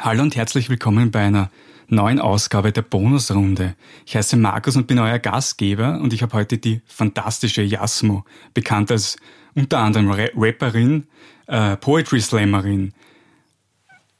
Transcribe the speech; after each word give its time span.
Hallo 0.00 0.22
und 0.22 0.36
herzlich 0.36 0.70
willkommen 0.70 1.10
bei 1.10 1.26
einer 1.26 1.50
neuen 1.88 2.20
Ausgabe 2.20 2.70
der 2.70 2.82
Bonusrunde. 2.82 3.74
Ich 4.06 4.14
heiße 4.14 4.36
Markus 4.36 4.76
und 4.76 4.86
bin 4.86 5.00
euer 5.00 5.18
Gastgeber 5.18 5.98
und 6.00 6.12
ich 6.12 6.22
habe 6.22 6.34
heute 6.34 6.56
die 6.56 6.82
fantastische 6.86 7.62
Jasmo, 7.62 8.24
bekannt 8.54 8.92
als 8.92 9.16
unter 9.56 9.78
anderem 9.78 10.08
Rapperin, 10.08 11.08
äh, 11.48 11.76
Poetry 11.76 12.20
Slammerin, 12.20 12.94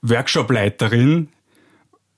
Workshopleiterin. 0.03 1.29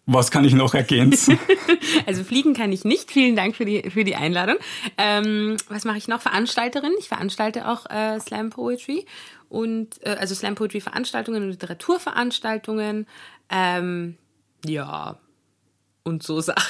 Was 0.06 0.30
kann 0.30 0.46
ich 0.46 0.54
noch 0.54 0.72
ergänzen? 0.72 1.38
also 2.06 2.24
fliegen 2.24 2.54
kann 2.54 2.72
ich 2.72 2.84
nicht. 2.84 3.10
Vielen 3.10 3.36
Dank 3.36 3.54
für 3.54 3.66
die, 3.66 3.90
für 3.90 4.04
die 4.04 4.16
Einladung. 4.16 4.56
Ähm, 4.96 5.58
was 5.68 5.84
mache 5.84 5.98
ich 5.98 6.08
noch? 6.08 6.22
Veranstalterin. 6.22 6.92
Ich 6.98 7.08
veranstalte 7.08 7.68
auch 7.68 7.84
äh, 7.90 8.18
Slam 8.20 8.48
Poetry 8.48 9.04
und 9.50 10.02
äh, 10.04 10.16
also 10.18 10.34
Slam 10.34 10.54
Poetry 10.54 10.80
Veranstaltungen 10.80 11.42
und 11.42 11.50
Literaturveranstaltungen. 11.50 13.06
Ähm, 13.50 14.16
ja, 14.64 15.18
und 16.04 16.22
so 16.22 16.40
Sachen. 16.40 16.62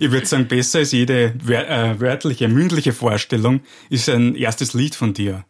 ich 0.00 0.10
würde 0.10 0.26
sagen, 0.26 0.48
besser 0.48 0.80
als 0.80 0.92
jede 0.92 1.34
äh, 1.48 2.00
wörtliche, 2.00 2.48
mündliche 2.48 2.92
Vorstellung 2.92 3.60
ist 3.90 4.08
ein 4.08 4.34
erstes 4.34 4.74
Lied 4.74 4.94
von 4.94 5.14
dir. 5.14 5.44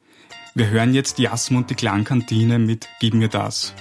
Wir 0.55 0.69
hören 0.70 0.92
jetzt 0.92 1.19
Jasmund 1.19 1.65
und 1.65 1.70
die 1.70 1.75
Klangkantine 1.75 2.59
mit 2.59 2.89
Gib 3.01 3.15
mir 3.15 3.29
das. 3.29 3.75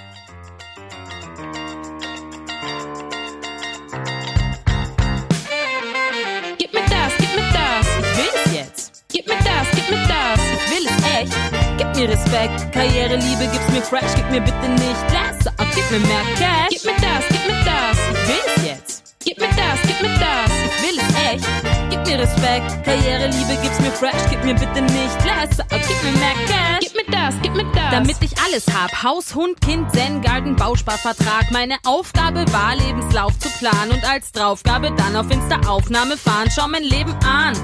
Mir 11.98 12.10
Respekt, 12.10 12.72
Karriere, 12.72 13.16
Liebe, 13.16 13.48
gib's 13.52 13.70
mir 13.72 13.82
fresh, 13.82 14.14
gib 14.16 14.30
mir 14.30 14.42
bitte 14.42 14.70
nicht 14.70 15.06
das, 15.12 15.52
gib 15.74 15.92
mir 15.92 16.00
mehr 16.00 16.22
Cash. 16.38 16.70
Gib 16.70 16.86
mir 16.86 16.94
das, 17.02 17.24
gib 17.28 17.48
mir 17.48 17.64
das, 17.66 17.98
ich 18.12 18.28
will 18.28 18.54
es 18.56 18.66
jetzt. 18.66 19.16
Gib 19.26 19.40
mir 19.40 19.48
das, 19.48 19.80
gib 19.82 20.02
mir 20.02 20.20
das, 20.20 20.52
ich 20.68 20.84
will 20.84 21.00
es 21.00 21.34
echt. 21.34 21.48
Gib 21.90 22.06
mir 22.06 22.20
Respekt, 22.20 22.86
Karriere, 22.86 23.28
Liebe, 23.28 23.58
gib's 23.64 23.80
mir 23.80 23.92
fresh, 23.92 24.30
gib 24.30 24.44
mir 24.44 24.54
bitte 24.54 24.82
nicht 24.82 25.26
less, 25.26 25.58
gib 25.70 26.04
mir 26.04 26.20
mehr 26.20 26.36
Cash. 26.46 26.80
Gib 26.82 26.96
mir 26.96 27.12
das, 27.12 27.36
gib 27.42 27.56
mir 27.56 27.66
das. 27.74 27.92
Damit 27.92 28.18
ich 28.22 28.34
alles 28.46 28.66
hab, 28.68 29.04
Haus, 29.04 29.34
Hund, 29.34 29.60
Kind, 29.62 29.92
Zen, 29.92 30.22
Garten, 30.22 30.56
Bausparvertrag. 30.56 31.52
Meine 31.52 31.78
Aufgabe 31.84 32.46
war, 32.54 32.76
Lebenslauf 32.76 33.38
zu 33.40 33.50
planen 33.58 33.92
und 33.92 34.08
als 34.08 34.32
Draufgabe 34.32 34.92
dann 34.96 35.16
auf 35.16 35.32
Insta-Aufnahme 35.32 36.16
fahren. 36.18 36.50
Schau 36.54 36.68
mein 36.68 36.84
Leben 36.84 37.14
an. 37.26 37.56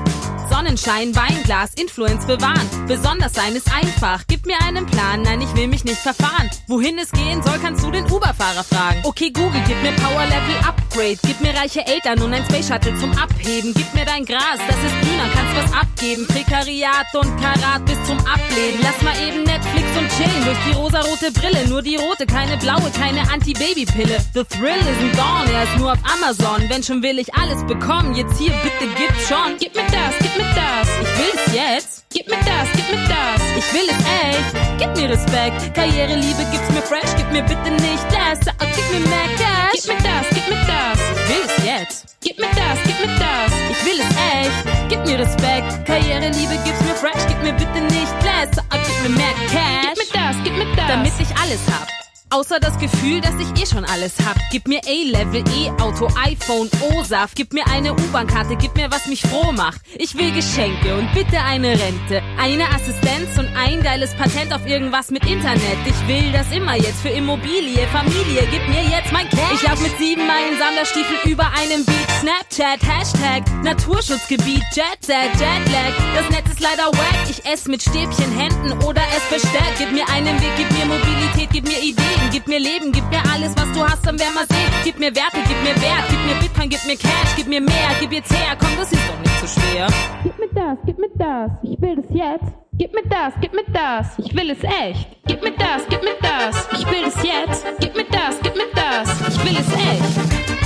Sonnenschein, 0.53 1.15
Weinglas, 1.15 1.73
Influence 1.73 2.27
bewahren. 2.27 2.69
Besonders 2.87 3.33
sein 3.33 3.55
ist 3.55 3.73
einfach. 3.73 4.21
Gib 4.27 4.45
mir 4.45 4.61
einen 4.61 4.85
Plan, 4.85 5.23
nein, 5.23 5.41
ich 5.41 5.51
will 5.55 5.67
mich 5.67 5.83
nicht 5.83 5.97
verfahren. 5.97 6.47
Wohin 6.67 6.95
es 6.99 7.11
gehen 7.11 7.41
soll, 7.41 7.57
kannst 7.59 7.83
du 7.83 7.89
den 7.89 8.05
Uber-Fahrer 8.05 8.63
fragen. 8.63 9.01
Okay, 9.03 9.31
Google, 9.31 9.63
gib 9.65 9.81
mir 9.81 9.93
Power 9.93 10.25
Level 10.25 10.55
Upgrade. 10.63 11.17
Gib 11.23 11.41
mir 11.41 11.55
reiche 11.55 11.83
Eltern 11.87 12.21
und 12.21 12.33
ein 12.35 12.45
Space 12.45 12.67
Shuttle 12.67 12.95
zum 12.99 13.11
Abheben. 13.17 13.73
Gib 13.73 13.91
mir 13.95 14.05
dein 14.05 14.25
Gras, 14.25 14.59
das 14.67 14.77
ist 14.77 15.01
grüner, 15.01 15.27
kannst 15.33 15.55
was 15.57 15.73
abgeben. 15.73 16.27
Prekariat 16.27 17.07
und 17.15 17.35
Karat 17.41 17.83
bis 17.85 17.97
zum 18.05 18.19
Ableben. 18.19 18.79
Lass 18.83 19.01
mal 19.01 19.17
eben 19.27 19.43
Netflix 19.43 19.87
und 19.97 20.07
chillen 20.15 20.45
durch 20.45 20.57
die 20.69 20.73
rosarote 20.73 21.31
Brille. 21.31 21.67
Nur 21.67 21.81
die 21.81 21.95
rote, 21.95 22.27
keine 22.27 22.57
blaue, 22.57 22.91
keine 22.91 23.21
Anti-Baby-Pille. 23.33 24.17
The 24.35 24.43
Thrill 24.43 24.77
isn't 24.77 25.15
gone, 25.15 25.51
er 25.51 25.63
ist 25.63 25.77
nur 25.79 25.93
auf 25.93 25.99
Amazon. 26.13 26.69
Wenn 26.69 26.83
schon 26.83 27.01
will 27.01 27.17
ich 27.17 27.33
alles 27.33 27.65
bekommen, 27.65 28.13
jetzt 28.13 28.37
hier 28.37 28.53
bitte 28.61 28.87
gib 28.95 29.11
schon. 29.27 29.57
Gib 29.57 29.73
mir 29.73 29.87
das, 29.89 30.13
gib 30.19 30.37
mir 30.37 30.42
das, 30.55 30.88
ich 31.02 31.11
will 31.19 31.36
es 31.45 31.53
jetzt. 31.53 32.05
Gib 32.09 32.27
mir 32.30 32.38
das, 32.38 32.67
gib 32.75 32.88
mir 32.89 33.08
das, 33.08 33.41
ich 33.58 33.73
will 33.73 33.89
es 33.89 33.99
echt. 34.05 34.52
Gib 34.77 34.95
mir 34.95 35.09
Respekt, 35.09 35.73
Karriere, 35.73 36.16
Liebe, 36.16 36.45
gib's 36.52 36.69
mir 36.69 36.81
fresh, 36.81 37.11
gib 37.17 37.31
mir 37.31 37.44
bitte 37.44 37.72
nicht 37.72 38.05
das, 38.11 38.39
gib 38.39 38.88
mir 38.91 39.08
mehr 39.08 39.30
Cash. 39.38 39.73
Gib 39.73 39.88
mir 39.88 40.02
das, 40.03 40.25
gib 40.30 40.47
mir 40.49 40.64
das, 40.66 40.99
ich 41.14 41.30
will 41.30 41.45
es 41.45 41.66
jetzt. 41.66 42.05
Gib 42.21 42.39
mir 42.39 42.53
das, 42.55 42.77
gib 42.86 42.99
mir 42.99 43.16
das, 43.19 43.52
ich 43.71 43.86
will 43.86 43.99
es 43.99 44.11
echt. 44.33 44.89
Gib 44.89 45.05
mir 45.05 45.19
Respekt, 45.19 45.86
Karriere, 45.86 46.30
Liebe, 46.30 46.58
gib's 46.64 46.81
mir 46.81 46.95
fresh, 46.95 47.23
gib 47.27 47.42
mir 47.43 47.54
bitte 47.54 47.81
nicht 47.81 48.14
less, 48.23 48.52
gib 48.71 48.98
mir 49.04 49.17
mehr 49.17 49.33
Cash. 49.49 49.95
Gib 49.95 50.14
mir 50.14 50.21
das, 50.21 50.36
gib 50.43 50.54
mir 50.58 50.75
das, 50.75 50.87
damit 50.87 51.14
ich 51.20 51.36
alles 51.37 51.61
hab. 51.67 51.92
Außer 52.33 52.60
das 52.60 52.80
Gefühl, 52.80 53.21
dass 53.21 53.36
ich 53.36 53.61
eh 53.61 53.67
schon 53.67 53.86
alles 53.86 54.14
hab. 54.26 54.36
Gib 54.49 54.67
mir 54.67 54.82
A-Level, 54.88 55.44
E-Auto, 55.55 56.08
iPhone, 56.26 56.67
O-Saft. 56.82 57.36
Gib 57.36 57.54
mir 57.54 57.64
eine 57.67 57.94
U-Bahn-Karte, 57.94 58.55
gib 58.55 58.76
mir 58.76 58.89
was 58.89 59.05
mich 59.05 59.21
froh 59.21 59.52
macht. 59.52 59.82
Ich 59.99 60.17
will 60.17 60.32
Geschenke 60.32 60.95
und 60.95 61.14
bitte 61.14 61.39
eine 61.39 61.80
Rente. 61.80 62.23
Eine 62.39 62.67
Assistenz 62.70 63.38
und 63.38 63.55
ein 63.55 63.83
geiles 63.83 64.16
Patent 64.16 64.52
auf 64.52 64.66
irgendwas 64.66 65.11
mit 65.11 65.23
Internet. 65.27 65.77
Ich 65.86 66.08
will 66.08 66.32
das 66.32 66.52
immer 66.52 66.76
jetzt 66.76 67.02
für 67.02 67.10
Immobilie, 67.10 67.86
Familie. 67.92 68.48
Gib 68.49 68.67
mir 68.67 68.82
jetzt 68.82 69.11
mein 69.11 69.30
Cash. 69.30 69.54
Ich 69.54 69.61
lauf 69.61 69.80
mit 69.80 69.95
sieben 69.99 70.26
Meilen 70.26 70.58
Sammlerstiefel 70.58 71.32
über 71.32 71.45
einem 71.55 71.86
Beat. 71.86 72.10
Snapchat, 72.20 72.80
Hashtag, 72.82 73.43
Naturschutzgebiet, 73.64 74.64
Jet 74.73 74.98
Set, 75.02 75.30
Jetlag. 75.33 75.93
Das 76.16 76.30
Netz 76.32 76.49
ist 76.49 76.61
leider 76.61 76.88
wack. 76.88 77.30
Ich 77.30 77.45
ess 77.45 77.67
mit 77.67 77.83
Stäbchen, 77.83 78.36
Händen 78.36 78.72
oder 78.83 79.04
es 79.16 79.23
bestellt. 79.30 79.76
Gib 79.77 79.92
mir 79.92 80.10
einen 80.10 80.42
Weg, 80.42 80.52
gib 80.58 80.72
mir 80.72 80.86
Mobilität, 80.88 81.49
gib 81.52 81.66
mir 81.66 81.77
Ideen. 81.77 82.23
Gib 82.32 82.48
mir 82.48 82.60
Leben, 82.60 82.92
gib 82.92 83.08
mir 83.10 83.22
alles, 83.32 83.56
was 83.56 83.72
du 83.73 83.84
hast, 83.84 84.06
dann 84.06 84.20
werden 84.20 84.34
wir 84.34 84.45
sehen. 84.45 84.72
Gib 84.84 85.00
mir 85.00 85.16
Werte, 85.16 85.38
gib 85.48 85.61
mir 85.64 85.76
Wert, 85.82 86.06
gib 86.10 86.26
mir 86.26 86.36
Bitcoin, 86.42 86.70
gib 86.70 86.86
mir 86.86 86.98
Cash, 86.98 87.36
gib 87.36 87.48
mir 87.48 87.61
mehr, 87.61 87.89
gib 88.00 88.11
jetzt 88.11 88.34
her, 88.34 88.56
komm, 88.60 88.70
das 88.78 88.92
ist 88.92 89.02
doch 89.08 89.20
nicht 89.20 89.39
so 89.39 89.60
schwer. 89.60 89.88
Gib 90.23 90.38
mir 90.39 90.50
das, 90.54 90.78
gib 90.86 90.98
mir 91.00 91.10
das, 91.16 91.52
ich 91.64 91.82
will 91.82 91.95
das 91.95 92.06
jetzt. 92.10 92.54
Gib 92.76 92.94
mir 92.94 93.04
das, 93.08 93.34
gib 93.39 93.54
mir 93.54 93.66
das, 93.72 94.17
ich 94.17 94.36
will 94.36 94.50
es 94.50 94.64
echt. 94.64 95.08
Gib 95.28 95.44
mir 95.44 95.52
das, 95.52 95.84
gib 95.89 96.02
mir 96.02 96.17
das, 96.22 96.67
ich 96.73 96.86
will 96.89 97.04
es 97.06 97.16
jetzt. 97.23 97.66
Gib 97.80 97.95
mir 97.95 98.06
das, 98.06 98.40
gib 98.42 98.55
mir 98.55 98.70
das, 98.73 99.36
ich 99.36 99.45
will 99.45 99.58
es 99.58 99.73
echt. 99.73 100.62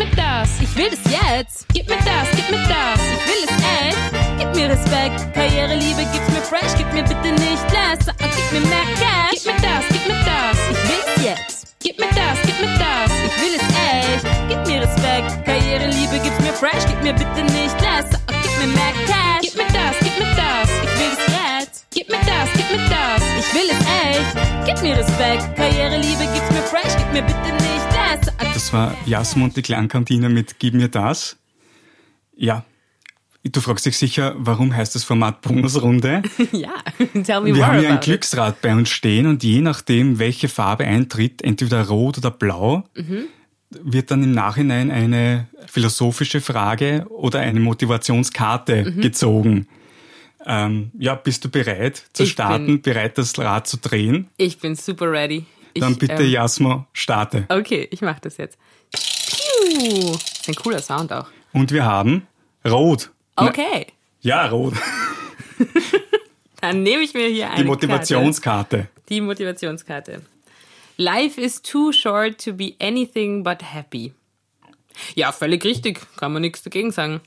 Ich 0.00 0.76
will 0.76 0.90
es 0.92 1.10
jetzt. 1.10 1.66
Gib 1.72 1.88
mir 1.88 1.96
das, 1.96 2.28
gib 2.34 2.50
mir 2.50 2.62
das. 2.68 3.00
Ich 3.02 3.24
will 3.26 3.44
es 3.44 3.54
echt. 3.82 3.98
Gib 4.38 4.54
mir 4.54 4.70
Respekt. 4.70 5.34
Karriere, 5.34 5.74
Liebe, 5.74 6.06
gib's 6.12 6.28
mir 6.28 6.42
fresh. 6.42 6.72
Gib 6.76 6.92
mir 6.92 7.02
bitte 7.02 7.32
nicht 7.32 7.66
less. 7.72 8.06
Gib 8.06 8.52
mir 8.52 8.66
mehr 8.68 8.86
Cash. 8.94 9.42
Gib 9.42 9.46
mir 9.46 9.60
das, 9.60 9.84
gib 9.90 10.06
mir 10.06 10.18
das. 10.24 10.56
Ich 10.70 10.88
will 10.88 11.02
es 11.06 11.24
jetzt. 11.24 11.74
Gib 11.80 11.98
mir 11.98 12.08
das, 12.14 12.38
gib 12.46 12.60
mir 12.60 12.78
das. 12.78 13.10
Ich 13.26 13.42
will 13.42 13.54
es 13.58 13.66
echt. 13.90 14.26
Gib 14.48 14.66
mir 14.66 14.82
Respekt. 14.82 15.44
Karriere, 15.44 15.86
Liebe, 15.86 16.18
gib's 16.22 16.40
mir 16.40 16.52
fresh. 16.52 16.84
Gib 16.86 17.02
mir 17.02 17.14
bitte 17.14 17.42
nicht 17.42 17.80
less. 17.80 18.08
Gib 18.42 18.58
mir 18.60 18.68
mehr 18.74 18.92
Cash. 19.06 19.42
Gib 19.42 19.56
mir 19.56 19.66
das, 19.66 19.96
gib 19.98 20.18
mir 20.18 20.34
das. 20.34 20.68
Ich 20.82 20.94
will 21.00 21.14
es 21.18 21.26
jetzt. 21.34 21.86
Gib 21.90 22.08
mir 22.08 22.22
das, 22.22 22.48
gib 22.54 22.70
mir 22.70 22.84
das. 22.88 23.22
Ich 23.38 23.54
will 23.54 23.70
es 23.70 23.87
echt. 24.18 24.36
Gib 24.66 24.82
mir 24.82 24.96
Respekt. 24.96 25.56
Karriere, 25.56 25.96
Liebe, 25.96 26.24
gib's 26.34 26.50
mir 26.50 26.62
fresh. 26.62 26.96
Gib 26.96 27.12
mir 27.12 27.22
bitte 27.22 27.52
nicht 27.52 27.86
less. 27.92 28.32
Das 28.54 28.72
war 28.72 28.94
Jasmund 29.06 29.56
die 29.56 29.62
Klangkantine 29.62 30.28
mit 30.28 30.58
Gib 30.58 30.74
mir 30.74 30.88
das. 30.88 31.36
Ja, 32.36 32.64
du 33.44 33.60
fragst 33.60 33.86
dich 33.86 33.96
sicher, 33.96 34.34
warum 34.38 34.74
heißt 34.74 34.94
das 34.94 35.04
Format 35.04 35.42
Bonusrunde? 35.42 36.22
ja, 36.52 36.74
tell 37.24 37.40
me 37.40 37.54
Wir 37.54 37.66
haben 37.66 37.80
hier 37.80 37.90
ein 37.90 38.00
Glücksrad 38.00 38.60
bei 38.60 38.72
uns 38.72 38.90
stehen 38.90 39.26
und 39.26 39.42
je 39.42 39.60
nachdem, 39.60 40.18
welche 40.18 40.48
Farbe 40.48 40.84
eintritt, 40.84 41.42
entweder 41.42 41.88
rot 41.88 42.18
oder 42.18 42.30
blau, 42.30 42.84
mhm. 42.94 43.24
wird 43.70 44.10
dann 44.10 44.22
im 44.22 44.32
Nachhinein 44.32 44.90
eine 44.90 45.48
philosophische 45.66 46.40
Frage 46.40 47.06
oder 47.10 47.40
eine 47.40 47.60
Motivationskarte 47.60 48.90
mhm. 48.90 49.00
gezogen. 49.00 49.66
Ähm, 50.46 50.90
ja, 50.98 51.14
bist 51.14 51.44
du 51.44 51.48
bereit 51.48 52.04
zu 52.12 52.22
ich 52.22 52.30
starten, 52.30 52.80
bereit 52.80 53.18
das 53.18 53.36
Rad 53.38 53.66
zu 53.66 53.76
drehen? 53.78 54.28
Ich 54.36 54.58
bin 54.58 54.76
super 54.76 55.10
ready. 55.10 55.46
Dann 55.74 55.92
ich, 55.92 55.98
bitte, 55.98 56.22
ähm, 56.22 56.30
Jasmo, 56.30 56.86
starte. 56.92 57.46
Okay, 57.48 57.88
ich 57.90 58.00
mache 58.00 58.20
das 58.22 58.36
jetzt. 58.36 58.58
Piu. 58.90 60.12
Das 60.12 60.22
ist 60.22 60.48
ein 60.48 60.54
cooler 60.54 60.80
Sound 60.80 61.12
auch. 61.12 61.26
Und 61.52 61.72
wir 61.72 61.84
haben 61.84 62.26
Rot. 62.66 63.10
Okay. 63.36 63.86
Ja, 64.20 64.46
Rot. 64.46 64.74
Dann 66.60 66.82
nehme 66.82 67.02
ich 67.02 67.14
mir 67.14 67.28
hier 67.28 67.50
eine 67.50 67.62
Die 67.62 67.64
Motivationskarte. 67.64 68.76
Karte. 68.78 68.90
Die 69.08 69.20
Motivationskarte. 69.20 70.22
Life 70.96 71.40
is 71.40 71.62
too 71.62 71.92
short 71.92 72.42
to 72.44 72.52
be 72.52 72.74
anything 72.80 73.44
but 73.44 73.62
happy. 73.62 74.12
Ja, 75.14 75.30
völlig 75.30 75.64
richtig. 75.64 76.00
Kann 76.16 76.32
man 76.32 76.42
nichts 76.42 76.62
dagegen 76.62 76.90
sagen. 76.90 77.20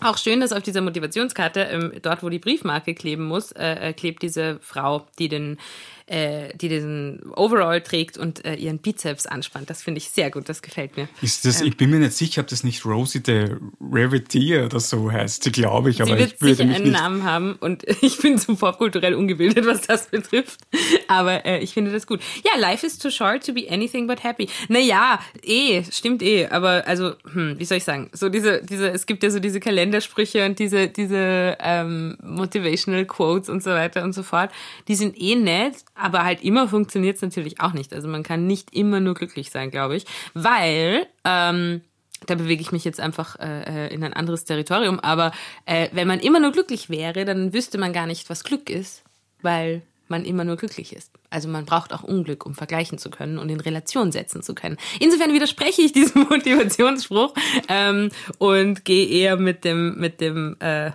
Auch 0.00 0.16
schön, 0.16 0.40
dass 0.40 0.52
auf 0.52 0.62
dieser 0.62 0.80
Motivationskarte, 0.80 1.60
ähm, 1.60 1.92
dort 2.02 2.22
wo 2.22 2.28
die 2.28 2.38
Briefmarke 2.38 2.94
kleben 2.94 3.24
muss, 3.24 3.50
äh, 3.52 3.88
äh 3.88 3.92
klebt 3.92 4.22
diese 4.22 4.60
Frau, 4.60 5.06
die 5.18 5.28
den 5.28 5.58
äh, 6.08 6.56
die 6.56 6.68
diesen 6.68 7.20
Overall 7.36 7.80
trägt 7.80 8.18
und 8.18 8.44
äh, 8.44 8.54
ihren 8.54 8.78
Bizeps 8.78 9.26
anspannt. 9.26 9.70
Das 9.70 9.82
finde 9.82 9.98
ich 9.98 10.10
sehr 10.10 10.30
gut, 10.30 10.48
das 10.48 10.62
gefällt 10.62 10.96
mir. 10.96 11.08
Ist 11.22 11.44
das, 11.44 11.60
ähm, 11.60 11.68
ich 11.68 11.76
bin 11.76 11.90
mir 11.90 11.98
nicht 11.98 12.14
sicher, 12.14 12.40
ob 12.40 12.48
das 12.48 12.64
nicht 12.64 12.84
Rosie 12.84 13.22
the 13.24 13.56
Rarity 13.80 14.58
oder 14.58 14.80
so 14.80 15.10
heißt. 15.10 15.44
Sie 15.44 15.52
glaube 15.52 15.90
ich, 15.90 16.00
aber 16.00 16.12
sie 16.12 16.18
wird 16.18 16.32
ich 16.34 16.40
würde 16.40 16.54
sicher 16.54 16.68
mich 16.68 16.76
einen 16.76 16.90
nicht. 16.90 17.00
Namen 17.00 17.24
haben 17.24 17.56
und 17.60 17.84
ich 18.02 18.18
bin 18.18 18.38
so 18.38 18.56
popkulturell 18.56 19.14
ungebildet, 19.14 19.66
was 19.66 19.82
das 19.82 20.06
betrifft. 20.06 20.60
Aber 21.08 21.44
äh, 21.44 21.58
ich 21.60 21.74
finde 21.74 21.92
das 21.92 22.06
gut. 22.06 22.20
Ja, 22.44 22.58
life 22.58 22.86
is 22.86 22.98
too 22.98 23.10
short 23.10 23.44
to 23.44 23.52
be 23.52 23.66
anything 23.70 24.06
but 24.06 24.24
happy. 24.24 24.48
Naja, 24.68 25.20
eh, 25.42 25.82
stimmt 25.90 26.22
eh. 26.22 26.46
Aber 26.46 26.86
also, 26.86 27.12
hm, 27.32 27.58
wie 27.58 27.64
soll 27.64 27.78
ich 27.78 27.84
sagen? 27.84 28.10
So 28.12 28.28
diese, 28.28 28.62
diese, 28.62 28.90
es 28.90 29.06
gibt 29.06 29.22
ja 29.22 29.30
so 29.30 29.40
diese 29.40 29.60
Kalendersprüche 29.60 30.44
und 30.44 30.58
diese, 30.58 30.88
diese 30.88 31.56
ähm, 31.60 32.16
Motivational 32.22 33.04
Quotes 33.04 33.48
und 33.48 33.62
so 33.62 33.70
weiter 33.70 34.02
und 34.04 34.14
so 34.14 34.22
fort. 34.22 34.50
Die 34.88 34.94
sind 34.94 35.20
eh 35.20 35.34
nett, 35.34 35.84
aber 35.98 36.24
halt 36.24 36.42
immer 36.42 36.68
funktioniert 36.68 37.16
es 37.16 37.22
natürlich 37.22 37.60
auch 37.60 37.72
nicht. 37.72 37.92
Also 37.92 38.08
man 38.08 38.22
kann 38.22 38.46
nicht 38.46 38.74
immer 38.74 39.00
nur 39.00 39.14
glücklich 39.14 39.50
sein, 39.50 39.70
glaube 39.70 39.96
ich. 39.96 40.06
Weil, 40.34 41.06
ähm, 41.24 41.82
da 42.26 42.34
bewege 42.34 42.62
ich 42.62 42.72
mich 42.72 42.84
jetzt 42.84 43.00
einfach 43.00 43.36
äh, 43.38 43.92
in 43.94 44.02
ein 44.02 44.12
anderes 44.12 44.44
Territorium, 44.44 44.98
aber 45.00 45.32
äh, 45.66 45.88
wenn 45.92 46.08
man 46.08 46.20
immer 46.20 46.40
nur 46.40 46.52
glücklich 46.52 46.90
wäre, 46.90 47.24
dann 47.24 47.52
wüsste 47.52 47.78
man 47.78 47.92
gar 47.92 48.06
nicht, 48.06 48.28
was 48.28 48.44
Glück 48.44 48.70
ist, 48.70 49.02
weil 49.42 49.82
man 50.08 50.24
immer 50.24 50.44
nur 50.44 50.56
glücklich 50.56 50.94
ist. 50.94 51.12
Also 51.30 51.48
man 51.48 51.66
braucht 51.66 51.92
auch 51.92 52.02
Unglück, 52.02 52.46
um 52.46 52.54
vergleichen 52.54 52.98
zu 52.98 53.10
können 53.10 53.38
und 53.38 53.50
in 53.50 53.60
Relation 53.60 54.10
setzen 54.10 54.42
zu 54.42 54.54
können. 54.54 54.78
Insofern 55.00 55.32
widerspreche 55.32 55.82
ich 55.82 55.92
diesem 55.92 56.22
Motivationsspruch 56.30 57.34
ähm, 57.68 58.10
und 58.38 58.84
gehe 58.84 59.06
eher 59.06 59.36
mit 59.36 59.64
dem 59.64 59.98
mit 59.98 60.20
dem 60.20 60.56
äh, 60.60 60.92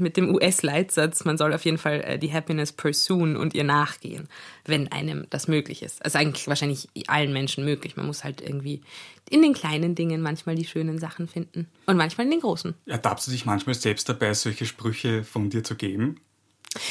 mit 0.00 0.16
dem 0.16 0.34
US-Leitsatz, 0.34 1.24
man 1.24 1.38
soll 1.38 1.52
auf 1.52 1.64
jeden 1.64 1.78
Fall 1.78 2.02
äh, 2.02 2.18
die 2.18 2.32
Happiness 2.32 2.72
pursuen 2.72 3.36
und 3.36 3.54
ihr 3.54 3.64
nachgehen, 3.64 4.28
wenn 4.64 4.90
einem 4.90 5.26
das 5.30 5.48
möglich 5.48 5.82
ist. 5.82 6.04
Also 6.04 6.18
eigentlich 6.18 6.48
wahrscheinlich 6.48 6.88
allen 7.06 7.32
Menschen 7.32 7.64
möglich. 7.64 7.96
Man 7.96 8.06
muss 8.06 8.24
halt 8.24 8.40
irgendwie 8.40 8.82
in 9.28 9.42
den 9.42 9.54
kleinen 9.54 9.94
Dingen 9.94 10.22
manchmal 10.22 10.56
die 10.56 10.64
schönen 10.64 10.98
Sachen 10.98 11.28
finden 11.28 11.68
und 11.86 11.96
manchmal 11.96 12.26
in 12.26 12.32
den 12.32 12.40
großen. 12.40 12.74
Ertappst 12.86 13.26
du 13.26 13.30
dich 13.30 13.46
manchmal 13.46 13.74
selbst 13.74 14.08
dabei, 14.08 14.34
solche 14.34 14.66
Sprüche 14.66 15.24
von 15.24 15.50
dir 15.50 15.62
zu 15.62 15.76
geben? 15.76 16.20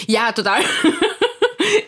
Ja, 0.08 0.32
total. 0.32 0.62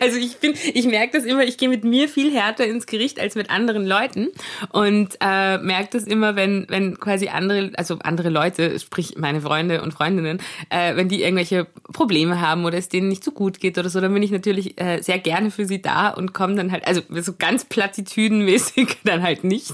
Also 0.02 0.18
ich 0.18 0.38
bin, 0.38 0.54
ich 0.74 0.86
merke 0.86 1.16
das 1.16 1.24
immer, 1.24 1.44
ich 1.44 1.56
gehe 1.58 1.68
mit 1.68 1.84
mir 1.84 2.08
viel 2.08 2.34
härter 2.34 2.66
ins 2.66 2.86
Gericht 2.86 3.20
als 3.20 3.36
mit 3.36 3.50
anderen 3.50 3.86
Leuten 3.86 4.30
und 4.72 5.16
äh, 5.20 5.58
merke 5.58 5.90
das 5.92 6.08
immer, 6.08 6.34
wenn, 6.34 6.66
wenn 6.68 6.98
quasi 6.98 7.28
andere, 7.28 7.70
also 7.76 8.00
andere 8.02 8.28
Leute, 8.28 8.80
sprich 8.80 9.14
meine 9.16 9.40
Freunde 9.42 9.80
und 9.80 9.94
Freundinnen, 9.94 10.40
äh, 10.70 10.96
wenn 10.96 11.08
die 11.08 11.22
irgendwelche 11.22 11.68
Probleme 11.92 12.40
haben 12.40 12.64
oder 12.64 12.78
es 12.78 12.88
denen 12.88 13.06
nicht 13.06 13.22
so 13.22 13.30
gut 13.30 13.60
geht 13.60 13.78
oder 13.78 13.90
so, 13.90 14.00
dann 14.00 14.12
bin 14.12 14.24
ich 14.24 14.32
natürlich 14.32 14.80
äh, 14.80 15.00
sehr 15.02 15.20
gerne 15.20 15.52
für 15.52 15.66
sie 15.66 15.80
da 15.80 16.08
und 16.08 16.34
komme 16.34 16.56
dann 16.56 16.72
halt, 16.72 16.84
also 16.84 17.00
so 17.20 17.34
ganz 17.38 17.64
platitüdenmäßig 17.64 18.96
dann 19.04 19.22
halt 19.22 19.44
nicht, 19.44 19.70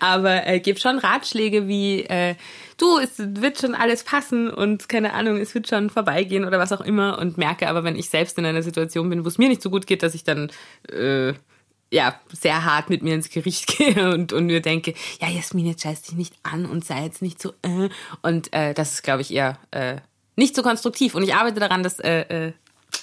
aber 0.00 0.48
äh, 0.48 0.58
gebe 0.58 0.80
schon 0.80 0.98
Ratschläge 0.98 1.68
wie 1.68 2.00
äh, 2.06 2.34
du, 2.80 2.98
es 2.98 3.12
wird 3.18 3.60
schon 3.60 3.74
alles 3.74 4.04
passen 4.04 4.50
und 4.50 4.88
keine 4.88 5.12
Ahnung, 5.12 5.36
es 5.36 5.54
wird 5.54 5.68
schon 5.68 5.90
vorbeigehen 5.90 6.44
oder 6.44 6.58
was 6.58 6.72
auch 6.72 6.80
immer 6.80 7.18
und 7.18 7.38
merke 7.38 7.68
aber, 7.68 7.84
wenn 7.84 7.96
ich 7.96 8.08
selbst 8.08 8.38
in 8.38 8.46
einer 8.46 8.62
Situation 8.62 9.08
bin, 9.10 9.24
wo 9.24 9.28
es 9.28 9.38
mir 9.38 9.48
nicht 9.48 9.62
so 9.62 9.70
gut 9.70 9.86
geht, 9.86 10.02
dass 10.02 10.14
ich 10.14 10.24
dann 10.24 10.50
äh, 10.88 11.34
ja 11.90 12.18
sehr 12.32 12.64
hart 12.64 12.90
mit 12.90 13.02
mir 13.02 13.14
ins 13.14 13.30
Gericht 13.30 13.66
gehe 13.78 14.12
und, 14.12 14.32
und 14.32 14.46
mir 14.46 14.60
denke, 14.60 14.94
ja, 15.20 15.28
Jasmin, 15.28 15.66
jetzt 15.66 15.82
scheiß 15.82 16.02
dich 16.02 16.14
nicht 16.14 16.34
an 16.42 16.66
und 16.66 16.84
sei 16.84 17.04
jetzt 17.04 17.22
nicht 17.22 17.40
so 17.40 17.52
äh. 17.62 17.88
und 18.22 18.52
äh, 18.52 18.74
das 18.74 18.92
ist, 18.92 19.02
glaube 19.02 19.22
ich, 19.22 19.32
eher 19.32 19.58
äh, 19.70 19.96
nicht 20.36 20.56
so 20.56 20.62
konstruktiv 20.62 21.14
und 21.14 21.22
ich 21.22 21.34
arbeite 21.34 21.60
daran, 21.60 21.82
das 21.82 21.98
äh, 22.00 22.48
äh, 22.48 22.52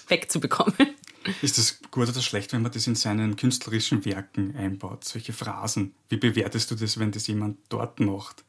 wegzubekommen. 0.08 0.76
Ist 1.42 1.58
das 1.58 1.82
gut 1.92 2.08
oder 2.08 2.22
schlecht, 2.22 2.54
wenn 2.54 2.62
man 2.62 2.72
das 2.72 2.88
in 2.88 2.96
seinen 2.96 3.36
künstlerischen 3.36 4.06
Werken 4.06 4.56
einbaut, 4.56 5.04
solche 5.04 5.34
Phrasen? 5.34 5.94
Wie 6.08 6.16
bewertest 6.16 6.72
du 6.72 6.76
das, 6.76 7.00
wenn 7.00 7.12
das 7.12 7.28
jemand 7.28 7.58
dort 7.68 8.00
macht? 8.00 8.46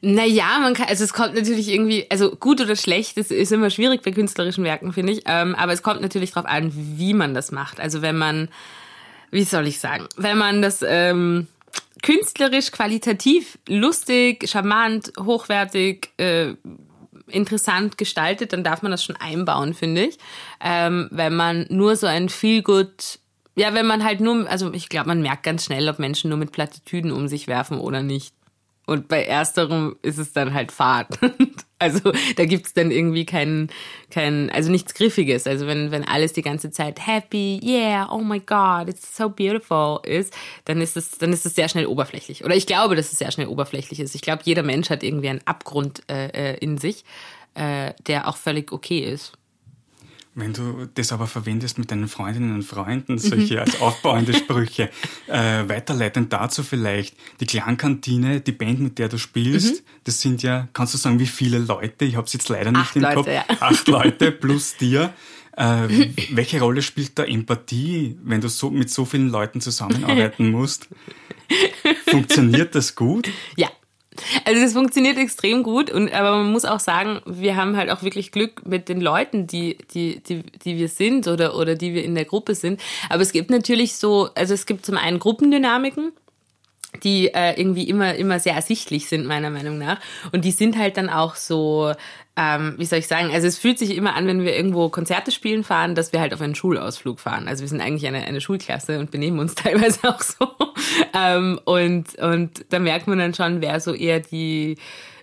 Naja, 0.00 0.58
man 0.60 0.74
kann, 0.74 0.86
also 0.88 1.02
es 1.02 1.12
kommt 1.12 1.34
natürlich 1.34 1.68
irgendwie, 1.68 2.06
also 2.08 2.30
gut 2.36 2.60
oder 2.60 2.76
schlecht, 2.76 3.16
das 3.16 3.30
ist 3.30 3.50
immer 3.50 3.70
schwierig 3.70 4.02
bei 4.02 4.12
künstlerischen 4.12 4.62
Werken, 4.62 4.92
finde 4.92 5.12
ich. 5.12 5.22
Ähm, 5.26 5.54
aber 5.56 5.72
es 5.72 5.82
kommt 5.82 6.00
natürlich 6.00 6.32
darauf 6.32 6.48
an, 6.48 6.72
wie 6.74 7.14
man 7.14 7.34
das 7.34 7.50
macht. 7.50 7.80
Also 7.80 8.00
wenn 8.00 8.16
man, 8.16 8.48
wie 9.30 9.44
soll 9.44 9.66
ich 9.66 9.80
sagen, 9.80 10.06
wenn 10.16 10.38
man 10.38 10.62
das 10.62 10.84
ähm, 10.86 11.48
künstlerisch, 12.02 12.70
qualitativ, 12.70 13.58
lustig, 13.68 14.48
charmant, 14.48 15.12
hochwertig, 15.18 16.10
äh, 16.18 16.54
interessant 17.26 17.98
gestaltet, 17.98 18.52
dann 18.52 18.64
darf 18.64 18.82
man 18.82 18.92
das 18.92 19.04
schon 19.04 19.16
einbauen, 19.16 19.74
finde 19.74 20.06
ich. 20.06 20.18
Ähm, 20.64 21.08
wenn 21.10 21.34
man 21.34 21.66
nur 21.70 21.96
so 21.96 22.06
ein 22.06 22.30
gut 22.62 23.18
ja, 23.58 23.74
wenn 23.74 23.86
man 23.86 24.04
halt 24.04 24.20
nur, 24.20 24.48
also 24.48 24.72
ich 24.72 24.88
glaube, 24.88 25.08
man 25.08 25.20
merkt 25.20 25.42
ganz 25.42 25.64
schnell, 25.64 25.88
ob 25.88 25.98
Menschen 25.98 26.28
nur 26.30 26.38
mit 26.38 26.52
Plattitüden 26.52 27.10
um 27.10 27.26
sich 27.26 27.48
werfen 27.48 27.80
oder 27.80 28.02
nicht. 28.02 28.32
Und 28.88 29.06
bei 29.06 29.22
ersterem 29.22 29.96
ist 30.00 30.16
es 30.16 30.32
dann 30.32 30.54
halt 30.54 30.72
Fahrt. 30.72 31.18
Also 31.80 32.10
da 32.34 32.44
gibt's 32.44 32.74
dann 32.74 32.90
irgendwie 32.90 33.24
keinen, 33.24 33.70
kein, 34.10 34.50
also 34.50 34.68
nichts 34.68 34.94
Griffiges. 34.94 35.46
Also 35.46 35.68
wenn, 35.68 35.92
wenn 35.92 36.02
alles 36.02 36.32
die 36.32 36.42
ganze 36.42 36.72
Zeit 36.72 37.06
happy, 37.06 37.60
yeah, 37.62 38.10
oh 38.10 38.18
my 38.18 38.40
God, 38.40 38.88
it's 38.88 39.16
so 39.16 39.28
beautiful 39.28 40.00
ist, 40.04 40.36
dann 40.64 40.80
ist 40.80 40.96
es, 40.96 41.18
dann 41.18 41.32
ist 41.32 41.46
es 41.46 41.54
sehr 41.54 41.68
schnell 41.68 41.86
oberflächlich. 41.86 42.44
Oder 42.44 42.56
ich 42.56 42.66
glaube, 42.66 42.96
dass 42.96 43.12
es 43.12 43.20
sehr 43.20 43.30
schnell 43.30 43.46
oberflächlich 43.46 44.00
ist. 44.00 44.16
Ich 44.16 44.22
glaube, 44.22 44.42
jeder 44.44 44.64
Mensch 44.64 44.90
hat 44.90 45.04
irgendwie 45.04 45.28
einen 45.28 45.42
Abgrund 45.44 46.02
äh, 46.10 46.54
äh 46.54 46.58
in 46.58 46.78
sich, 46.78 47.04
äh, 47.54 47.92
der 48.08 48.26
auch 48.26 48.38
völlig 48.38 48.72
okay 48.72 48.98
ist. 48.98 49.38
Wenn 50.38 50.52
du 50.52 50.86
das 50.94 51.10
aber 51.10 51.26
verwendest 51.26 51.78
mit 51.78 51.90
deinen 51.90 52.06
Freundinnen 52.06 52.54
und 52.54 52.62
Freunden, 52.62 53.18
solche 53.18 53.54
mhm. 53.54 53.60
als 53.60 53.80
aufbauende 53.80 54.34
Sprüche, 54.34 54.88
äh, 55.26 55.68
weiterleitend 55.68 56.32
dazu 56.32 56.62
vielleicht, 56.62 57.16
die 57.40 57.46
Klangkantine, 57.46 58.40
die 58.40 58.52
Band, 58.52 58.78
mit 58.78 58.98
der 59.00 59.08
du 59.08 59.18
spielst, 59.18 59.82
mhm. 59.82 59.86
das 60.04 60.20
sind 60.20 60.44
ja, 60.44 60.68
kannst 60.74 60.94
du 60.94 60.98
sagen, 60.98 61.18
wie 61.18 61.26
viele 61.26 61.58
Leute? 61.58 62.04
Ich 62.04 62.14
habe 62.14 62.28
es 62.28 62.32
jetzt 62.34 62.48
leider 62.48 62.70
nicht 62.70 62.82
Acht 62.82 62.96
im 62.96 63.02
Leute, 63.02 63.14
Kopf. 63.16 63.26
Ja. 63.26 63.44
Acht 63.58 63.88
Leute 63.88 64.32
plus 64.32 64.76
dir. 64.76 65.12
Äh, 65.58 66.12
welche 66.30 66.60
Rolle 66.60 66.82
spielt 66.82 67.18
da 67.18 67.24
Empathie, 67.24 68.16
wenn 68.22 68.40
du 68.40 68.48
so 68.48 68.70
mit 68.70 68.90
so 68.90 69.04
vielen 69.04 69.28
Leuten 69.28 69.60
zusammenarbeiten 69.60 70.50
musst? 70.52 70.86
Funktioniert 72.06 72.76
das 72.76 72.94
gut? 72.94 73.28
Ja, 73.56 73.68
also 74.44 74.60
das 74.60 74.72
funktioniert 74.72 75.18
extrem 75.18 75.62
gut 75.62 75.90
und 75.90 76.12
aber 76.12 76.36
man 76.38 76.52
muss 76.52 76.64
auch 76.64 76.80
sagen, 76.80 77.20
wir 77.26 77.56
haben 77.56 77.76
halt 77.76 77.90
auch 77.90 78.02
wirklich 78.02 78.32
Glück 78.32 78.66
mit 78.66 78.88
den 78.88 79.00
Leuten, 79.00 79.46
die 79.46 79.78
die 79.92 80.20
die 80.20 80.42
die 80.64 80.76
wir 80.76 80.88
sind 80.88 81.28
oder 81.28 81.56
oder 81.56 81.74
die 81.74 81.94
wir 81.94 82.04
in 82.04 82.14
der 82.14 82.24
Gruppe 82.24 82.54
sind. 82.54 82.80
Aber 83.08 83.22
es 83.22 83.32
gibt 83.32 83.50
natürlich 83.50 83.96
so, 83.96 84.30
also 84.34 84.54
es 84.54 84.66
gibt 84.66 84.84
zum 84.86 84.96
einen 84.96 85.18
Gruppendynamiken 85.18 86.12
die 87.02 87.32
äh, 87.34 87.58
irgendwie 87.60 87.88
immer 87.88 88.14
immer 88.14 88.40
sehr 88.40 88.54
ersichtlich 88.54 89.08
sind 89.08 89.26
meiner 89.26 89.50
Meinung 89.50 89.78
nach 89.78 90.00
und 90.32 90.44
die 90.44 90.52
sind 90.52 90.78
halt 90.78 90.96
dann 90.96 91.10
auch 91.10 91.34
so 91.34 91.92
ähm, 92.38 92.74
wie 92.76 92.84
soll 92.84 93.00
ich 93.00 93.08
sagen, 93.08 93.32
also 93.32 93.48
es 93.48 93.58
fühlt 93.58 93.80
sich 93.80 93.96
immer 93.96 94.14
an, 94.14 94.28
wenn 94.28 94.44
wir 94.44 94.54
irgendwo 94.54 94.88
Konzerte 94.90 95.32
spielen 95.32 95.64
fahren, 95.64 95.96
dass 95.96 96.12
wir 96.12 96.20
halt 96.20 96.32
auf 96.32 96.40
einen 96.40 96.54
Schulausflug 96.54 97.18
fahren. 97.18 97.48
Also 97.48 97.62
wir 97.62 97.68
sind 97.68 97.80
eigentlich 97.80 98.06
eine, 98.06 98.24
eine 98.24 98.40
Schulklasse 98.40 99.00
und 99.00 99.10
benehmen 99.10 99.40
uns 99.40 99.54
teilweise 99.56 100.08
auch 100.08 100.20
so. 100.20 100.46
Ähm, 101.14 101.58
und, 101.64 102.14
und 102.20 102.64
da 102.68 102.78
merkt 102.78 103.08
man 103.08 103.18
dann 103.18 103.34
schon, 103.34 103.60
wer 103.60 103.80
so 103.80 103.92
eher 103.92 104.20
die 104.20 104.76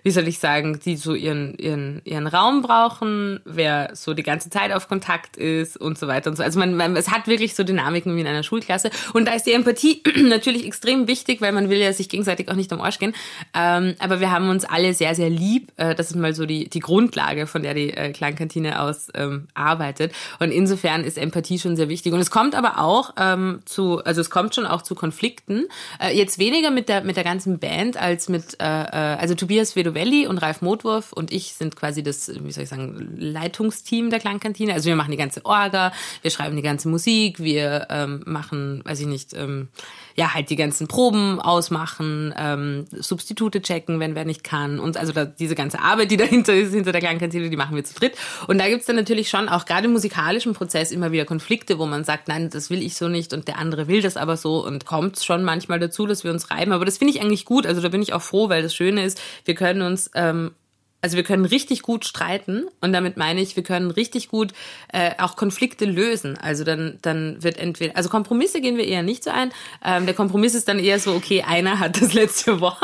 wie 0.06 0.12
soll 0.12 0.28
ich 0.28 0.38
sagen, 0.38 0.78
die 0.84 0.94
so 0.94 1.16
ihren, 1.16 1.58
ihren, 1.58 2.00
ihren 2.04 2.28
Raum 2.28 2.62
brauchen, 2.62 3.40
wer 3.44 3.90
so 3.94 4.14
die 4.14 4.22
ganze 4.22 4.50
Zeit 4.50 4.70
auf 4.70 4.86
Kontakt 4.86 5.36
ist 5.36 5.76
und 5.76 5.98
so 5.98 6.06
weiter 6.06 6.30
und 6.30 6.36
so. 6.36 6.44
Also 6.44 6.60
man, 6.60 6.76
man, 6.76 6.94
es 6.94 7.10
hat 7.10 7.26
wirklich 7.26 7.56
so 7.56 7.64
Dynamiken 7.64 8.14
wie 8.14 8.20
in 8.20 8.26
einer 8.28 8.44
Schulklasse. 8.44 8.90
Und 9.14 9.26
da 9.26 9.32
ist 9.32 9.48
die 9.48 9.52
Empathie 9.52 10.04
natürlich 10.22 10.64
extrem 10.64 11.08
wichtig, 11.08 11.40
weil 11.40 11.50
man 11.50 11.70
will 11.70 11.78
ja 11.78 11.92
sich 11.92 12.08
gegenseitig 12.08 12.48
auch 12.48 12.54
nicht 12.54 12.72
am 12.72 12.80
Arsch 12.80 13.00
gehen. 13.00 13.16
Ähm, 13.52 13.96
aber 13.98 14.20
wir 14.20 14.30
haben 14.30 14.48
uns 14.48 14.64
alle 14.64 14.94
sehr, 14.94 15.16
sehr 15.16 15.28
lieb. 15.28 15.72
Äh, 15.76 15.96
das 15.96 16.10
ist 16.10 16.16
mal 16.16 16.32
so 16.34 16.46
die, 16.46 16.70
die 16.70 16.78
Grundlage, 16.78 17.48
von 17.48 17.64
der 17.64 17.74
die 17.74 17.92
äh, 17.92 18.12
Klangkantine 18.12 18.80
aus 18.82 19.08
ähm, 19.12 19.48
arbeitet. 19.54 20.12
Und 20.38 20.52
insofern 20.52 21.02
ist 21.02 21.18
Empathie 21.18 21.58
schon 21.58 21.74
sehr 21.74 21.88
wichtig. 21.88 22.12
Und 22.12 22.20
es 22.20 22.30
kommt 22.30 22.54
aber 22.54 22.78
auch 22.78 23.14
ähm, 23.18 23.58
zu, 23.64 24.04
also 24.04 24.20
es 24.20 24.30
kommt 24.30 24.54
schon 24.54 24.66
auch 24.66 24.82
zu 24.82 24.94
Konflikten. 24.94 25.66
Äh, 26.00 26.16
jetzt 26.16 26.38
weniger 26.38 26.70
mit 26.70 26.88
der, 26.88 27.02
mit 27.02 27.16
der 27.16 27.24
ganzen 27.24 27.58
Band 27.58 27.96
als 27.96 28.28
mit, 28.28 28.60
äh, 28.60 28.84
äh 28.84 29.16
also 29.16 29.34
Tobias 29.34 29.74
Vedo 29.74 29.95
Novelli 29.96 30.26
und 30.26 30.38
Ralf 30.38 30.60
Motwurf 30.60 31.12
und 31.12 31.32
ich 31.32 31.54
sind 31.54 31.74
quasi 31.74 32.02
das, 32.02 32.30
wie 32.42 32.52
soll 32.52 32.64
ich 32.64 32.68
sagen, 32.68 33.14
Leitungsteam 33.16 34.10
der 34.10 34.20
Klangkantine. 34.20 34.74
Also 34.74 34.88
wir 34.88 34.96
machen 34.96 35.10
die 35.10 35.16
ganze 35.16 35.44
Orga, 35.46 35.92
wir 36.20 36.30
schreiben 36.30 36.54
die 36.54 36.62
ganze 36.62 36.88
Musik, 36.88 37.40
wir 37.40 37.86
ähm, 37.88 38.22
machen, 38.26 38.82
weiß 38.84 39.00
ich 39.00 39.06
nicht, 39.06 39.32
ähm, 39.32 39.68
ja, 40.14 40.34
halt 40.34 40.50
die 40.50 40.56
ganzen 40.56 40.86
Proben 40.86 41.40
ausmachen, 41.40 42.34
ähm, 42.36 42.86
Substitute 42.90 43.62
checken, 43.62 44.00
wenn 44.00 44.14
wer 44.14 44.24
nicht 44.24 44.44
kann. 44.44 44.78
Und 44.78 44.96
also 44.96 45.12
da, 45.12 45.24
diese 45.24 45.54
ganze 45.54 45.80
Arbeit, 45.80 46.10
die 46.10 46.16
dahinter 46.18 46.54
ist, 46.54 46.72
hinter 46.72 46.92
der 46.92 47.00
Klangkantine, 47.00 47.48
die 47.48 47.56
machen 47.56 47.76
wir 47.76 47.84
zu 47.84 47.94
dritt. 47.94 48.16
Und 48.46 48.58
da 48.58 48.68
gibt's 48.68 48.86
dann 48.86 48.96
natürlich 48.96 49.30
schon 49.30 49.48
auch 49.48 49.64
gerade 49.64 49.86
im 49.86 49.92
musikalischen 49.92 50.52
Prozess 50.52 50.90
immer 50.90 51.12
wieder 51.12 51.24
Konflikte, 51.24 51.78
wo 51.78 51.86
man 51.86 52.04
sagt, 52.04 52.28
nein, 52.28 52.50
das 52.50 52.70
will 52.70 52.82
ich 52.82 52.96
so 52.96 53.08
nicht 53.08 53.32
und 53.32 53.48
der 53.48 53.58
andere 53.58 53.88
will 53.88 54.02
das 54.02 54.16
aber 54.16 54.36
so 54.36 54.64
und 54.64 54.84
kommt 54.84 55.18
schon 55.20 55.42
manchmal 55.42 55.78
dazu, 55.78 56.06
dass 56.06 56.22
wir 56.22 56.30
uns 56.30 56.50
reiben. 56.50 56.72
Aber 56.72 56.84
das 56.84 56.98
finde 56.98 57.14
ich 57.14 57.22
eigentlich 57.22 57.44
gut. 57.44 57.66
Also 57.66 57.80
da 57.80 57.88
bin 57.88 58.02
ich 58.02 58.12
auch 58.12 58.22
froh, 58.22 58.48
weil 58.48 58.62
das 58.62 58.74
Schöne 58.74 59.04
ist, 59.04 59.20
wir 59.44 59.54
können 59.54 59.82
uns 59.86 60.10
ähm, 60.14 60.54
Also 61.06 61.16
wir 61.16 61.22
können 61.22 61.44
richtig 61.44 61.82
gut 61.82 62.04
streiten 62.04 62.64
und 62.80 62.92
damit 62.92 63.16
meine 63.16 63.40
ich, 63.40 63.54
wir 63.54 63.62
können 63.62 63.92
richtig 63.92 64.26
gut 64.26 64.52
äh, 64.92 65.12
auch 65.18 65.36
Konflikte 65.36 65.84
lösen. 65.84 66.36
Also 66.36 66.64
dann, 66.64 66.98
dann 67.00 67.40
wird 67.44 67.58
entweder, 67.58 67.96
also 67.96 68.08
Kompromisse 68.08 68.60
gehen 68.60 68.76
wir 68.76 68.88
eher 68.88 69.04
nicht 69.04 69.22
so 69.22 69.30
ein. 69.30 69.52
Ähm, 69.84 70.06
der 70.06 70.16
Kompromiss 70.16 70.56
ist 70.56 70.66
dann 70.66 70.80
eher 70.80 70.98
so, 70.98 71.12
okay, 71.12 71.44
einer 71.46 71.78
hat 71.78 72.02
das 72.02 72.12
letzte 72.12 72.60
Wort. 72.60 72.80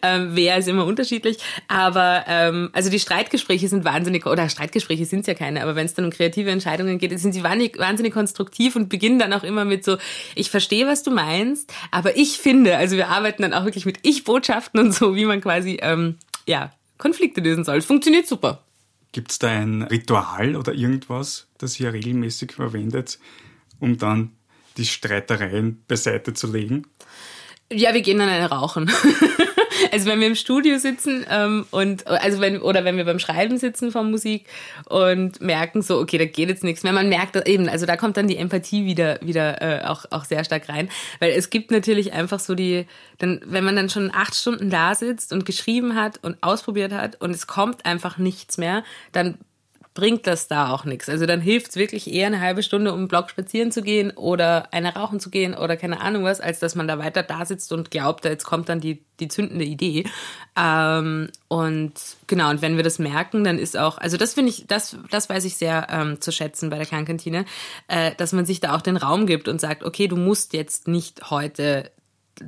ähm, 0.00 0.30
wer 0.36 0.56
ist 0.56 0.68
immer 0.68 0.86
unterschiedlich. 0.86 1.36
Aber 1.68 2.24
ähm, 2.26 2.70
also 2.72 2.88
die 2.88 2.98
Streitgespräche 2.98 3.68
sind 3.68 3.84
wahnsinnig, 3.84 4.24
oder 4.24 4.48
Streitgespräche 4.48 5.04
sind 5.04 5.20
es 5.20 5.26
ja 5.26 5.34
keine, 5.34 5.62
aber 5.62 5.76
wenn 5.76 5.84
es 5.84 5.92
dann 5.92 6.06
um 6.06 6.10
kreative 6.10 6.50
Entscheidungen 6.50 6.96
geht, 6.96 7.20
sind 7.20 7.34
sie 7.34 7.42
wahnsinnig, 7.42 7.78
wahnsinnig 7.78 8.14
konstruktiv 8.14 8.74
und 8.74 8.88
beginnen 8.88 9.18
dann 9.18 9.34
auch 9.34 9.44
immer 9.44 9.66
mit 9.66 9.84
so, 9.84 9.98
ich 10.34 10.48
verstehe, 10.48 10.86
was 10.86 11.02
du 11.02 11.10
meinst, 11.10 11.70
aber 11.90 12.16
ich 12.16 12.38
finde, 12.38 12.78
also 12.78 12.96
wir 12.96 13.08
arbeiten 13.08 13.42
dann 13.42 13.52
auch 13.52 13.66
wirklich 13.66 13.84
mit 13.84 13.98
Ich-Botschaften 14.02 14.80
und 14.80 14.94
so, 14.94 15.14
wie 15.14 15.26
man 15.26 15.42
quasi 15.42 15.78
ähm, 15.82 16.16
ja, 16.48 16.72
Konflikte 16.98 17.40
lösen 17.40 17.64
soll. 17.64 17.78
Es 17.78 17.86
funktioniert 17.86 18.26
super. 18.26 18.64
Gibt 19.12 19.30
es 19.30 19.38
da 19.38 19.48
ein 19.48 19.82
Ritual 19.82 20.56
oder 20.56 20.74
irgendwas, 20.74 21.48
das 21.56 21.80
ihr 21.80 21.92
regelmäßig 21.92 22.52
verwendet, 22.52 23.18
um 23.80 23.96
dann 23.96 24.32
die 24.76 24.84
Streitereien 24.84 25.82
beiseite 25.88 26.34
zu 26.34 26.52
legen? 26.52 26.86
Ja, 27.72 27.94
wir 27.94 28.02
gehen 28.02 28.18
dann 28.18 28.28
eine 28.28 28.50
rauchen. 28.50 28.90
Also 29.92 30.06
wenn 30.10 30.20
wir 30.20 30.26
im 30.26 30.34
Studio 30.34 30.78
sitzen 30.78 31.24
ähm, 31.30 31.66
und 31.70 32.06
also 32.06 32.40
wenn 32.40 32.60
oder 32.60 32.84
wenn 32.84 32.96
wir 32.96 33.04
beim 33.04 33.18
Schreiben 33.18 33.58
sitzen 33.58 33.90
von 33.90 34.10
Musik 34.10 34.46
und 34.86 35.40
merken 35.40 35.82
so, 35.82 35.98
okay, 35.98 36.18
da 36.18 36.24
geht 36.24 36.48
jetzt 36.48 36.64
nichts 36.64 36.82
mehr. 36.82 36.92
Man 36.92 37.08
merkt 37.08 37.36
eben, 37.48 37.68
also 37.68 37.86
da 37.86 37.96
kommt 37.96 38.16
dann 38.16 38.28
die 38.28 38.36
Empathie 38.36 38.84
wieder 38.84 39.18
wieder 39.22 39.62
äh, 39.62 39.84
auch 39.86 40.04
auch 40.10 40.24
sehr 40.24 40.44
stark 40.44 40.68
rein, 40.68 40.88
weil 41.20 41.32
es 41.32 41.50
gibt 41.50 41.70
natürlich 41.70 42.12
einfach 42.12 42.40
so 42.40 42.54
die, 42.54 42.86
dann 43.18 43.40
wenn 43.44 43.64
man 43.64 43.76
dann 43.76 43.88
schon 43.88 44.10
acht 44.12 44.34
Stunden 44.34 44.70
da 44.70 44.94
sitzt 44.94 45.32
und 45.32 45.44
geschrieben 45.44 45.94
hat 45.94 46.18
und 46.22 46.36
ausprobiert 46.42 46.92
hat 46.92 47.20
und 47.20 47.30
es 47.30 47.46
kommt 47.46 47.86
einfach 47.86 48.18
nichts 48.18 48.58
mehr, 48.58 48.84
dann 49.12 49.38
bringt 49.98 50.28
das 50.28 50.46
da 50.46 50.70
auch 50.70 50.84
nichts. 50.84 51.08
Also 51.08 51.26
dann 51.26 51.40
hilft 51.40 51.70
es 51.70 51.76
wirklich 51.76 52.08
eher 52.08 52.28
eine 52.28 52.40
halbe 52.40 52.62
Stunde, 52.62 52.92
um 52.92 53.00
einen 53.00 53.08
Block 53.08 53.30
spazieren 53.30 53.72
zu 53.72 53.82
gehen 53.82 54.12
oder 54.12 54.72
eine 54.72 54.94
rauchen 54.94 55.18
zu 55.18 55.28
gehen 55.28 55.54
oder 55.54 55.76
keine 55.76 56.00
Ahnung 56.00 56.22
was, 56.22 56.40
als 56.40 56.60
dass 56.60 56.76
man 56.76 56.86
da 56.86 57.00
weiter 57.00 57.24
da 57.24 57.44
sitzt 57.44 57.72
und 57.72 57.90
glaubt, 57.90 58.24
jetzt 58.24 58.44
kommt 58.44 58.68
dann 58.68 58.78
die, 58.78 59.02
die 59.18 59.26
zündende 59.26 59.64
Idee. 59.64 60.04
Ähm, 60.56 61.30
und 61.48 61.94
genau, 62.28 62.48
und 62.48 62.62
wenn 62.62 62.76
wir 62.76 62.84
das 62.84 63.00
merken, 63.00 63.42
dann 63.42 63.58
ist 63.58 63.76
auch, 63.76 63.98
also 63.98 64.16
das 64.16 64.34
finde 64.34 64.50
ich, 64.50 64.68
das, 64.68 64.96
das 65.10 65.28
weiß 65.28 65.44
ich 65.44 65.56
sehr 65.56 65.88
ähm, 65.90 66.20
zu 66.20 66.30
schätzen 66.30 66.70
bei 66.70 66.76
der 66.76 66.86
Kleinkantine, 66.86 67.44
äh, 67.88 68.14
dass 68.14 68.32
man 68.32 68.46
sich 68.46 68.60
da 68.60 68.76
auch 68.76 68.82
den 68.82 68.96
Raum 68.96 69.26
gibt 69.26 69.48
und 69.48 69.60
sagt, 69.60 69.82
okay, 69.82 70.06
du 70.06 70.14
musst 70.14 70.52
jetzt 70.52 70.86
nicht 70.86 71.28
heute 71.28 71.90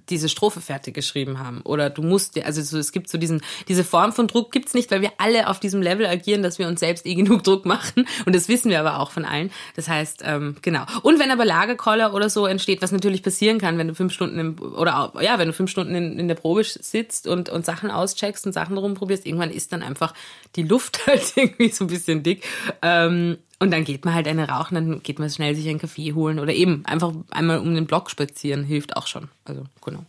diese 0.09 0.29
Strophe 0.29 0.61
fertig 0.61 0.95
geschrieben 0.95 1.39
haben. 1.39 1.61
Oder 1.63 1.91
du 1.91 2.03
musst 2.03 2.37
dir, 2.37 2.47
also 2.47 2.63
so, 2.63 2.79
es 2.79 2.93
gibt 2.93 3.09
so 3.09 3.19
diesen, 3.19 3.43
diese 3.69 3.85
Form 3.85 4.13
von 4.13 4.27
Druck 4.27 4.53
gibt's 4.53 4.75
nicht, 4.75 4.91
weil 4.91 5.01
wir 5.01 5.13
alle 5.19 5.49
auf 5.49 5.61
diesem 5.61 5.83
Level 5.83 6.07
agieren, 6.07 6.43
dass 6.43 6.59
wir 6.59 6.69
uns 6.69 6.81
selbst 6.81 7.07
eh 7.07 7.15
genug 7.15 7.45
Druck 7.45 7.67
machen. 7.67 8.07
Und 8.27 8.35
das 8.35 8.49
wissen 8.49 8.71
wir 8.71 8.81
aber 8.81 9.01
auch 9.01 9.11
von 9.11 9.25
allen. 9.25 9.51
Das 9.77 9.89
heißt, 9.89 10.23
ähm, 10.25 10.57
genau. 10.63 10.85
Und 11.03 11.19
wenn 11.19 11.31
aber 11.31 11.45
Lagerkoller 11.45 12.15
oder 12.15 12.31
so 12.31 12.47
entsteht, 12.47 12.83
was 12.83 12.93
natürlich 12.93 13.23
passieren 13.23 13.59
kann, 13.59 13.79
wenn 13.79 13.89
du 13.89 13.95
fünf 13.95 14.13
Stunden 14.13 14.39
im, 14.39 14.59
oder 14.59 15.13
ja, 15.21 15.39
wenn 15.39 15.49
du 15.49 15.55
fünf 15.55 15.71
Stunden 15.71 15.95
in, 15.95 16.19
in 16.19 16.29
der 16.29 16.35
Probe 16.35 16.65
sitzt 16.65 17.27
und, 17.27 17.49
und 17.49 17.65
Sachen 17.65 17.91
auscheckst 17.91 18.47
und 18.47 18.53
Sachen 18.53 18.77
rumprobierst, 18.77 19.27
irgendwann 19.27 19.51
ist 19.51 19.73
dann 19.73 19.83
einfach 19.83 20.15
die 20.57 20.63
Luft 20.63 21.07
halt 21.07 21.33
irgendwie 21.37 21.71
so 21.71 21.85
ein 21.85 21.89
bisschen 21.89 22.23
dick. 22.23 22.45
Ähm, 22.83 23.39
und 23.61 23.71
dann 23.71 23.85
geht 23.85 24.05
man 24.05 24.15
halt 24.15 24.27
eine 24.27 24.49
rauchen, 24.49 24.75
dann 24.75 25.03
geht 25.03 25.19
man 25.19 25.31
schnell 25.31 25.55
sich 25.55 25.69
einen 25.69 25.79
Kaffee 25.79 26.15
holen 26.15 26.39
oder 26.39 26.53
eben 26.53 26.85
einfach 26.87 27.13
einmal 27.31 27.59
um 27.59 27.75
den 27.75 27.87
Block 27.87 28.11
spazieren, 28.11 28.65
hilft 28.65 28.97
auch 28.97 29.07
schon. 29.07 29.29
Also, 29.45 29.65
genau. 29.85 30.05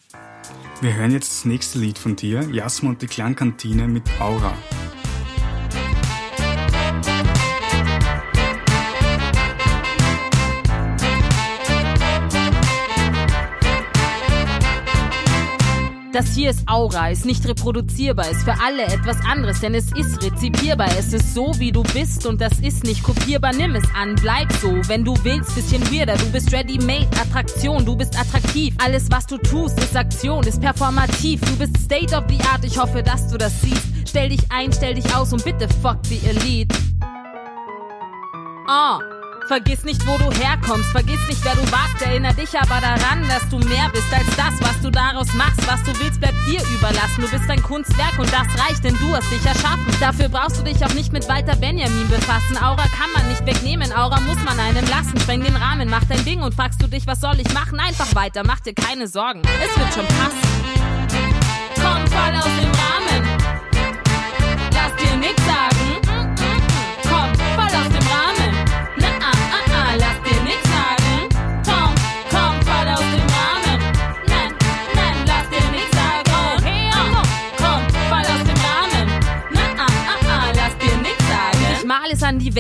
Wir 0.79 0.95
hören 0.95 1.11
jetzt 1.11 1.29
das 1.29 1.45
nächste 1.45 1.77
Lied 1.77 1.99
von 1.99 2.15
dir, 2.15 2.49
Jasmo 2.51 2.89
und 2.89 3.01
die 3.01 3.07
Klangkantine 3.07 3.87
mit 3.87 4.03
Aura. 4.19 4.55
Das 16.21 16.35
hier 16.35 16.51
ist 16.51 16.69
Aura, 16.69 17.09
ist 17.09 17.25
nicht 17.25 17.47
reproduzierbar, 17.47 18.29
ist 18.29 18.43
für 18.43 18.53
alle 18.63 18.83
etwas 18.83 19.17
anderes, 19.27 19.59
denn 19.59 19.73
es 19.73 19.91
ist 19.93 20.21
rezipierbar. 20.21 20.89
Es 20.95 21.13
ist 21.13 21.33
so, 21.33 21.51
wie 21.57 21.71
du 21.71 21.81
bist 21.81 22.27
und 22.27 22.39
das 22.39 22.59
ist 22.59 22.83
nicht 22.83 23.01
kopierbar. 23.01 23.53
Nimm 23.53 23.73
es 23.73 23.85
an, 23.99 24.13
bleib 24.21 24.53
so, 24.61 24.69
wenn 24.87 25.03
du 25.03 25.15
willst, 25.23 25.55
bisschen 25.55 25.81
weirder. 25.91 26.15
Du 26.17 26.31
bist 26.31 26.53
ready-made, 26.53 27.07
Attraktion, 27.19 27.83
du 27.83 27.95
bist 27.95 28.15
attraktiv. 28.19 28.75
Alles, 28.77 29.09
was 29.09 29.25
du 29.25 29.39
tust, 29.39 29.79
ist 29.79 29.97
Aktion, 29.97 30.45
ist 30.45 30.61
performativ. 30.61 31.41
Du 31.41 31.55
bist 31.55 31.75
state 31.85 32.15
of 32.15 32.25
the 32.29 32.37
art, 32.53 32.63
ich 32.63 32.77
hoffe, 32.77 33.01
dass 33.01 33.27
du 33.27 33.39
das 33.39 33.59
siehst. 33.59 33.87
Stell 34.07 34.29
dich 34.29 34.41
ein, 34.49 34.71
stell 34.71 34.93
dich 34.93 35.15
aus 35.15 35.33
und 35.33 35.43
bitte 35.43 35.67
fuck 35.81 35.97
the 36.03 36.19
Elite. 36.27 36.77
Ah. 38.67 38.99
Vergiss 39.51 39.83
nicht, 39.83 40.07
wo 40.07 40.17
du 40.17 40.31
herkommst, 40.31 40.89
vergiss 40.91 41.19
nicht, 41.27 41.43
wer 41.43 41.53
du 41.55 41.69
warst. 41.73 42.01
Erinner 42.01 42.31
dich 42.31 42.57
aber 42.57 42.79
daran, 42.79 43.27
dass 43.27 43.49
du 43.49 43.59
mehr 43.59 43.89
bist 43.91 44.07
als 44.13 44.25
das, 44.37 44.53
was 44.61 44.79
du 44.81 44.89
daraus 44.89 45.33
machst. 45.33 45.59
Was 45.67 45.83
du 45.83 45.91
willst, 45.99 46.21
bleibt 46.21 46.37
dir 46.47 46.61
überlassen. 46.73 47.19
Du 47.19 47.29
bist 47.29 47.49
ein 47.49 47.61
Kunstwerk 47.61 48.17
und 48.17 48.31
das 48.31 48.47
reicht, 48.65 48.81
denn 48.85 48.95
du 48.95 49.13
hast 49.13 49.29
dich 49.29 49.45
erschaffen. 49.45 49.85
Dafür 49.99 50.29
brauchst 50.29 50.57
du 50.57 50.63
dich 50.63 50.81
auch 50.85 50.93
nicht 50.93 51.11
mit 51.11 51.27
Walter 51.27 51.57
Benjamin 51.57 52.07
befassen. 52.07 52.63
Aura 52.63 52.85
kann 52.97 53.11
man 53.13 53.27
nicht 53.27 53.45
wegnehmen, 53.45 53.91
Aura 53.91 54.21
muss 54.21 54.41
man 54.45 54.57
einem 54.57 54.87
lassen. 54.87 55.19
Spreng 55.19 55.43
den 55.43 55.57
Rahmen, 55.57 55.89
mach 55.89 56.05
dein 56.05 56.23
Ding 56.23 56.41
und 56.41 56.55
fragst 56.55 56.81
du 56.81 56.87
dich, 56.87 57.05
was 57.05 57.19
soll 57.19 57.37
ich 57.41 57.53
machen? 57.53 57.77
Einfach 57.77 58.15
weiter, 58.15 58.43
mach 58.45 58.61
dir 58.61 58.73
keine 58.73 59.09
Sorgen. 59.09 59.41
Es 59.41 59.77
wird 59.77 59.93
schon 59.93 60.07
passen. 60.07 60.39
Komm, 61.75 62.07
fall 62.07 62.35
aus 62.37 62.45
dem 62.45 62.71
Rahmen. 62.71 63.37
Lass 64.71 64.95
dir 64.95 65.17
nix 65.17 65.45
sagen. 65.45 65.70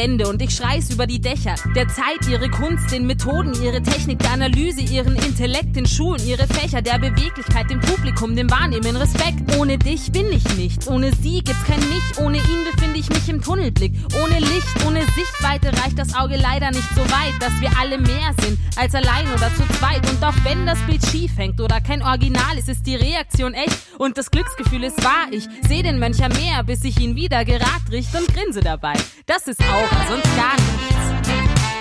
Wände 0.01 0.27
und 0.27 0.41
ich 0.41 0.55
schrei's 0.55 0.89
über 0.89 1.05
die 1.05 1.21
Dächer. 1.21 1.53
Der 1.75 1.87
Zeit 1.87 2.27
ihre 2.27 2.49
Kunst, 2.49 2.91
den 2.91 3.05
Methoden, 3.05 3.53
ihre 3.61 3.83
Technik, 3.83 4.17
der 4.17 4.31
Analyse, 4.31 4.81
ihren 4.81 5.15
Intellekt, 5.15 5.75
den 5.75 5.85
Schulen, 5.85 6.25
ihre 6.25 6.47
Fächer, 6.47 6.81
der 6.81 6.97
Beweglichkeit, 6.97 7.69
dem 7.69 7.79
Publikum, 7.81 8.35
dem 8.35 8.49
Wahrnehmen, 8.49 8.95
Respekt. 8.95 9.55
Ohne 9.59 9.77
dich 9.77 10.11
bin 10.11 10.31
ich 10.31 10.43
nichts, 10.57 10.87
ohne 10.87 11.11
sie 11.21 11.43
gibt's 11.43 11.63
kein 11.65 11.79
Mich, 11.89 12.17
ohne 12.17 12.37
ihn 12.37 12.63
befinde 12.71 12.97
ich 12.99 13.09
mich 13.09 13.29
im 13.29 13.43
Tunnelblick. 13.43 13.93
Ohne 14.23 14.39
Licht, 14.39 14.85
ohne 14.87 15.01
Sichtweite 15.01 15.67
reicht 15.83 15.99
das 15.99 16.15
Auge 16.15 16.35
leider 16.35 16.71
nicht 16.71 16.89
so 16.95 17.01
weit, 17.01 17.35
dass 17.39 17.61
wir 17.61 17.69
alle 17.79 17.99
mehr 17.99 18.33
sind 18.41 18.57
als 18.77 18.95
allein 18.95 19.27
oder 19.27 19.53
zu 19.53 19.61
zweit. 19.77 20.01
Und 20.09 20.23
auch 20.23 20.33
wenn 20.43 20.65
das 20.65 20.79
Bild 20.87 21.05
schief 21.05 21.37
hängt 21.37 21.61
oder 21.61 21.79
kein 21.79 22.01
Original 22.01 22.57
ist, 22.57 22.69
ist 22.69 22.87
die 22.87 22.95
Reaktion 22.95 23.53
echt 23.53 23.77
und 23.99 24.17
das 24.17 24.31
Glücksgefühl 24.31 24.83
ist 24.83 25.03
wahr. 25.03 25.27
Ich 25.29 25.47
seh 25.67 25.83
den 25.83 25.99
Möncher 25.99 26.29
mehr, 26.29 26.63
bis 26.63 26.83
ich 26.85 26.99
ihn 26.99 27.15
wieder 27.15 27.45
gerad 27.45 27.83
richt 27.91 28.15
und 28.15 28.27
grinse 28.33 28.61
dabei. 28.61 28.93
Das 29.27 29.47
ist 29.47 29.61
Aura, 29.61 29.90
sonst 30.07 30.35
gar 30.35 30.55
nichts. 30.55 31.05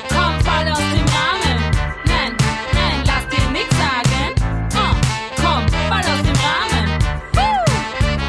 Komm, 0.09 0.41
fall 0.45 0.69
aus 0.71 0.79
dem 0.79 1.07
Rahmen. 1.17 1.57
Nein, 2.05 2.37
nein, 2.75 2.99
lass 3.07 3.25
dir 3.29 3.47
nix 3.51 3.69
sagen. 3.77 4.35
Oh, 4.75 4.95
komm, 5.43 5.63
fall 5.89 6.05
aus 6.13 6.23
dem 6.29 6.39
Rahmen. 6.47 6.85
Uh, 7.37 7.65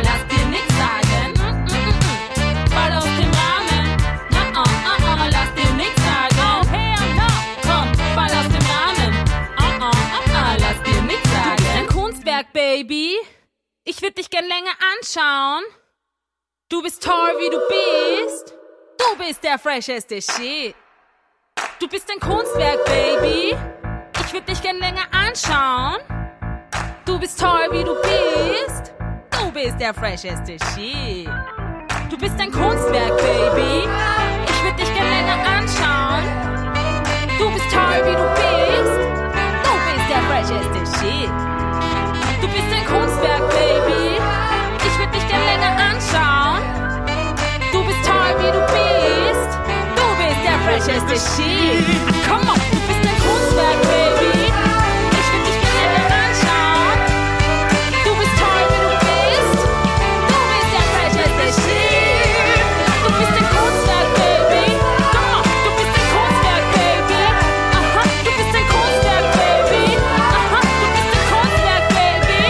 lass 0.04 0.22
dir 0.30 0.46
nix 0.48 0.66
sagen. 0.82 1.34
Mm, 1.38 1.56
mm, 1.72 1.94
mm, 2.42 2.68
fall 2.72 2.94
aus 2.94 3.12
dem 3.20 3.32
Rahmen. 3.42 3.84
Na, 4.32 4.42
oh, 4.56 4.70
oh, 4.90 5.00
oh, 5.04 5.28
lass 5.30 5.52
dir 5.56 5.72
nix 5.76 5.94
sagen. 5.96 6.38
Oh, 6.40 6.62
hell 6.72 7.06
no. 7.20 7.30
Komm, 7.68 7.88
fall 8.16 8.32
aus 8.40 8.50
dem 8.56 8.66
Rahmen. 8.74 9.12
Oh, 9.58 9.74
oh, 9.82 9.92
oh, 9.92 10.24
oh, 10.28 10.54
lass 10.60 10.80
dir 10.84 11.02
nix 11.04 11.22
sagen. 11.32 11.58
Du 11.58 11.64
bist 11.64 11.78
ein 11.78 11.88
Kunstwerk, 11.88 12.54
Baby. 12.54 13.18
Ich 13.84 14.02
würde 14.02 14.16
dich 14.16 14.30
gern 14.30 14.46
länger 14.48 14.74
anschauen. 14.94 15.64
Du 16.70 16.82
bist 16.82 17.04
toll, 17.04 17.34
wie 17.40 17.50
du 17.50 17.60
bist. 17.68 18.54
Du 19.02 19.18
bist 19.18 19.44
der 19.44 19.58
fresheste 19.58 20.22
Shit. 20.22 20.76
Du 21.80 21.88
bist 21.88 22.08
ein 22.12 22.20
Kunstwerk, 22.20 22.86
Baby. 22.86 23.56
Ich 24.20 24.34
würde 24.34 24.46
dich 24.46 24.62
gern 24.62 24.78
länger 24.78 25.08
anschauen. 25.12 25.98
Du 27.06 27.20
bist 27.20 27.40
toll, 27.40 27.68
wie 27.72 27.84
du 27.84 27.96
bist. 27.96 28.94
Du 29.32 29.52
bist 29.52 29.80
der 29.80 29.94
fresheste 29.96 30.58
Shit. 30.70 31.28
Du 32.12 32.18
bist 32.18 32.40
ein 32.40 32.52
Kunstwerk, 32.52 33.18
Baby. 33.18 33.90
Ich 34.48 34.64
würde 34.64 34.78
dich 34.78 34.94
gern 34.94 35.10
länger 35.10 35.40
anschauen. 35.58 36.24
Du 37.40 37.52
bist 37.54 37.72
toll, 37.72 38.00
wie 38.06 38.16
du 38.22 38.28
bist. 38.38 39.00
Du 39.66 39.74
bist 39.88 40.08
der 40.14 40.22
fresheste 40.30 40.82
Shit. 41.00 41.32
Du 42.40 42.48
bist 42.48 42.72
ein 42.72 42.86
Kunstwerk, 42.86 43.50
Baby. 43.50 44.22
Ich 44.86 45.00
würde 45.00 45.12
dich 45.12 45.28
gern 45.28 45.46
länger 45.46 45.74
anschauen. 45.90 46.62
Du 47.72 47.84
bist 47.84 48.06
toll, 48.06 48.36
wie 48.38 48.52
du 48.52 48.66
bist. 48.74 48.81
Welches 50.66 51.04
ist 51.12 51.28
schief? 51.36 51.86
Ah, 52.08 52.14
komm 52.28 52.44
auf, 52.50 52.58
du 52.72 52.78
bist 52.88 53.02
ein 53.02 53.18
Kunstwerk, 53.22 53.80
Baby. 53.82 54.34
Ich 55.12 55.28
will 55.32 55.44
dich 55.46 55.60
gerne 55.62 56.10
anschauen. 56.22 57.00
Du 58.06 58.12
bist 58.20 58.34
toll, 58.40 58.64
wie 58.72 58.82
du 58.86 58.96
bist. 59.02 59.60
Du 60.30 60.38
bist 60.52 60.72
ja 60.76 60.84
welches 60.96 61.34
ist 61.50 61.60
schief? 61.66 62.56
Du 63.04 63.10
bist 63.20 63.34
ein 63.40 63.48
Kunstwerk, 63.52 64.10
Baby. 64.16 64.66
Komm 65.12 65.30
auf, 65.40 65.48
du 65.66 65.70
bist 65.78 65.94
ein 66.00 66.08
Kunstwerk, 66.14 66.66
Baby. 66.78 67.22
Aha, 67.78 68.04
du 68.24 68.32
bist 68.38 68.54
ein 68.56 68.68
Kunstwerk, 68.74 69.28
Baby. 69.38 69.84
Aha, 69.98 70.60
du 70.62 70.88
bist 70.94 71.10
ein 71.12 71.26
Kunstwerk, 71.32 71.86
Baby. 71.90 72.42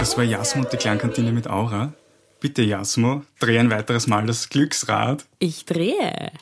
Das 0.00 0.10
war 0.16 0.24
Jasmo 0.24 0.62
und 0.62 0.72
die 0.72 0.76
Klangkantine 0.76 1.30
mit 1.32 1.46
Aura. 1.48 1.92
Bitte, 2.40 2.62
Jasmo, 2.62 3.22
dreh 3.38 3.58
ein 3.58 3.70
weiteres 3.70 4.06
Mal 4.06 4.24
das 4.26 4.48
Glücksrad. 4.48 5.26
Ich 5.38 5.66
drehe. 5.66 6.32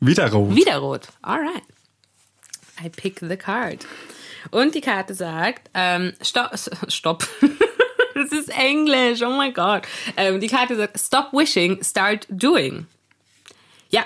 Wieder 0.00 0.30
rot. 0.30 0.54
Wieder 0.54 0.78
rot. 0.78 1.08
Alright. 1.22 1.62
I 2.82 2.88
pick 2.88 3.20
the 3.20 3.36
card. 3.36 3.86
Und 4.50 4.74
die 4.74 4.80
Karte 4.80 5.14
sagt, 5.14 5.70
ähm, 5.74 6.12
stopp, 6.22 6.52
stopp. 6.88 7.28
das 8.14 8.32
ist 8.32 8.48
Englisch, 8.50 9.22
oh 9.22 9.30
mein 9.30 9.52
Gott. 9.52 9.82
Ähm, 10.16 10.40
die 10.40 10.46
Karte 10.46 10.76
sagt, 10.76 10.98
stop 10.98 11.32
wishing, 11.32 11.82
start 11.82 12.26
doing. 12.30 12.86
Ja. 13.90 14.04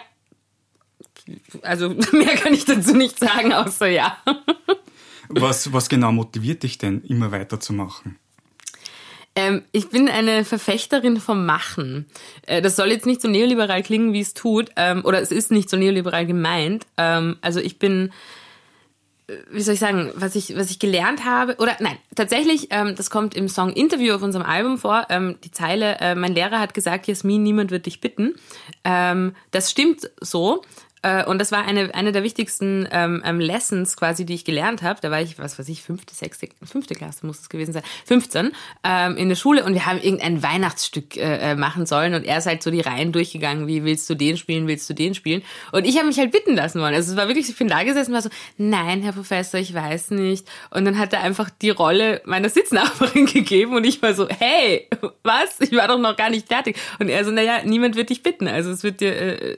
Also 1.62 1.90
mehr 2.12 2.37
kann 2.37 2.54
ich 2.54 2.64
dazu 2.64 2.94
nicht 2.94 3.18
sagen, 3.18 3.52
außer 3.52 3.88
ja. 3.88 4.18
was, 5.28 5.72
was 5.72 5.88
genau 5.88 6.12
motiviert 6.12 6.62
dich 6.62 6.78
denn, 6.78 7.02
immer 7.04 7.30
weiterzumachen? 7.30 8.18
Ähm, 9.34 9.62
ich 9.72 9.88
bin 9.88 10.08
eine 10.08 10.44
Verfechterin 10.44 11.18
vom 11.18 11.46
Machen. 11.46 12.06
Äh, 12.46 12.60
das 12.60 12.76
soll 12.76 12.90
jetzt 12.90 13.06
nicht 13.06 13.22
so 13.22 13.28
neoliberal 13.28 13.82
klingen, 13.82 14.12
wie 14.12 14.20
es 14.20 14.34
tut, 14.34 14.70
ähm, 14.76 15.04
oder 15.04 15.20
es 15.22 15.30
ist 15.30 15.50
nicht 15.50 15.70
so 15.70 15.76
neoliberal 15.76 16.26
gemeint. 16.26 16.86
Ähm, 16.98 17.38
also 17.40 17.60
ich 17.60 17.78
bin 17.78 18.12
wie 19.50 19.60
soll 19.60 19.74
ich 19.74 19.80
sagen, 19.80 20.10
was 20.14 20.34
ich, 20.34 20.56
was 20.56 20.70
ich 20.70 20.78
gelernt 20.78 21.24
habe, 21.24 21.56
oder 21.58 21.76
nein, 21.80 21.96
tatsächlich, 22.14 22.68
ähm, 22.70 22.94
das 22.96 23.10
kommt 23.10 23.34
im 23.34 23.48
Song 23.48 23.72
Interview 23.72 24.14
auf 24.14 24.22
unserem 24.22 24.44
Album 24.44 24.78
vor, 24.78 25.06
ähm, 25.10 25.36
die 25.44 25.50
Zeile, 25.50 25.98
äh, 26.00 26.14
mein 26.14 26.34
Lehrer 26.34 26.58
hat 26.58 26.74
gesagt, 26.74 27.06
Jasmin, 27.06 27.42
niemand 27.42 27.70
wird 27.70 27.86
dich 27.86 28.00
bitten. 28.00 28.34
Ähm, 28.84 29.34
das 29.50 29.70
stimmt 29.70 30.10
so. 30.20 30.62
Äh, 31.02 31.25
und 31.25 31.38
das 31.40 31.52
war 31.52 31.64
eine, 31.64 31.94
eine 31.94 32.12
der 32.12 32.23
wichtigsten 32.23 32.88
ähm, 32.90 33.23
ähm, 33.25 33.40
Lessons 33.40 33.97
quasi, 33.97 34.25
die 34.25 34.35
ich 34.35 34.44
gelernt 34.44 34.82
habe. 34.82 35.00
Da 35.00 35.11
war 35.11 35.21
ich, 35.21 35.38
was 35.38 35.59
weiß 35.59 35.68
ich, 35.68 35.82
fünfte, 35.82 36.14
sechste, 36.14 36.49
fünfte 36.64 36.94
Klasse 36.94 37.26
muss 37.26 37.40
es 37.40 37.49
gewesen 37.49 37.73
sein, 37.73 37.82
15 38.06 38.52
ähm, 38.85 39.16
in 39.16 39.28
der 39.28 39.37
Schule 39.37 39.64
und 39.64 39.75
wir 39.75 39.87
haben 39.87 40.00
irgendein 40.00 40.42
Weihnachtsstück 40.42 41.16
äh, 41.16 41.52
äh, 41.52 41.54
machen 41.56 41.87
sollen 41.87 42.14
und 42.14 42.25
er 42.25 42.38
ist 42.38 42.47
halt 42.47 42.62
so 42.62 42.71
die 42.71 42.80
Reihen 42.80 43.12
durchgegangen, 43.12 43.66
wie 43.66 43.85
willst 43.85 44.09
du 44.09 44.14
den 44.14 44.37
spielen, 44.37 44.68
willst 44.68 44.88
du 44.88 44.94
den 44.94 45.14
spielen? 45.14 45.42
Und 45.73 45.87
ich 45.87 45.97
habe 45.97 46.06
mich 46.06 46.18
halt 46.18 46.30
bitten 46.30 46.54
lassen 46.54 46.80
wollen. 46.80 46.94
Also 46.94 47.12
es 47.12 47.16
war 47.16 47.26
wirklich, 47.26 47.49
ich 47.49 47.56
bin 47.56 47.68
da 47.68 47.82
gesessen 47.82 48.11
und 48.11 48.14
war 48.14 48.23
so, 48.23 48.30
nein, 48.56 49.02
Herr 49.02 49.12
Professor, 49.12 49.59
ich 49.59 49.75
weiß 49.75 50.11
nicht. 50.12 50.47
Und 50.71 50.85
dann 50.85 50.99
hat 50.99 51.12
er 51.12 51.23
einfach 51.23 51.50
die 51.50 51.71
Rolle 51.71 52.23
meiner 52.25 52.49
Sitznachbarin 52.49 53.26
gegeben 53.32 53.75
und 53.75 53.85
ich 53.85 54.00
war 54.02 54.14
so, 54.14 54.28
hey, 54.28 54.88
was? 55.23 55.61
Ich 55.61 55.73
war 55.73 55.88
doch 55.88 55.99
noch 55.99 56.16
gar 56.16 56.30
nicht 56.30 56.49
fertig. 56.49 56.76
Und 56.99 57.09
er 57.09 57.25
so, 57.25 57.30
naja, 57.30 57.62
niemand 57.64 57.97
wird 57.97 58.11
dich 58.11 58.23
bitten. 58.23 58.47
Also 58.47 58.71
es 58.71 58.82
wird 58.82 59.00
dir, 59.00 59.14
äh, 59.14 59.56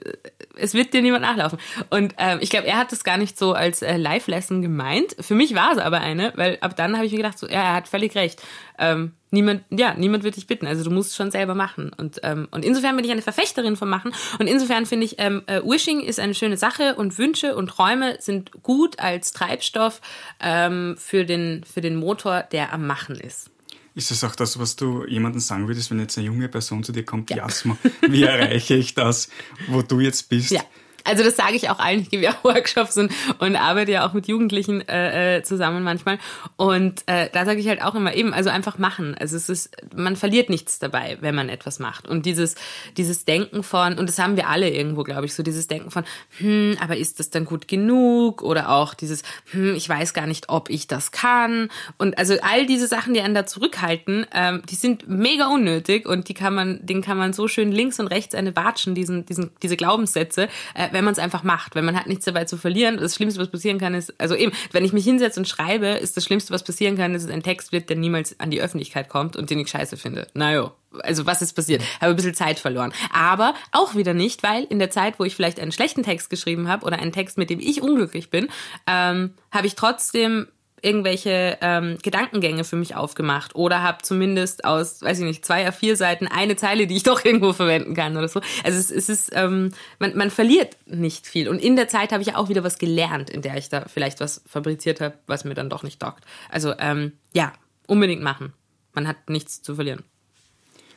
es 0.56 0.74
wird 0.74 0.94
dir 0.94 1.02
niemand 1.02 1.24
nachlaufen. 1.34 1.58
Und 1.90 2.14
ähm, 2.18 2.38
ich 2.40 2.50
glaube, 2.50 2.66
er 2.66 2.78
hat 2.78 2.92
das 2.92 3.04
gar 3.04 3.16
nicht 3.16 3.38
so 3.38 3.52
als 3.52 3.82
äh, 3.82 3.96
Live-Lesson 3.96 4.62
gemeint. 4.62 5.16
Für 5.20 5.34
mich 5.34 5.54
war 5.54 5.72
es 5.72 5.78
aber 5.78 6.00
eine, 6.00 6.32
weil 6.36 6.58
ab 6.60 6.76
dann 6.76 6.96
habe 6.96 7.06
ich 7.06 7.12
mir 7.12 7.18
gedacht, 7.18 7.38
so, 7.38 7.46
ja, 7.46 7.62
er 7.62 7.74
hat 7.74 7.88
völlig 7.88 8.14
recht. 8.14 8.42
Ähm, 8.78 9.12
niemand, 9.30 9.62
ja, 9.70 9.94
niemand 9.94 10.24
wird 10.24 10.36
dich 10.36 10.46
bitten. 10.46 10.66
Also 10.66 10.84
du 10.84 10.90
musst 10.90 11.14
schon 11.14 11.30
selber 11.30 11.54
machen. 11.54 11.90
Und, 11.96 12.20
ähm, 12.22 12.48
und 12.50 12.64
insofern 12.64 12.96
bin 12.96 13.04
ich 13.04 13.10
eine 13.10 13.22
Verfechterin 13.22 13.76
vom 13.76 13.88
Machen. 13.88 14.12
Und 14.38 14.46
insofern 14.46 14.86
finde 14.86 15.06
ich, 15.06 15.16
ähm, 15.18 15.42
äh, 15.46 15.60
Wishing 15.62 16.00
ist 16.00 16.20
eine 16.20 16.34
schöne 16.34 16.56
Sache 16.56 16.94
und 16.94 17.18
Wünsche 17.18 17.56
und 17.56 17.68
Träume 17.68 18.16
sind 18.20 18.50
gut 18.62 18.98
als 18.98 19.32
Treibstoff 19.32 20.00
ähm, 20.40 20.96
für, 20.98 21.24
den, 21.24 21.64
für 21.64 21.80
den 21.80 21.96
Motor, 21.96 22.42
der 22.42 22.72
am 22.72 22.86
Machen 22.86 23.16
ist. 23.16 23.50
Ist 23.96 24.10
das 24.10 24.24
auch 24.24 24.34
das, 24.34 24.58
was 24.58 24.74
du 24.74 25.06
jemandem 25.06 25.40
sagen 25.40 25.68
würdest, 25.68 25.90
wenn 25.90 26.00
jetzt 26.00 26.18
eine 26.18 26.26
junge 26.26 26.48
Person 26.48 26.82
zu 26.82 26.90
dir 26.90 27.04
kommt, 27.04 27.30
ja. 27.30 27.36
Jasma, 27.36 27.76
wie 28.08 28.22
erreiche 28.24 28.74
ich 28.74 28.94
das, 28.94 29.28
wo 29.68 29.82
du 29.82 30.00
jetzt 30.00 30.28
bist? 30.28 30.50
Ja. 30.50 30.62
Also 31.04 31.23
das 31.23 31.37
sage 31.37 31.54
ich 31.54 31.68
auch 31.68 31.78
allen. 31.78 32.00
Ich 32.00 32.11
gebe 32.11 32.23
ja 32.23 32.34
Workshops 32.42 32.96
und, 32.96 33.12
und 33.38 33.56
arbeite 33.56 33.92
ja 33.92 34.06
auch 34.06 34.14
mit 34.14 34.26
Jugendlichen 34.26 34.87
äh, 34.88 35.37
äh, 35.37 35.42
zusammen 35.42 35.82
manchmal. 35.82 36.18
Und 36.56 37.02
äh, 37.06 37.28
da 37.32 37.44
sage 37.44 37.61
ich 37.61 37.68
halt 37.68 37.82
auch 37.82 37.94
immer 37.94 38.14
eben, 38.14 38.32
also 38.32 38.50
einfach 38.50 38.78
machen. 38.78 39.14
Also 39.18 39.37
es 39.37 39.49
ist, 39.49 39.76
man 39.94 40.16
verliert 40.16 40.49
nichts 40.49 40.78
dabei, 40.78 41.18
wenn 41.20 41.34
man 41.34 41.49
etwas 41.49 41.78
macht. 41.78 42.08
Und 42.08 42.26
dieses, 42.26 42.54
dieses 42.96 43.25
Denken 43.26 43.62
von, 43.62 43.99
und 43.99 44.08
das 44.08 44.18
haben 44.18 44.37
wir 44.37 44.49
alle 44.49 44.70
irgendwo, 44.70 45.02
glaube 45.02 45.26
ich, 45.26 45.34
so 45.34 45.42
dieses 45.42 45.66
Denken 45.66 45.90
von, 45.90 46.04
hm, 46.38 46.78
aber 46.80 46.96
ist 46.96 47.20
das 47.20 47.30
dann 47.30 47.44
gut 47.44 47.68
genug? 47.68 48.42
Oder 48.42 48.70
auch 48.70 48.94
dieses, 48.94 49.23
hm, 49.50 49.75
ich 49.75 49.88
weiß 49.88 50.14
gar 50.14 50.26
nicht, 50.26 50.49
ob 50.49 50.70
ich 50.70 50.87
das 50.87 51.12
kann. 51.12 51.68
Und 51.99 52.16
also 52.16 52.34
all 52.40 52.66
diese 52.66 52.87
Sachen, 52.87 53.12
die 53.12 53.20
einen 53.20 53.34
da 53.34 53.44
zurückhalten, 53.44 54.26
ähm, 54.32 54.62
die 54.70 54.75
sind 54.75 55.06
mega 55.06 55.49
unnötig 55.49 56.08
und 56.08 56.28
die 56.28 56.34
kann 56.34 56.54
man, 56.54 56.84
den 56.84 57.02
kann 57.02 57.18
man 57.18 57.35
so 57.35 57.46
schön 57.46 57.70
links 57.72 58.00
und 58.00 58.07
rechts 58.07 58.35
eine 58.35 58.57
watschen, 58.57 58.94
diesen, 58.94 59.26
diesen, 59.26 59.50
diese 59.62 59.76
Glaubenssätze. 59.76 60.48
Äh, 60.74 60.93
wenn 60.94 61.04
man 61.04 61.12
es 61.12 61.18
einfach 61.18 61.42
macht, 61.42 61.74
wenn 61.74 61.85
man 61.85 61.96
hat 61.96 62.07
nichts 62.07 62.24
dabei 62.24 62.44
zu 62.44 62.57
verlieren. 62.57 62.96
Das 62.96 63.14
Schlimmste, 63.14 63.40
was 63.40 63.48
passieren 63.48 63.78
kann, 63.78 63.94
ist, 63.94 64.18
also 64.18 64.35
eben, 64.35 64.52
wenn 64.72 64.85
ich 64.85 64.92
mich 64.92 65.04
hinsetze 65.04 65.38
und 65.38 65.46
schreibe, 65.46 65.88
ist 65.88 66.16
das 66.16 66.24
Schlimmste, 66.24 66.52
was 66.52 66.64
passieren 66.64 66.96
kann, 66.96 67.12
dass 67.12 67.24
es 67.24 67.30
ein 67.30 67.42
Text 67.42 67.72
wird, 67.72 67.88
der 67.88 67.96
niemals 67.96 68.38
an 68.40 68.50
die 68.50 68.61
Öffentlichkeit 68.61 69.09
kommt 69.09 69.37
und 69.37 69.50
den 69.50 69.59
ich 69.59 69.68
scheiße 69.68 69.96
finde. 69.96 70.26
Naja, 70.35 70.72
also 71.02 71.26
was 71.26 71.42
ist 71.42 71.54
passiert? 71.54 71.83
Habe 72.00 72.11
ein 72.12 72.16
bisschen 72.16 72.35
Zeit 72.35 72.59
verloren. 72.59 72.92
Aber 73.12 73.54
auch 73.72 73.94
wieder 73.94 74.14
nicht, 74.14 74.42
weil 74.42 74.64
in 74.64 74.78
der 74.78 74.90
Zeit, 74.90 75.18
wo 75.18 75.24
ich 75.24 75.35
vielleicht 75.35 75.61
einen 75.61 75.72
schlechten 75.72 76.02
Text 76.02 76.30
geschrieben 76.30 76.68
habe 76.68 76.87
oder 76.87 76.98
einen 76.98 77.12
Text, 77.12 77.38
mit 77.38 77.50
dem 77.50 77.61
ich 77.61 77.83
unglücklich 77.83 78.30
bin, 78.30 78.48
ähm, 78.87 79.35
habe 79.50 79.66
ich 79.66 79.74
trotzdem 79.74 80.46
irgendwelche 80.85 81.59
ähm, 81.61 81.99
Gedankengänge 82.03 82.64
für 82.64 82.77
mich 82.77 82.94
aufgemacht 82.94 83.55
oder 83.55 83.83
habe 83.83 84.03
zumindest 84.03 84.64
aus, 84.64 85.03
weiß 85.03 85.18
ich 85.20 85.25
nicht, 85.25 85.44
zwei 85.44 85.66
a 85.66 85.73
vier 85.73 85.97
Seiten 85.97 86.27
eine 86.27 86.57
Zeile, 86.57 86.87
die 86.87 86.97
ich 86.97 87.03
doch 87.05 87.25
irgendwo 87.25 87.53
verwenden 87.53 87.94
kann 87.94 88.16
oder 88.16 88.29
so. 88.29 88.40
Also 88.62 88.79
es, 88.79 88.90
es 88.90 89.09
ist, 89.09 89.31
ähm, 89.35 89.73
man, 89.99 90.16
man 90.16 90.31
verliert 90.31 90.77
nicht 90.87 91.27
viel. 91.27 91.49
Und 91.49 91.59
in 91.61 91.77
der 91.77 91.88
Zeit 91.88 92.12
habe 92.12 92.23
ich 92.23 92.37
auch 92.37 92.49
wieder 92.49 92.62
was 92.62 92.79
gelernt, 92.79 93.31
in 93.31 93.42
der 93.42 93.57
ich 93.57 93.68
da 93.68 93.87
vielleicht 93.87 94.20
was 94.20 94.42
fabriziert 94.47 95.01
habe, 95.01 95.16
was 95.27 95.44
mir 95.44 95.55
dann 95.55 95.70
doch 95.70 95.83
nicht 95.83 96.01
taugt. 96.01 96.25
Also 96.51 96.75
ähm, 96.79 97.12
ja, 97.33 97.53
unbedingt 97.87 98.23
machen. 98.23 98.53
Man 98.92 99.09
hat 99.09 99.29
nichts 99.29 99.62
zu 99.62 99.75
verlieren. 99.75 100.05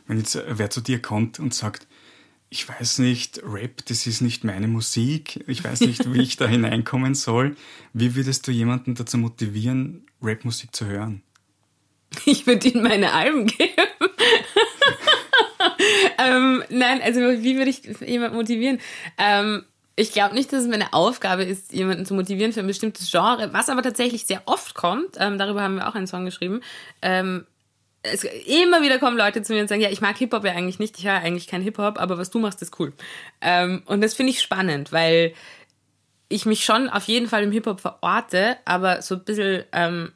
Wenn 0.06 0.18
jetzt 0.20 0.40
wer 0.48 0.70
zu 0.70 0.82
dir 0.82 1.02
kommt 1.02 1.40
und 1.40 1.54
sagt, 1.54 1.88
ich 2.50 2.68
weiß 2.68 3.00
nicht, 3.00 3.42
Rap, 3.44 3.86
das 3.88 4.08
ist 4.08 4.22
nicht 4.22 4.44
meine 4.44 4.68
Musik, 4.68 5.44
ich 5.48 5.64
weiß 5.64 5.82
nicht, 5.82 6.14
wie 6.14 6.22
ich 6.22 6.38
da 6.38 6.48
hineinkommen 6.48 7.16
soll. 7.16 7.56
Wie 7.94 8.16
würdest 8.16 8.48
du 8.48 8.52
jemanden 8.52 8.96
dazu 8.96 9.18
motivieren, 9.18 10.06
Rapmusik 10.22 10.76
zu 10.76 10.86
hören? 10.86 11.22
Ich 12.26 12.48
würde 12.48 12.70
ihm 12.70 12.84
meine 12.84 13.12
Alben 13.12 13.48
geben. 13.48 13.70
ähm, 16.18 16.64
nein, 16.70 17.02
also 17.02 17.20
wie 17.20 17.58
würde 17.58 17.70
ich 17.70 17.84
jemanden 18.00 18.38
motivieren? 18.38 18.80
Ähm, 19.18 19.66
ich 19.98 20.14
glaube 20.14 20.36
nicht, 20.36 20.54
dass 20.54 20.64
es 20.64 20.70
meine 20.70 20.94
Aufgabe 20.94 21.44
ist, 21.44 21.74
jemanden 21.74 22.06
zu 22.06 22.14
motivieren 22.14 22.54
für 22.54 22.62
ein 22.62 22.68
bestimmtes 22.68 23.12
Genre. 23.12 23.52
Was 23.52 23.68
aber 23.68 23.82
tatsächlich 23.82 24.26
sehr 24.26 24.42
oft 24.46 24.74
kommt, 24.74 25.18
ähm, 25.18 25.38
darüber 25.38 25.64
haben 25.64 25.76
wir 25.76 25.90
auch 25.90 25.96
einen 25.96 26.08
Song 26.08 26.24
geschrieben, 26.24 26.62
ähm, 27.02 27.46
es, 28.12 28.24
immer 28.24 28.82
wieder 28.82 29.00
kommen 29.00 29.18
Leute 29.18 29.42
zu 29.42 29.54
mir 29.54 29.62
und 29.62 29.68
sagen, 29.68 29.82
ja, 29.82 29.90
ich 29.90 30.02
mag 30.02 30.18
Hip-Hop 30.18 30.44
ja 30.44 30.52
eigentlich 30.52 30.80
nicht, 30.80 30.98
ich 30.98 31.06
höre 31.06 31.16
eigentlich 31.16 31.48
kein 31.48 31.62
Hip-Hop, 31.62 32.00
aber 32.00 32.18
was 32.18 32.30
du 32.30 32.40
machst, 32.40 32.62
ist 32.62 32.80
cool. 32.80 32.94
Ähm, 33.42 33.84
und 33.86 34.02
das 34.02 34.14
finde 34.14 34.32
ich 34.32 34.42
spannend, 34.42 34.92
weil 34.92 35.34
ich 36.30 36.46
mich 36.46 36.66
schon 36.66 36.90
auf 36.90 37.06
jeden 37.06 37.28
Fall 37.28 37.44
im 37.44 37.52
Hip-Hop 37.52 37.80
verorte, 37.80 38.58
aber 38.66 39.02
so 39.02 39.16
ein 39.16 39.24
bisschen, 39.24 39.64
ähm, 39.72 40.12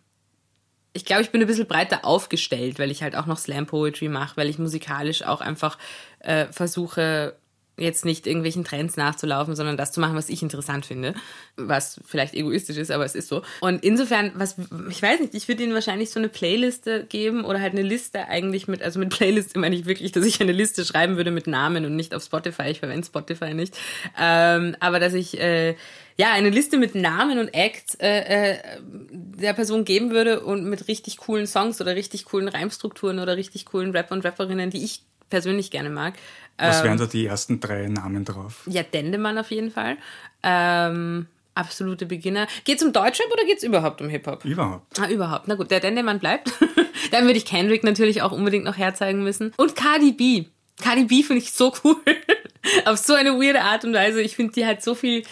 ich 0.94 1.06
glaube, 1.06 1.22
ich 1.22 1.32
bin 1.32 1.42
ein 1.42 1.48
bisschen 1.48 1.68
breiter 1.68 2.04
aufgestellt, 2.04 2.80
weil 2.80 2.92
ich 2.92 3.02
halt 3.02 3.16
auch 3.16 3.26
noch 3.26 3.38
Slam-Poetry 3.38 4.10
mache, 4.10 4.36
weil 4.38 4.50
ich 4.50 4.60
musikalisch 4.60 5.24
auch 5.24 5.42
einfach 5.42 5.78
äh, 6.20 6.48
versuche, 6.48 7.36
jetzt 7.78 8.06
nicht 8.06 8.28
irgendwelchen 8.28 8.64
Trends 8.64 8.98
nachzulaufen, 8.98 9.56
sondern 9.56 9.78
das 9.78 9.92
zu 9.92 10.00
machen, 10.00 10.16
was 10.16 10.30
ich 10.30 10.44
interessant 10.44 10.86
finde, 10.86 11.14
was 11.56 12.00
vielleicht 12.06 12.34
egoistisch 12.34 12.78
ist, 12.78 12.92
aber 12.92 13.06
es 13.06 13.16
ist 13.16 13.28
so. 13.28 13.42
Und 13.62 13.84
insofern, 13.84 14.32
was 14.36 14.56
ich 14.90 15.02
weiß 15.02 15.20
nicht, 15.20 15.34
ich 15.34 15.48
würde 15.48 15.64
ihnen 15.64 15.74
wahrscheinlich 15.74 16.12
so 16.12 16.20
eine 16.20 16.30
Playliste 16.30 17.06
geben 17.06 17.44
oder 17.44 17.60
halt 17.60 17.74
eine 17.74 17.82
Liste 17.82 18.28
eigentlich 18.28 18.68
mit, 18.68 18.82
also 18.82 19.00
mit 19.00 19.10
Playlist 19.10 19.56
meine 19.56 19.76
ich 19.76 19.86
wirklich, 19.86 20.12
dass 20.12 20.26
ich 20.26 20.42
eine 20.42 20.52
Liste 20.52 20.86
schreiben 20.86 21.18
würde 21.18 21.32
mit 21.32 21.48
Namen 21.48 21.86
und 21.86 21.96
nicht 21.96 22.14
auf 22.14 22.24
Spotify. 22.24 22.70
Ich 22.70 22.80
verwende 22.80 23.06
Spotify 23.06 23.54
nicht, 23.54 23.78
ähm, 24.20 24.76
aber 24.80 25.00
dass 25.00 25.14
ich 25.14 25.40
äh, 25.40 25.76
ja, 26.18 26.34
eine 26.34 26.50
Liste 26.50 26.78
mit 26.78 26.94
Namen 26.94 27.40
und 27.40 27.50
Acts 27.54 27.96
äh, 27.96 28.52
äh, 28.52 28.58
der 28.82 29.54
Person 29.54 29.86
geben 29.86 30.12
würde 30.12 30.42
und 30.42 30.66
mit 30.66 30.88
richtig 30.88 31.18
coolen 31.18 31.48
Songs 31.48 31.82
oder 31.82 31.96
richtig 31.96 32.26
coolen 32.26 32.48
Reimstrukturen 32.48 33.18
oder 33.20 33.38
richtig 33.38 33.66
coolen 33.66 33.92
Rapper 33.92 34.14
und 34.14 34.26
Rapperinnen, 34.26 34.70
die 34.70 34.84
ich 34.84 35.04
persönlich 35.32 35.72
gerne 35.72 35.90
mag. 35.90 36.14
Was 36.58 36.84
wären 36.84 36.94
ähm, 36.94 37.00
da 37.00 37.06
die 37.08 37.26
ersten 37.26 37.60
drei 37.60 37.88
Namen 37.88 38.24
drauf? 38.24 38.62
Ja, 38.68 38.84
Dendemann 38.84 39.40
auf 39.40 39.50
jeden 39.50 39.72
Fall. 39.72 39.98
Ähm, 40.44 41.26
absolute 41.56 42.06
Beginner. 42.06 42.48
Geht 42.66 42.78
es 42.78 42.84
um 42.84 42.94
Deutschrap 42.94 43.32
oder 43.32 43.44
geht 43.46 43.58
es 43.58 43.64
überhaupt 43.64 44.02
um 44.02 44.10
Hip-Hop? 44.10 44.46
Überhaupt. 44.46 45.00
Ah, 45.00 45.10
überhaupt. 45.10 45.48
Na 45.48 45.56
gut, 45.56 45.72
der 45.72 45.80
Dendemann 45.80 46.20
bleibt. 46.20 46.52
Dann 47.12 47.26
würde 47.26 47.38
ich 47.38 47.46
Kendrick 47.46 47.84
natürlich 47.84 48.22
auch 48.22 48.32
unbedingt 48.32 48.66
noch 48.66 48.78
herzeigen 48.78 49.24
müssen. 49.24 49.54
Und 49.58 49.76
Cardi 49.76 50.12
B. 50.12 50.46
Cardi 50.80 51.06
B 51.06 51.24
finde 51.24 51.42
ich 51.42 51.52
so 51.52 51.74
cool. 51.84 51.98
auf 52.86 52.98
so 52.98 53.14
eine 53.14 53.32
weirde 53.32 53.62
Art 53.62 53.84
und 53.84 53.94
Weise. 53.94 54.22
Ich 54.22 54.36
finde, 54.36 54.54
die 54.54 54.66
hat 54.66 54.84
so 54.84 54.94
viel 54.94 55.24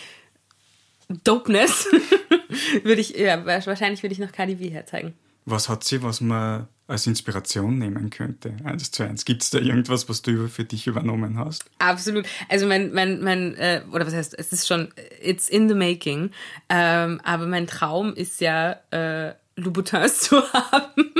Dopeness. 1.23 1.87
würde 2.83 3.01
ich, 3.01 3.15
ja, 3.15 3.45
wahrscheinlich 3.45 4.01
würde 4.03 4.13
ich 4.13 4.19
noch 4.19 4.31
Cardi 4.31 4.55
B 4.55 4.69
herzeigen. 4.69 5.13
Was 5.49 5.67
hat 5.67 5.83
sie, 5.83 6.03
was 6.03 6.21
man 6.21 6.67
als 6.87 7.07
Inspiration 7.07 7.77
nehmen 7.77 8.09
könnte? 8.09 8.55
Eins 8.63 8.91
zu 8.91 9.03
eins. 9.03 9.25
Gibt 9.25 9.43
es 9.43 9.49
da 9.49 9.59
irgendwas, 9.59 10.09
was 10.09 10.21
du 10.21 10.47
für 10.47 10.63
dich 10.63 10.87
übernommen 10.87 11.37
hast? 11.37 11.65
Absolut. 11.79 12.25
Also 12.49 12.67
mein, 12.67 12.93
mein, 12.93 13.21
mein, 13.21 13.55
äh, 13.55 13.81
oder 13.91 14.05
was 14.05 14.13
heißt, 14.13 14.37
es 14.37 14.53
ist 14.53 14.67
schon, 14.67 14.89
it's 15.21 15.49
in 15.49 15.67
the 15.67 15.75
making. 15.75 16.31
Ähm, 16.69 17.19
aber 17.23 17.47
mein 17.47 17.67
Traum 17.67 18.13
ist 18.13 18.41
ja, 18.41 18.77
äh, 18.91 19.33
Louboutins 19.55 20.21
zu 20.21 20.37
haben. 20.53 21.11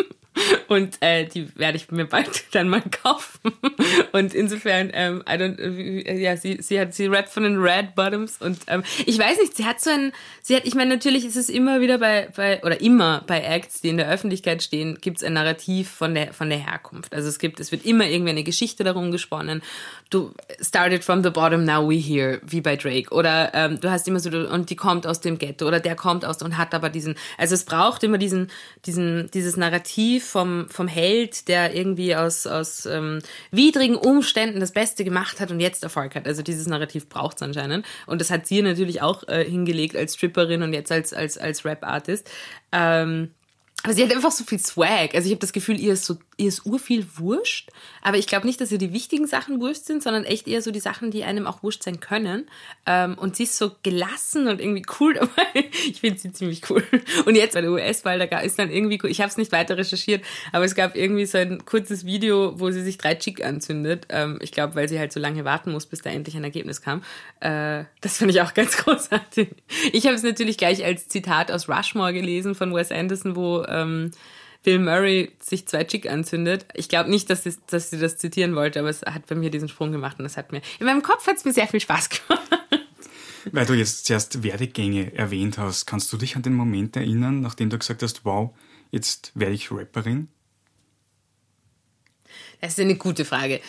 Und 0.67 0.97
äh, 1.02 1.25
die 1.25 1.56
werde 1.58 1.78
ich 1.78 1.89
mir 1.91 2.06
bald 2.06 2.43
dann 2.52 2.69
mal 2.69 2.82
kaufen. 2.82 3.52
Und 4.12 4.34
insofern, 4.34 4.91
ähm, 4.93 5.23
I 5.28 5.34
don't, 5.34 5.60
äh, 5.60 6.19
ja, 6.19 6.38
sie, 6.38 6.62
sie 6.62 6.80
hat, 6.80 6.93
sie 6.93 7.08
rappt 7.08 7.30
von 7.30 7.43
den 7.43 7.58
Red 7.58 7.95
Bottoms 7.95 8.38
und 8.39 8.60
ähm, 8.67 8.84
ich 9.06 9.17
weiß 9.17 9.38
nicht, 9.39 9.56
sie 9.56 9.65
hat 9.65 9.80
so 9.80 9.89
ein, 9.89 10.12
sie 10.41 10.56
hat, 10.56 10.65
ich 10.65 10.75
meine, 10.75 10.89
natürlich 10.89 11.25
ist 11.25 11.36
es 11.36 11.49
immer 11.49 11.82
wieder 11.82 11.97
bei, 11.97 12.30
bei, 12.36 12.62
oder 12.63 12.82
immer 12.82 13.23
bei 13.28 13.41
Acts, 13.41 13.82
die 13.82 13.89
in 13.89 13.97
der 13.97 14.10
Öffentlichkeit 14.10 14.63
stehen, 14.63 14.97
gibt 15.02 15.17
es 15.17 15.23
ein 15.23 15.34
Narrativ 15.34 15.89
von 15.89 16.13
der, 16.13 16.34
von 16.34 16.49
der 16.49 16.60
Herkunft. 16.60 17.13
Also 17.13 17.30
es 17.30 17.39
gibt, 17.39 17.60
es 17.60 17.71
wird 17.71 17.86
immer 17.86 18.06
irgendwie 18.06 18.32
eine 18.32 18.43
Geschichte 18.43 18.84
darum 18.84 19.12
gesponnen. 19.12 19.62
Du 20.10 20.34
started 20.62 21.04
from 21.04 21.23
the 21.23 21.30
bottom, 21.30 21.65
now 21.65 21.88
we 21.88 21.95
here, 21.95 22.39
wie 22.43 22.62
bei 22.62 22.75
Drake. 22.75 23.13
Oder 23.13 23.52
ähm, 23.54 23.80
du 23.80 23.89
hast 23.91 24.08
immer 24.08 24.19
so, 24.19 24.30
und 24.30 24.69
die 24.69 24.75
kommt 24.75 25.06
aus 25.06 25.21
dem 25.21 25.38
Ghetto 25.38 25.67
oder 25.67 25.80
der 25.80 25.95
kommt 25.95 26.25
aus 26.25 26.41
und 26.41 26.58
hat 26.58 26.73
aber 26.73 26.89
diesen, 26.89 27.15
also 27.38 27.56
es 27.56 27.63
braucht 27.63 28.04
immer 28.04 28.17
diesen, 28.17 28.49
diesen, 28.86 29.30
dieses 29.32 29.58
Narrativ 29.58 30.29
vom, 30.30 30.70
vom 30.70 30.88
Held, 30.88 31.48
der 31.48 31.76
irgendwie 31.76 32.15
aus, 32.15 32.48
aus 32.48 32.86
ähm, 32.86 33.20
widrigen 33.52 33.96
Umständen 33.96 34.60
das 34.60 34.72
Beste 34.72 35.04
gemacht 35.04 35.39
hat 35.39 35.52
und 35.52 35.60
jetzt 35.60 35.84
Erfolg 35.84 36.15
hat. 36.15 36.28
Also 36.28 36.42
dieses 36.42 36.68
Narrativ 36.68 37.10
braucht 37.10 37.38
es 37.38 37.44
anscheinend. 37.44 37.86
Und 38.06 38.22
das 38.22 38.32
hat 38.32 38.48
sie 38.48 38.62
natürlich 38.62 39.02
auch 39.02 39.28
äh, 39.28 39.44
hingelegt 39.44 39.96
als 39.96 40.15
Stripperin 40.15 40.63
und 40.63 40.74
jetzt 40.74 40.92
als, 40.92 41.13
als, 41.13 41.38
als 41.38 41.65
Rap-Artist. 41.65 42.30
Ähm, 42.72 43.32
aber 43.84 43.94
sie 43.94 44.04
hat 44.04 44.13
einfach 44.13 44.32
so 44.32 44.44
viel 44.44 44.60
Swag. 44.60 45.15
Also 45.15 45.28
ich 45.28 45.32
habe 45.32 45.39
das 45.39 45.54
Gefühl, 45.54 45.80
ihr 45.80 45.94
ist 45.94 46.04
so, 46.04 46.18
ihr 46.36 46.50
ist 46.50 46.65
urviel 46.65 47.06
wurscht. 47.15 47.70
Aber 48.02 48.18
ich 48.18 48.28
glaube 48.28 48.46
nicht, 48.46 48.60
dass 48.60 48.72
ihr 48.74 48.78
die 48.78 48.92
wichtigen 48.92 49.26
Sachen 49.26 49.62
wurscht 49.62 49.86
sind, 49.86 50.04
sondern 50.04 50.26
echt 50.26 50.50
eher 50.50 50.62
so 50.62 50.72
die 50.72 50.82
Sachen, 50.82 51.12
die 51.12 51.24
einem 51.24 51.48
auch 51.48 51.63
wurscht 51.63 51.84
sein 51.84 52.02
können. 52.02 52.50
Ähm, 52.86 53.18
und 53.18 53.38
sie 53.38 53.44
ist 53.44 53.58
so 53.58 53.72
gelassen 53.82 54.50
und 54.50 54.60
irgendwie 54.60 54.86
cool 55.00 55.13
dabei. 55.20 55.70
Ich 55.86 56.02
finde 56.02 56.20
sie 56.20 56.34
ziemlich 56.34 56.70
cool. 56.70 56.84
Und 57.26 57.36
jetzt 57.36 57.54
bei 57.54 57.62
der 57.62 57.72
US-Wahl, 57.72 58.28
da 58.28 58.39
ist 58.39 58.60
dann 58.60 58.70
irgendwie. 58.70 59.00
Ich 59.08 59.22
habe 59.22 59.30
es 59.30 59.38
nicht 59.38 59.54
weiter 59.54 59.78
recherchiert, 59.78 60.26
aber 60.52 60.65
es 60.65 60.76
gab 60.76 60.98
irgendwie 60.98 61.26
so 61.26 61.38
ein 61.38 61.63
kurzes 61.63 62.06
Video, 62.06 62.60
wo 62.60 62.72
sie 62.72 62.84
sich 62.84 62.98
drei 62.98 63.15
Chick 63.15 63.46
anzündet. 63.46 64.08
Ähm, 64.10 64.39
ich 64.42 64.52
glaube, 64.52 64.76
weil 64.76 64.89
sie 64.89 65.00
halt 65.00 65.13
so 65.13 65.22
lange 65.22 65.46
warten 65.46 65.72
muss, 65.72 65.86
bis 65.86 66.02
da 66.02 66.10
endlich 66.10 66.36
ein 66.36 66.44
Ergebnis 66.44 66.82
kam. 66.82 67.02
Äh, 67.39 67.86
das 68.02 68.18
fand 68.18 68.32
ich 68.32 68.42
auch 68.42 68.54
ganz 68.54 68.76
großartig. 68.84 69.50
Ich 69.94 70.06
habe 70.06 70.15
es 70.15 70.24
natürlich 70.24 70.58
gleich 70.58 70.84
als 70.84 71.08
Zitat 71.08 71.50
aus 71.50 71.70
Rushmore 71.70 72.12
gelesen 72.12 72.56
von 72.56 72.74
Wes 72.74 72.92
Anderson, 72.92 73.38
wo 73.38 73.63
ähm, 73.70 74.12
Bill 74.64 74.80
Murray 74.80 75.32
sich 75.40 75.68
zwei 75.68 75.84
Chick 75.84 76.10
anzündet. 76.10 76.66
Ich 76.74 76.90
glaube 76.90 77.10
nicht, 77.10 77.30
dass 77.30 77.44
sie, 77.44 77.56
dass 77.68 77.90
sie 77.90 78.00
das 78.00 78.18
zitieren 78.18 78.56
wollte, 78.56 78.80
aber 78.80 78.90
es 78.90 79.02
hat 79.04 79.28
bei 79.28 79.36
mir 79.36 79.50
diesen 79.50 79.70
Sprung 79.70 79.92
gemacht 79.92 80.20
und 80.20 80.24
das 80.24 80.38
hat 80.38 80.52
mir, 80.52 80.62
in 80.80 80.86
meinem 80.86 81.02
Kopf 81.02 81.26
hat 81.28 81.38
es 81.38 81.46
mir 81.46 81.54
sehr 81.54 81.68
viel 81.68 81.80
Spaß 81.80 82.10
gemacht. 82.10 82.42
Weil 83.52 83.66
du 83.66 83.74
jetzt 83.74 84.06
zuerst 84.06 84.44
Werdegänge 84.44 85.16
erwähnt 85.16 85.58
hast, 85.58 85.86
kannst 85.86 86.12
du 86.12 86.18
dich 86.18 86.36
an 86.36 86.42
den 86.42 86.54
Moment 86.54 86.96
erinnern, 86.98 87.40
nachdem 87.42 87.70
du 87.70 87.78
gesagt 87.78 88.04
hast, 88.04 88.26
wow, 88.26 88.54
jetzt 88.92 89.32
werde 89.34 89.56
ich 89.56 89.72
Rapperin? 89.72 90.28
Das 92.62 92.74
ist 92.74 92.80
eine 92.80 92.96
gute 92.96 93.24
Frage. 93.24 93.62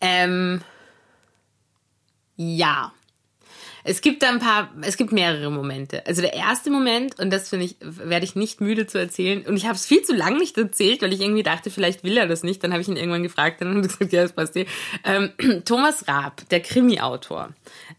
Ähm, 0.00 0.62
ja. 2.36 2.92
Es 3.84 4.00
gibt 4.00 4.22
da 4.22 4.28
ein 4.28 4.38
paar, 4.38 4.70
es 4.82 4.96
gibt 4.96 5.12
mehrere 5.12 5.50
Momente. 5.50 6.06
Also 6.06 6.22
der 6.22 6.34
erste 6.34 6.70
Moment, 6.70 7.18
und 7.18 7.30
das 7.30 7.48
finde 7.48 7.66
ich, 7.66 7.76
werde 7.80 8.24
ich 8.24 8.36
nicht 8.36 8.60
müde 8.60 8.86
zu 8.86 8.98
erzählen, 8.98 9.42
und 9.46 9.56
ich 9.56 9.64
habe 9.64 9.74
es 9.74 9.86
viel 9.86 10.02
zu 10.02 10.14
lang 10.14 10.36
nicht 10.36 10.58
erzählt, 10.58 11.02
weil 11.02 11.12
ich 11.12 11.20
irgendwie 11.20 11.42
dachte, 11.42 11.70
vielleicht 11.70 12.04
will 12.04 12.16
er 12.16 12.26
das 12.26 12.42
nicht. 12.42 12.62
Dann 12.62 12.72
habe 12.72 12.82
ich 12.82 12.88
ihn 12.88 12.96
irgendwann 12.96 13.22
gefragt, 13.22 13.60
dann 13.60 13.68
hat 13.68 13.76
er 13.76 13.82
gesagt, 13.82 14.12
ja, 14.12 14.22
das 14.22 14.32
passt 14.32 14.54
dir. 14.54 14.66
Ähm, 15.04 15.30
Thomas 15.64 16.06
Raab, 16.08 16.48
der 16.50 16.60
Krimi-Autor, 16.60 17.50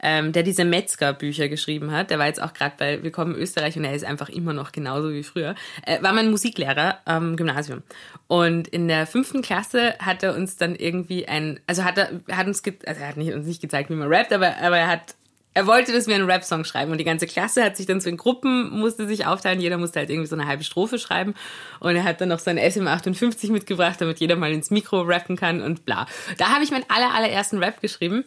ähm, 0.01 0.31
der 0.31 0.43
diese 0.43 0.65
Metzger-Bücher 0.65 1.49
geschrieben 1.49 1.91
hat, 1.91 2.09
der 2.09 2.19
war 2.19 2.27
jetzt 2.27 2.41
auch 2.41 2.53
gerade 2.53 2.75
bei 2.77 3.03
Willkommen 3.03 3.35
Österreich 3.35 3.77
und 3.77 3.83
er 3.83 3.93
ist 3.93 4.05
einfach 4.05 4.29
immer 4.29 4.53
noch 4.53 4.71
genauso 4.71 5.11
wie 5.11 5.23
früher, 5.23 5.55
äh, 5.85 6.01
war 6.01 6.13
mein 6.13 6.29
Musiklehrer 6.29 6.99
am 7.05 7.35
Gymnasium. 7.35 7.83
Und 8.27 8.67
in 8.67 8.87
der 8.87 9.07
fünften 9.07 9.41
Klasse 9.41 9.95
hat 9.99 10.23
er 10.23 10.35
uns 10.35 10.57
dann 10.57 10.75
irgendwie 10.75 11.27
ein, 11.27 11.59
also 11.67 11.83
hat 11.83 11.97
er, 11.97 12.21
hat 12.31 12.47
uns, 12.47 12.63
also 12.63 13.01
er 13.01 13.07
hat 13.07 13.17
nicht, 13.17 13.33
uns 13.33 13.47
nicht 13.47 13.61
gezeigt, 13.61 13.89
wie 13.89 13.95
man 13.95 14.07
rappt, 14.07 14.31
aber, 14.31 14.57
aber 14.57 14.77
er 14.77 14.87
hat 14.87 15.15
er 15.53 15.67
wollte, 15.67 15.91
dass 15.91 16.07
wir 16.07 16.15
einen 16.15 16.29
Rap-Song 16.29 16.63
schreiben 16.63 16.91
und 16.91 16.97
die 16.97 17.03
ganze 17.03 17.27
Klasse 17.27 17.63
hat 17.63 17.75
sich 17.75 17.85
dann 17.85 17.99
so 17.99 18.09
in 18.09 18.17
Gruppen, 18.17 18.69
musste 18.69 19.07
sich 19.07 19.25
aufteilen, 19.25 19.59
jeder 19.59 19.77
musste 19.77 19.99
halt 19.99 20.09
irgendwie 20.09 20.27
so 20.27 20.35
eine 20.35 20.47
halbe 20.47 20.63
Strophe 20.63 20.97
schreiben. 20.97 21.33
Und 21.79 21.95
er 21.95 22.03
hat 22.03 22.21
dann 22.21 22.29
noch 22.29 22.39
sein 22.39 22.57
SM58 22.57 23.51
mitgebracht, 23.51 23.99
damit 23.99 24.19
jeder 24.19 24.37
mal 24.37 24.51
ins 24.51 24.71
Mikro 24.71 25.01
rappen 25.01 25.35
kann 25.35 25.61
und 25.61 25.85
bla. 25.85 26.05
Da 26.37 26.49
habe 26.49 26.63
ich 26.63 26.71
meinen 26.71 26.85
aller, 26.87 27.13
allerersten 27.13 27.57
Rap 27.57 27.81
geschrieben. 27.81 28.23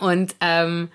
Und 0.00 0.36
ähm, 0.40 0.90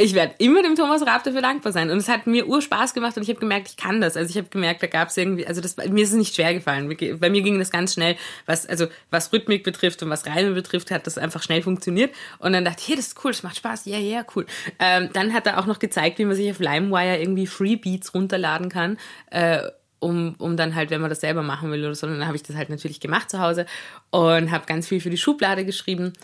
ich 0.00 0.14
werde 0.14 0.34
immer 0.38 0.62
dem 0.62 0.76
Thomas 0.76 1.06
Raab 1.06 1.24
dafür 1.24 1.42
dankbar 1.42 1.72
sein. 1.72 1.90
Und 1.90 1.98
es 1.98 2.08
hat 2.08 2.26
mir 2.26 2.46
urspaß 2.46 2.94
gemacht 2.94 3.16
und 3.16 3.22
ich 3.22 3.28
habe 3.28 3.38
gemerkt, 3.38 3.68
ich 3.68 3.76
kann 3.76 4.00
das. 4.00 4.16
Also 4.16 4.30
ich 4.30 4.36
habe 4.36 4.48
gemerkt, 4.48 4.82
da 4.82 4.86
gab 4.86 5.08
es 5.08 5.16
irgendwie, 5.16 5.46
also 5.46 5.60
das, 5.60 5.76
mir 5.76 6.02
ist 6.02 6.10
es 6.10 6.16
nicht 6.16 6.34
schwer 6.34 6.54
gefallen. 6.54 6.88
Bei 7.18 7.28
mir 7.30 7.42
ging 7.42 7.58
das 7.58 7.70
ganz 7.70 7.94
schnell, 7.94 8.16
was, 8.46 8.66
also 8.66 8.86
was 9.10 9.32
Rhythmik 9.32 9.62
betrifft 9.62 10.02
und 10.02 10.10
was 10.10 10.26
Reime 10.26 10.52
betrifft, 10.52 10.90
hat 10.90 11.06
das 11.06 11.18
einfach 11.18 11.42
schnell 11.42 11.62
funktioniert. 11.62 12.14
Und 12.38 12.52
dann 12.52 12.64
dachte 12.64 12.80
ich, 12.80 12.88
hey, 12.88 12.96
das 12.96 13.08
ist 13.08 13.24
cool, 13.24 13.32
das 13.32 13.42
macht 13.42 13.56
Spaß, 13.56 13.84
ja, 13.86 13.98
yeah, 13.98 14.00
ja, 14.00 14.16
yeah, 14.18 14.26
cool. 14.34 14.46
Ähm, 14.78 15.10
dann 15.12 15.34
hat 15.34 15.46
er 15.46 15.58
auch 15.58 15.66
noch 15.66 15.78
gezeigt, 15.78 16.18
wie 16.18 16.24
man 16.24 16.34
sich 16.34 16.50
auf 16.50 16.60
LimeWire 16.60 17.18
irgendwie 17.18 17.46
Freebeats 17.46 18.14
runterladen 18.14 18.68
kann. 18.70 18.98
Äh, 19.30 19.62
um, 19.98 20.34
um 20.38 20.56
dann 20.56 20.74
halt, 20.74 20.88
wenn 20.90 21.02
man 21.02 21.10
das 21.10 21.20
selber 21.20 21.42
machen 21.42 21.70
will 21.70 21.84
oder 21.84 21.94
so, 21.94 22.06
dann 22.06 22.26
habe 22.26 22.34
ich 22.34 22.42
das 22.42 22.56
halt 22.56 22.70
natürlich 22.70 23.00
gemacht 23.00 23.30
zu 23.30 23.38
Hause 23.38 23.66
und 24.08 24.50
habe 24.50 24.64
ganz 24.64 24.88
viel 24.88 25.00
für 25.00 25.10
die 25.10 25.18
Schublade 25.18 25.66
geschrieben 25.66 26.14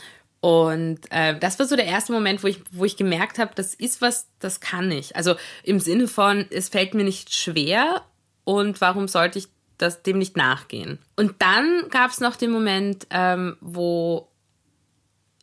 und 0.47 1.01
äh, 1.11 1.37
das 1.37 1.59
war 1.59 1.67
so 1.67 1.75
der 1.75 1.87
erste 1.87 2.13
Moment, 2.13 2.45
wo 2.45 2.47
ich, 2.47 2.61
wo 2.71 2.85
ich 2.85 2.97
gemerkt 2.97 3.41
habe, 3.41 3.51
das 3.57 3.75
ist 3.75 4.01
was, 4.01 4.29
das 4.39 4.61
kann 4.61 4.93
ich. 4.93 5.17
Also 5.17 5.35
im 5.65 5.81
Sinne 5.81 6.07
von, 6.07 6.47
es 6.51 6.69
fällt 6.69 6.95
mir 6.95 7.03
nicht 7.03 7.35
schwer 7.35 8.03
und 8.45 8.81
warum 8.81 9.09
sollte 9.09 9.41
ich 9.41 9.49
das 9.77 10.05
dem 10.05 10.19
nicht 10.19 10.37
nachgehen? 10.37 11.01
Und 11.17 11.35
dann 11.41 11.89
gab 11.91 12.13
es 12.13 12.21
noch 12.21 12.37
den 12.37 12.53
Moment, 12.53 13.09
ähm, 13.11 13.57
wo 13.61 14.29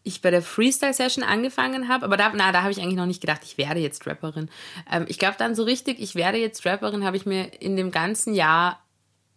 ich 0.04 0.22
bei 0.22 0.32
der 0.32 0.42
Freestyle-Session 0.42 1.26
angefangen 1.26 1.90
habe, 1.90 2.06
aber 2.06 2.16
da, 2.16 2.32
na, 2.34 2.54
da 2.54 2.62
habe 2.62 2.72
ich 2.72 2.80
eigentlich 2.80 2.96
noch 2.96 3.06
nicht 3.06 3.20
gedacht, 3.20 3.42
ich 3.44 3.58
werde 3.58 3.82
jetzt 3.82 4.08
Rapperin. 4.08 4.50
Ähm, 4.90 5.04
ich 5.10 5.20
glaube 5.20 5.36
dann 5.38 5.54
so 5.54 5.64
richtig, 5.64 6.00
ich 6.00 6.16
werde 6.16 6.38
jetzt 6.38 6.66
Rapperin, 6.66 7.04
habe 7.04 7.18
ich 7.18 7.26
mir 7.26 7.62
in 7.62 7.76
dem 7.76 7.92
ganzen 7.92 8.34
Jahr 8.34 8.80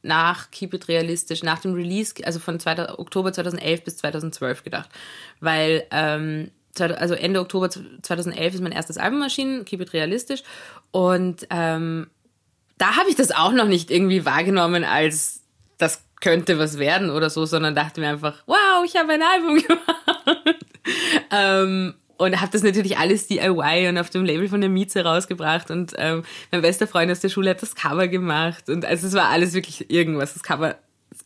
nach 0.07 0.51
Keep 0.51 0.75
It 0.75 0.88
Realistisch, 0.88 1.42
nach 1.42 1.59
dem 1.59 1.75
Release, 1.75 2.14
also 2.25 2.38
von 2.38 2.59
2. 2.59 2.99
Oktober 2.99 3.33
2011 3.33 3.85
bis 3.85 3.97
2012 3.99 4.64
gedacht. 4.64 4.88
Weil, 5.40 5.85
ähm, 5.90 6.51
also 6.79 7.14
Ende 7.14 7.40
Oktober 7.40 7.71
2011 7.71 8.55
ist 8.55 8.62
mein 8.62 8.73
erstes 8.73 8.99
Album 8.99 9.23
erschienen, 9.23 9.64
Keep 9.64 9.83
It 9.83 9.92
Realistisch. 9.92 10.42
Und 10.90 11.47
ähm, 11.51 12.09
da 12.79 12.97
habe 12.97 13.09
ich 13.09 13.16
das 13.16 13.31
auch 13.31 13.53
noch 13.53 13.66
nicht 13.66 13.90
irgendwie 13.90 14.25
wahrgenommen 14.25 14.85
als 14.85 15.42
das 15.79 16.03
könnte 16.21 16.59
was 16.59 16.79
werden 16.79 17.11
oder 17.11 17.31
so, 17.31 17.45
sondern 17.45 17.75
dachte 17.75 18.01
mir 18.01 18.09
einfach, 18.09 18.42
wow, 18.47 18.85
ich 18.85 18.97
habe 18.97 19.12
ein 19.12 19.23
Album 19.23 19.57
gemacht. 19.62 20.64
ähm, 21.31 21.95
und 22.18 22.40
habe 22.40 22.52
das 22.52 22.62
natürlich 22.62 22.98
alles 22.98 23.26
DIY 23.26 23.88
und 23.88 23.98
auf 23.98 24.11
dem 24.11 24.24
Label 24.24 24.48
von 24.48 24.61
der 24.61 24.70
Mieze 24.70 25.05
rausgebracht 25.05 25.70
und 25.70 25.92
ähm, 25.96 26.24
mein 26.50 26.62
bester 26.62 26.87
Freund 26.87 27.11
aus 27.11 27.20
der 27.20 27.29
Schule 27.29 27.50
hat 27.50 27.62
das 27.62 27.74
Cover 27.74 28.09
gemacht 28.09 28.68
und 28.68 28.85
also 28.85 29.07
es 29.07 29.14
war 29.14 29.29
alles 29.29 29.55
wirklich 29.55 29.90
irgendwas. 29.90 30.35
Das 30.35 30.42
Cover 30.42 30.76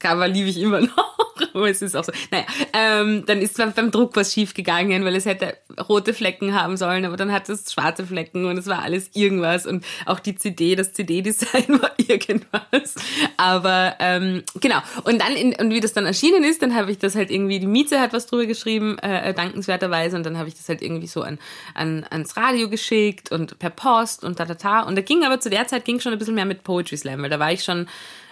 Cover 0.01 0.27
liebe 0.27 0.49
ich 0.49 0.59
immer 0.59 0.81
noch, 0.97 1.35
aber 1.55 1.71
es 1.71 1.83
ist 1.83 1.95
auch 1.95 2.05
so. 2.05 2.13
Naja, 2.31 2.45
ähm, 2.73 3.25
dann 3.27 3.41
ist 3.41 3.57
beim, 3.57 3.73
beim 3.73 3.91
Druck 3.91 4.17
was 4.17 4.33
schief 4.33 4.55
gegangen, 4.55 5.05
weil 5.05 5.15
es 5.15 5.27
hätte 5.27 5.57
rote 5.89 6.15
Flecken 6.15 6.55
haben 6.55 6.77
sollen, 6.77 7.05
aber 7.05 7.17
dann 7.17 7.31
hat 7.31 7.49
es 7.49 7.73
schwarze 7.73 8.05
Flecken 8.07 8.47
und 8.47 8.59
es 8.59 8.67
war 8.67 8.83
alles 8.83 9.11
irgendwas 9.15 9.67
und 9.67 9.85
auch 10.07 10.19
die 10.19 10.35
CD, 10.35 10.75
das 10.75 10.93
CD-Design 10.93 11.69
war 11.81 11.93
irgendwas. 11.99 12.95
Aber 13.37 13.95
ähm, 14.01 14.43
genau. 14.61 14.79
Und 15.05 15.21
dann, 15.21 15.35
in, 15.35 15.55
und 15.55 15.71
wie 15.71 15.81
das 15.81 15.93
dann 15.93 16.07
erschienen 16.07 16.45
ist, 16.45 16.63
dann 16.63 16.75
habe 16.75 16.91
ich 16.91 16.99
das 16.99 17.15
halt 17.15 17.31
irgendwie, 17.31 17.61
die 17.61 17.67
Mieze 17.67 18.01
hat 18.01 18.13
was 18.13 18.27
drüber 18.27 18.47
geschrieben, 18.47 18.99
äh, 18.99 19.35
dankenswerterweise, 19.35 20.17
und 20.17 20.25
dann 20.25 20.39
habe 20.39 20.49
ich 20.49 20.55
das 20.55 20.69
halt 20.69 20.83
irgendwie 20.83 21.07
so 21.07 21.23
an, 21.23 21.39
an, 21.75 22.07
ans 22.11 22.37
Radio 22.37 22.69
geschickt 22.69 23.31
und 23.31 23.59
per 23.59 23.71
Post 23.71 24.25
und 24.25 24.41
da, 24.41 24.45
da, 24.45 24.55
da. 24.55 24.81
Und 24.81 24.97
da 24.97 25.03
ging 25.03 25.25
aber 25.25 25.41
zu 25.41 25.51
der 25.51 25.67
Zeit 25.67 25.85
ging 25.85 26.01
schon 26.01 26.13
ein 26.13 26.19
bisschen 26.19 26.35
mehr 26.35 26.45
mit 26.45 26.65
Poetry 26.65 26.97
Slam, 26.97 27.23
weil 27.23 27.31
da 27.31 27.39
war 27.39 27.53
ich 27.53 27.63
schon 27.63 27.87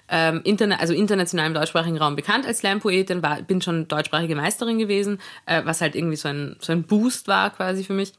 ähm, 0.08 0.40
interna 0.44 0.76
also 0.76 0.94
international 0.94 1.46
im 1.46 1.54
deutschsprachigen 1.54 1.98
Raum 1.98 2.16
bekannt 2.16 2.46
als 2.46 2.58
Slam-Poetin, 2.58 3.22
bin 3.46 3.60
schon 3.60 3.88
deutschsprachige 3.88 4.36
Meisterin 4.36 4.78
gewesen, 4.78 5.20
äh, 5.46 5.62
was 5.64 5.80
halt 5.80 5.94
irgendwie 5.94 6.16
so 6.16 6.28
ein, 6.28 6.56
so 6.60 6.72
ein 6.72 6.84
Boost 6.84 7.28
war 7.28 7.50
quasi 7.50 7.84
für 7.84 7.92
mich. 7.94 8.12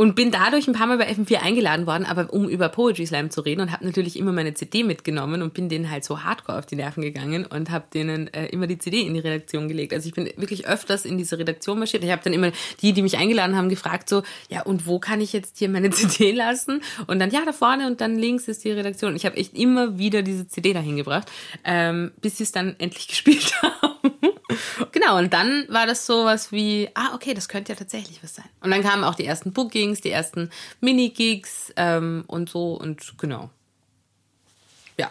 Und 0.00 0.14
bin 0.14 0.30
dadurch 0.30 0.66
ein 0.66 0.72
paar 0.72 0.86
Mal 0.86 0.96
bei 0.96 1.12
FM4 1.12 1.40
eingeladen 1.42 1.86
worden, 1.86 2.06
aber 2.06 2.32
um 2.32 2.48
über 2.48 2.70
Poetry 2.70 3.06
Slam 3.06 3.30
zu 3.30 3.42
reden 3.42 3.60
und 3.60 3.70
habe 3.70 3.84
natürlich 3.84 4.18
immer 4.18 4.32
meine 4.32 4.54
CD 4.54 4.82
mitgenommen 4.82 5.42
und 5.42 5.52
bin 5.52 5.68
denen 5.68 5.90
halt 5.90 6.04
so 6.04 6.24
hardcore 6.24 6.56
auf 6.56 6.64
die 6.64 6.76
Nerven 6.76 7.02
gegangen 7.02 7.44
und 7.44 7.68
habe 7.68 7.84
denen 7.92 8.32
äh, 8.32 8.46
immer 8.46 8.66
die 8.66 8.78
CD 8.78 9.02
in 9.02 9.12
die 9.12 9.20
Redaktion 9.20 9.68
gelegt. 9.68 9.92
Also 9.92 10.08
ich 10.08 10.14
bin 10.14 10.24
wirklich 10.38 10.66
öfters 10.66 11.04
in 11.04 11.18
diese 11.18 11.38
Redaktion 11.38 11.78
marschiert. 11.78 12.02
Ich 12.02 12.10
habe 12.10 12.22
dann 12.24 12.32
immer 12.32 12.50
die, 12.80 12.94
die 12.94 13.02
mich 13.02 13.18
eingeladen 13.18 13.58
haben, 13.58 13.68
gefragt 13.68 14.08
so, 14.08 14.22
ja 14.48 14.62
und 14.62 14.86
wo 14.86 14.98
kann 15.00 15.20
ich 15.20 15.34
jetzt 15.34 15.58
hier 15.58 15.68
meine 15.68 15.90
CD 15.90 16.32
lassen? 16.32 16.80
Und 17.06 17.18
dann 17.18 17.30
ja 17.30 17.44
da 17.44 17.52
vorne 17.52 17.86
und 17.86 18.00
dann 18.00 18.16
links 18.16 18.48
ist 18.48 18.64
die 18.64 18.70
Redaktion. 18.70 19.14
Ich 19.16 19.26
habe 19.26 19.36
echt 19.36 19.54
immer 19.54 19.98
wieder 19.98 20.22
diese 20.22 20.48
CD 20.48 20.72
dahin 20.72 20.96
gebracht, 20.96 21.30
ähm, 21.62 22.12
bis 22.22 22.38
sie 22.38 22.44
es 22.44 22.52
dann 22.52 22.74
endlich 22.78 23.06
gespielt 23.08 23.52
haben. 23.60 24.29
genau, 24.92 25.18
und 25.18 25.32
dann 25.32 25.66
war 25.68 25.86
das 25.86 26.06
so 26.06 26.24
was 26.24 26.52
wie, 26.52 26.88
ah, 26.94 27.14
okay, 27.14 27.34
das 27.34 27.48
könnte 27.48 27.72
ja 27.72 27.78
tatsächlich 27.78 28.22
was 28.22 28.34
sein. 28.34 28.48
Und 28.60 28.70
dann 28.70 28.82
kamen 28.82 29.04
auch 29.04 29.14
die 29.14 29.24
ersten 29.24 29.52
Bookings, 29.52 30.00
die 30.00 30.10
ersten 30.10 30.50
Mini-Gigs 30.80 31.72
ähm, 31.76 32.24
und 32.26 32.48
so 32.50 32.74
und 32.74 33.14
genau. 33.18 33.50
Ja. 34.96 35.10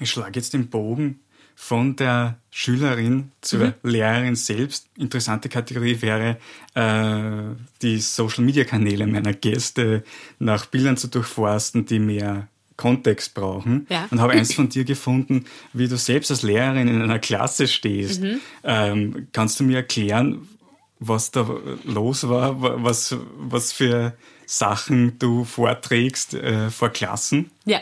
Ich 0.00 0.10
schlage 0.10 0.38
jetzt 0.38 0.52
den 0.52 0.68
Bogen 0.68 1.20
von 1.54 1.96
der 1.96 2.38
Schülerin 2.50 3.32
zur 3.40 3.66
mhm. 3.66 3.74
Lehrerin 3.82 4.36
selbst. 4.36 4.88
Interessante 4.96 5.48
Kategorie 5.48 6.00
wäre, 6.02 6.38
äh, 6.74 7.54
die 7.80 7.98
Social-Media-Kanäle 7.98 9.06
meiner 9.06 9.32
Gäste 9.32 10.04
nach 10.38 10.66
Bildern 10.66 10.96
zu 10.96 11.08
durchforsten, 11.08 11.86
die 11.86 12.00
mehr 12.00 12.48
Kontext 12.76 13.34
brauchen. 13.34 13.86
Ja. 13.88 14.08
Und 14.10 14.20
habe 14.20 14.32
eins 14.32 14.54
von 14.54 14.68
dir 14.68 14.84
gefunden, 14.84 15.44
wie 15.72 15.88
du 15.88 15.96
selbst 15.96 16.30
als 16.30 16.42
Lehrerin 16.42 16.88
in 16.88 17.02
einer 17.02 17.18
Klasse 17.18 17.68
stehst. 17.68 18.22
Mhm. 18.22 18.40
Ähm, 18.64 19.28
kannst 19.32 19.60
du 19.60 19.64
mir 19.64 19.76
erklären, 19.76 20.48
was 20.98 21.30
da 21.30 21.46
los 21.84 22.28
war, 22.28 22.60
was, 22.60 23.16
was 23.36 23.72
für 23.72 24.14
Sachen 24.46 25.18
du 25.18 25.44
vorträgst 25.44 26.34
äh, 26.34 26.70
vor 26.70 26.90
Klassen? 26.90 27.50
Ja. 27.64 27.80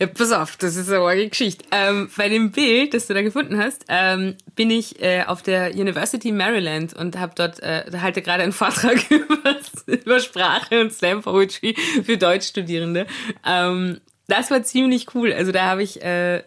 Ja, 0.00 0.08
pass 0.08 0.32
auf, 0.32 0.56
das 0.56 0.74
ist 0.74 0.88
eine 0.88 0.98
arge 0.98 1.28
Geschichte. 1.28 1.64
Ähm, 1.70 2.10
bei 2.16 2.28
dem 2.28 2.50
Bild, 2.50 2.94
das 2.94 3.06
du 3.06 3.14
da 3.14 3.22
gefunden 3.22 3.58
hast, 3.58 3.84
ähm, 3.88 4.34
bin 4.56 4.70
ich 4.70 5.00
äh, 5.00 5.22
auf 5.22 5.42
der 5.42 5.72
University 5.72 6.32
Maryland 6.32 6.94
und 6.94 7.16
habe 7.18 7.32
dort, 7.36 7.62
äh, 7.62 7.84
halte 8.00 8.20
gerade 8.20 8.42
einen 8.42 8.52
Vortrag 8.52 8.98
über, 9.10 9.56
über 9.86 10.20
Sprache 10.20 10.80
und 10.80 10.92
Slam 10.92 11.22
Poetry 11.22 11.76
für 12.04 12.16
Deutschstudierende. 12.16 13.06
Ähm, 13.46 14.00
das 14.26 14.50
war 14.50 14.62
ziemlich 14.62 15.14
cool. 15.14 15.32
Also 15.32 15.52
da 15.52 15.64
habe 15.64 15.82
ich, 15.82 16.02
äh, 16.02 16.42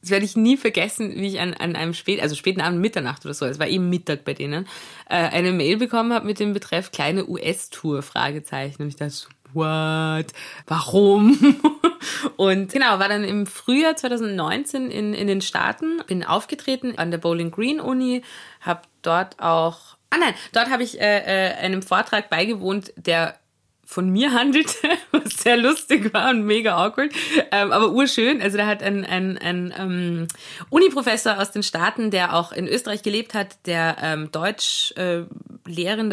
das 0.00 0.10
werde 0.10 0.24
ich 0.24 0.36
nie 0.36 0.56
vergessen, 0.56 1.14
wie 1.16 1.28
ich 1.28 1.40
an, 1.40 1.54
an 1.54 1.76
einem 1.76 1.94
spät, 1.94 2.20
also 2.20 2.34
späten 2.34 2.60
Abend, 2.60 2.80
Mitternacht 2.80 3.24
oder 3.24 3.34
so, 3.34 3.46
es 3.46 3.58
war 3.58 3.68
eben 3.68 3.88
Mittag 3.88 4.24
bei 4.24 4.34
denen, 4.34 4.66
äh, 5.08 5.16
eine 5.16 5.52
Mail 5.52 5.78
bekommen 5.78 6.12
habe 6.12 6.26
mit 6.26 6.40
dem 6.40 6.52
Betreff 6.52 6.92
kleine 6.92 7.26
US-Tour, 7.28 8.02
Fragezeichen. 8.02 8.82
Und 8.82 8.88
ich 8.88 8.96
dachte 8.96 9.10
so, 9.10 9.28
what? 9.54 10.26
Warum? 10.66 11.38
Und 12.36 12.72
genau, 12.72 12.98
war 12.98 13.08
dann 13.08 13.24
im 13.24 13.46
Frühjahr 13.46 13.96
2019 13.96 14.90
in, 14.90 15.14
in 15.14 15.26
den 15.26 15.40
Staaten, 15.40 16.02
bin 16.06 16.24
aufgetreten 16.24 16.98
an 16.98 17.10
der 17.10 17.18
Bowling 17.18 17.50
Green 17.50 17.80
Uni, 17.80 18.22
habe 18.60 18.82
dort 19.02 19.40
auch, 19.40 19.96
ah 20.10 20.16
nein, 20.18 20.34
dort 20.52 20.70
habe 20.70 20.82
ich 20.82 21.00
äh, 21.00 21.50
äh, 21.50 21.54
einem 21.54 21.82
Vortrag 21.82 22.28
beigewohnt, 22.28 22.92
der 22.96 23.38
von 23.86 24.10
mir 24.10 24.32
handelte, 24.32 24.88
was 25.12 25.34
sehr 25.34 25.56
lustig 25.56 26.12
war 26.14 26.30
und 26.30 26.44
mega 26.44 26.76
awkward, 26.76 27.12
ähm, 27.50 27.72
aber 27.72 27.92
urschön. 27.92 28.40
Also 28.40 28.56
da 28.56 28.66
hat 28.66 28.82
ein, 28.82 29.04
ein, 29.04 29.38
ein 29.38 29.74
ähm, 29.76 30.28
Uni-Professor 30.70 31.40
aus 31.40 31.52
den 31.52 31.62
Staaten, 31.62 32.10
der 32.10 32.34
auch 32.34 32.52
in 32.52 32.66
Österreich 32.66 33.02
gelebt 33.02 33.34
hat, 33.34 33.58
der 33.66 33.96
ähm, 34.02 34.30
Deutsch 34.32 34.92
äh, 34.96 35.24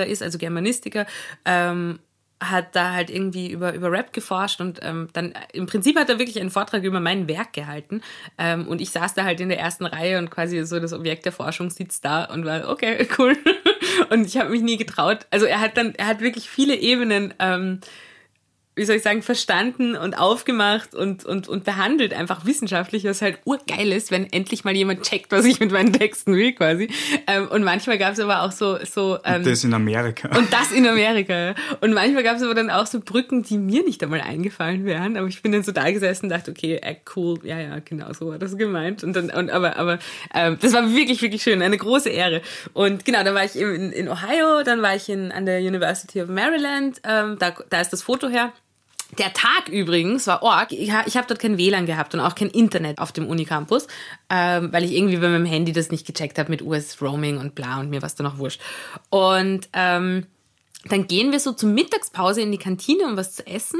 ist, 0.07 0.23
also 0.23 0.37
Germanistiker, 0.37 1.05
ähm, 1.45 1.99
hat 2.41 2.75
da 2.75 2.91
halt 2.93 3.11
irgendwie 3.11 3.51
über, 3.51 3.73
über 3.73 3.91
Rap 3.91 4.13
geforscht 4.13 4.61
und 4.61 4.79
ähm, 4.81 5.09
dann 5.13 5.33
im 5.53 5.67
Prinzip 5.67 5.95
hat 5.97 6.09
er 6.09 6.17
wirklich 6.17 6.39
einen 6.39 6.49
Vortrag 6.49 6.83
über 6.83 6.99
mein 6.99 7.27
Werk 7.27 7.53
gehalten 7.53 8.01
ähm, 8.39 8.67
und 8.67 8.81
ich 8.81 8.89
saß 8.89 9.13
da 9.13 9.23
halt 9.23 9.39
in 9.39 9.49
der 9.49 9.59
ersten 9.59 9.85
Reihe 9.85 10.17
und 10.17 10.31
quasi 10.31 10.65
so 10.65 10.79
das 10.79 10.91
Objekt 10.91 11.25
der 11.25 11.33
Forschung 11.33 11.69
sitzt 11.69 12.03
da 12.03 12.25
und 12.25 12.43
war 12.43 12.67
okay 12.67 13.07
cool 13.19 13.37
und 14.09 14.25
ich 14.25 14.37
habe 14.37 14.49
mich 14.49 14.61
nie 14.61 14.77
getraut. 14.77 15.25
Also 15.29 15.45
er 15.45 15.59
hat 15.59 15.77
dann 15.77 15.93
er 15.95 16.07
hat 16.07 16.21
wirklich 16.21 16.49
viele 16.49 16.75
Ebenen 16.75 17.33
ähm, 17.39 17.79
wie 18.81 18.85
soll 18.85 18.95
ich 18.95 19.03
sagen, 19.03 19.21
verstanden 19.21 19.95
und 19.95 20.15
aufgemacht 20.15 20.95
und, 20.95 21.23
und, 21.23 21.47
und 21.47 21.63
behandelt, 21.63 22.15
einfach 22.15 22.47
wissenschaftlich, 22.47 23.03
was 23.03 23.21
halt 23.21 23.37
urgeil 23.45 23.91
ist, 23.91 24.09
wenn 24.09 24.25
endlich 24.33 24.63
mal 24.63 24.75
jemand 24.75 25.03
checkt, 25.03 25.31
was 25.31 25.45
ich 25.45 25.59
mit 25.59 25.71
meinen 25.71 25.93
Texten 25.93 26.33
will, 26.33 26.53
quasi. 26.53 26.89
Ähm, 27.27 27.47
und 27.49 27.63
manchmal 27.63 27.99
gab 27.99 28.13
es 28.13 28.19
aber 28.19 28.41
auch 28.41 28.51
so. 28.51 28.79
so 28.83 29.19
ähm, 29.23 29.35
und 29.35 29.45
das 29.45 29.63
in 29.63 29.75
Amerika. 29.75 30.35
Und 30.35 30.51
das 30.51 30.71
in 30.71 30.87
Amerika. 30.87 31.53
Und 31.81 31.93
manchmal 31.93 32.23
gab 32.23 32.37
es 32.37 32.41
aber 32.41 32.55
dann 32.55 32.71
auch 32.71 32.87
so 32.87 33.01
Brücken, 33.01 33.43
die 33.43 33.59
mir 33.59 33.83
nicht 33.83 34.01
einmal 34.01 34.21
eingefallen 34.21 34.83
wären. 34.83 35.15
Aber 35.15 35.27
ich 35.27 35.43
bin 35.43 35.51
dann 35.51 35.61
so 35.61 35.71
da 35.71 35.91
gesessen 35.91 36.25
und 36.25 36.29
dachte, 36.29 36.49
okay, 36.49 36.79
äh, 36.81 36.95
cool, 37.15 37.37
ja, 37.43 37.59
ja, 37.59 37.77
genau 37.85 38.13
so 38.13 38.29
war 38.29 38.39
das 38.39 38.57
gemeint. 38.57 39.03
Und 39.03 39.15
dann, 39.15 39.29
und 39.29 39.51
aber, 39.51 39.77
aber 39.77 39.99
ähm, 40.33 40.57
das 40.59 40.73
war 40.73 40.91
wirklich, 40.91 41.21
wirklich 41.21 41.43
schön, 41.43 41.61
eine 41.61 41.77
große 41.77 42.09
Ehre. 42.09 42.41
Und 42.73 43.05
genau, 43.05 43.23
dann 43.23 43.35
war 43.35 43.45
ich 43.45 43.55
in, 43.55 43.91
in 43.91 44.09
Ohio, 44.09 44.63
dann 44.63 44.81
war 44.81 44.95
ich 44.95 45.07
in, 45.07 45.31
an 45.31 45.45
der 45.45 45.59
University 45.59 46.19
of 46.19 46.29
Maryland, 46.29 46.99
ähm, 47.03 47.37
da, 47.37 47.53
da 47.69 47.79
ist 47.79 47.93
das 47.93 48.01
Foto 48.01 48.27
her. 48.27 48.51
Der 49.17 49.33
Tag 49.33 49.67
übrigens 49.69 50.27
war 50.27 50.41
Org. 50.41 50.71
Ich, 50.71 50.91
ich 51.05 51.17
habe 51.17 51.27
dort 51.27 51.39
kein 51.39 51.57
WLAN 51.57 51.85
gehabt 51.85 52.13
und 52.13 52.19
auch 52.21 52.35
kein 52.35 52.49
Internet 52.49 52.99
auf 52.99 53.11
dem 53.11 53.27
Unicampus, 53.27 53.87
ähm, 54.29 54.71
weil 54.71 54.83
ich 54.83 54.93
irgendwie 54.93 55.17
bei 55.17 55.27
meinem 55.27 55.45
Handy 55.45 55.73
das 55.73 55.91
nicht 55.91 56.05
gecheckt 56.05 56.39
habe 56.39 56.49
mit 56.49 56.61
US-Roaming 56.61 57.37
und 57.37 57.55
bla 57.55 57.79
und 57.79 57.89
mir 57.89 58.01
was 58.01 58.15
da 58.15 58.23
noch 58.23 58.37
wurscht. 58.37 58.61
Und 59.09 59.67
ähm, 59.73 60.27
dann 60.85 61.07
gehen 61.07 61.31
wir 61.31 61.39
so 61.39 61.51
zur 61.51 61.69
Mittagspause 61.69 62.41
in 62.41 62.51
die 62.51 62.57
Kantine, 62.57 63.05
um 63.05 63.17
was 63.17 63.35
zu 63.35 63.45
essen. 63.45 63.79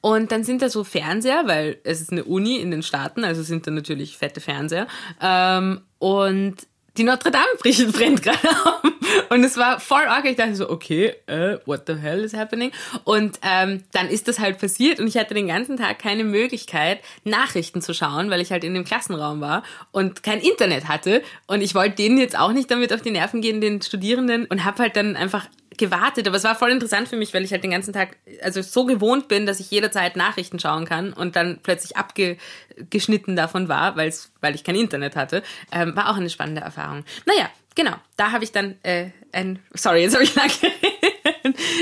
Und 0.00 0.30
dann 0.30 0.44
sind 0.44 0.62
da 0.62 0.68
so 0.68 0.84
Fernseher, 0.84 1.42
weil 1.46 1.78
es 1.82 2.00
ist 2.00 2.12
eine 2.12 2.24
Uni 2.24 2.56
in 2.56 2.70
den 2.70 2.82
Staaten, 2.82 3.24
also 3.24 3.42
sind 3.42 3.66
da 3.66 3.70
natürlich 3.72 4.16
fette 4.16 4.40
Fernseher. 4.40 4.86
Ähm, 5.20 5.80
und 5.98 6.54
die 6.98 7.04
Notre 7.04 7.30
Dame 7.30 7.46
brennt 7.92 8.22
gerade 8.22 8.48
auf. 8.64 8.82
Und 9.30 9.44
es 9.44 9.56
war 9.56 9.80
voll 9.80 10.04
arg. 10.06 10.24
Ich 10.24 10.36
dachte 10.36 10.54
so, 10.54 10.68
okay, 10.68 11.14
uh, 11.30 11.58
what 11.66 11.82
the 11.86 11.94
hell 11.94 12.24
is 12.24 12.34
happening? 12.34 12.72
Und 13.04 13.38
ähm, 13.42 13.84
dann 13.92 14.08
ist 14.08 14.28
das 14.28 14.38
halt 14.38 14.58
passiert 14.58 15.00
und 15.00 15.06
ich 15.06 15.16
hatte 15.16 15.34
den 15.34 15.46
ganzen 15.46 15.76
Tag 15.76 15.98
keine 15.98 16.24
Möglichkeit, 16.24 17.00
Nachrichten 17.24 17.80
zu 17.80 17.94
schauen, 17.94 18.30
weil 18.30 18.40
ich 18.40 18.52
halt 18.52 18.64
in 18.64 18.74
dem 18.74 18.84
Klassenraum 18.84 19.40
war 19.40 19.62
und 19.92 20.22
kein 20.22 20.40
Internet 20.40 20.88
hatte. 20.88 21.22
Und 21.46 21.62
ich 21.62 21.74
wollte 21.74 21.96
denen 21.96 22.18
jetzt 22.18 22.38
auch 22.38 22.52
nicht 22.52 22.70
damit 22.70 22.92
auf 22.92 23.02
die 23.02 23.10
Nerven 23.10 23.40
gehen, 23.40 23.60
den 23.60 23.80
Studierenden, 23.82 24.46
und 24.46 24.64
habe 24.64 24.82
halt 24.82 24.96
dann 24.96 25.16
einfach 25.16 25.46
gewartet, 25.78 26.26
aber 26.26 26.36
es 26.36 26.44
war 26.44 26.54
voll 26.54 26.70
interessant 26.70 27.08
für 27.08 27.16
mich, 27.16 27.32
weil 27.32 27.44
ich 27.44 27.52
halt 27.52 27.64
den 27.64 27.70
ganzen 27.70 27.92
Tag 27.92 28.16
also 28.42 28.60
so 28.62 28.84
gewohnt 28.84 29.28
bin, 29.28 29.46
dass 29.46 29.60
ich 29.60 29.70
jederzeit 29.70 30.16
Nachrichten 30.16 30.58
schauen 30.58 30.84
kann 30.84 31.12
und 31.12 31.36
dann 31.36 31.60
plötzlich 31.62 31.96
abgeschnitten 31.96 33.36
davon 33.36 33.68
war, 33.68 33.96
weil's, 33.96 34.32
weil 34.40 34.54
ich 34.54 34.64
kein 34.64 34.74
Internet 34.74 35.16
hatte. 35.16 35.42
Ähm, 35.72 35.96
war 35.96 36.10
auch 36.10 36.16
eine 36.16 36.30
spannende 36.30 36.60
Erfahrung. 36.60 37.04
Naja, 37.24 37.48
genau. 37.74 37.94
Da 38.16 38.32
habe 38.32 38.44
ich 38.44 38.52
dann 38.52 38.76
äh, 38.82 39.10
ein, 39.32 39.60
sorry, 39.72 40.02
jetzt 40.02 40.14
habe 40.14 40.24
ich 40.24 40.34
lange 40.34 40.52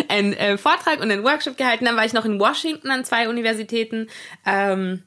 einen 0.08 0.32
äh, 0.34 0.58
Vortrag 0.58 1.00
und 1.00 1.10
einen 1.10 1.24
Workshop 1.24 1.56
gehalten. 1.56 1.84
Dann 1.84 1.96
war 1.96 2.04
ich 2.04 2.12
noch 2.12 2.24
in 2.24 2.38
Washington 2.38 2.90
an 2.90 3.04
zwei 3.04 3.28
Universitäten. 3.28 4.08
Ähm, 4.44 5.02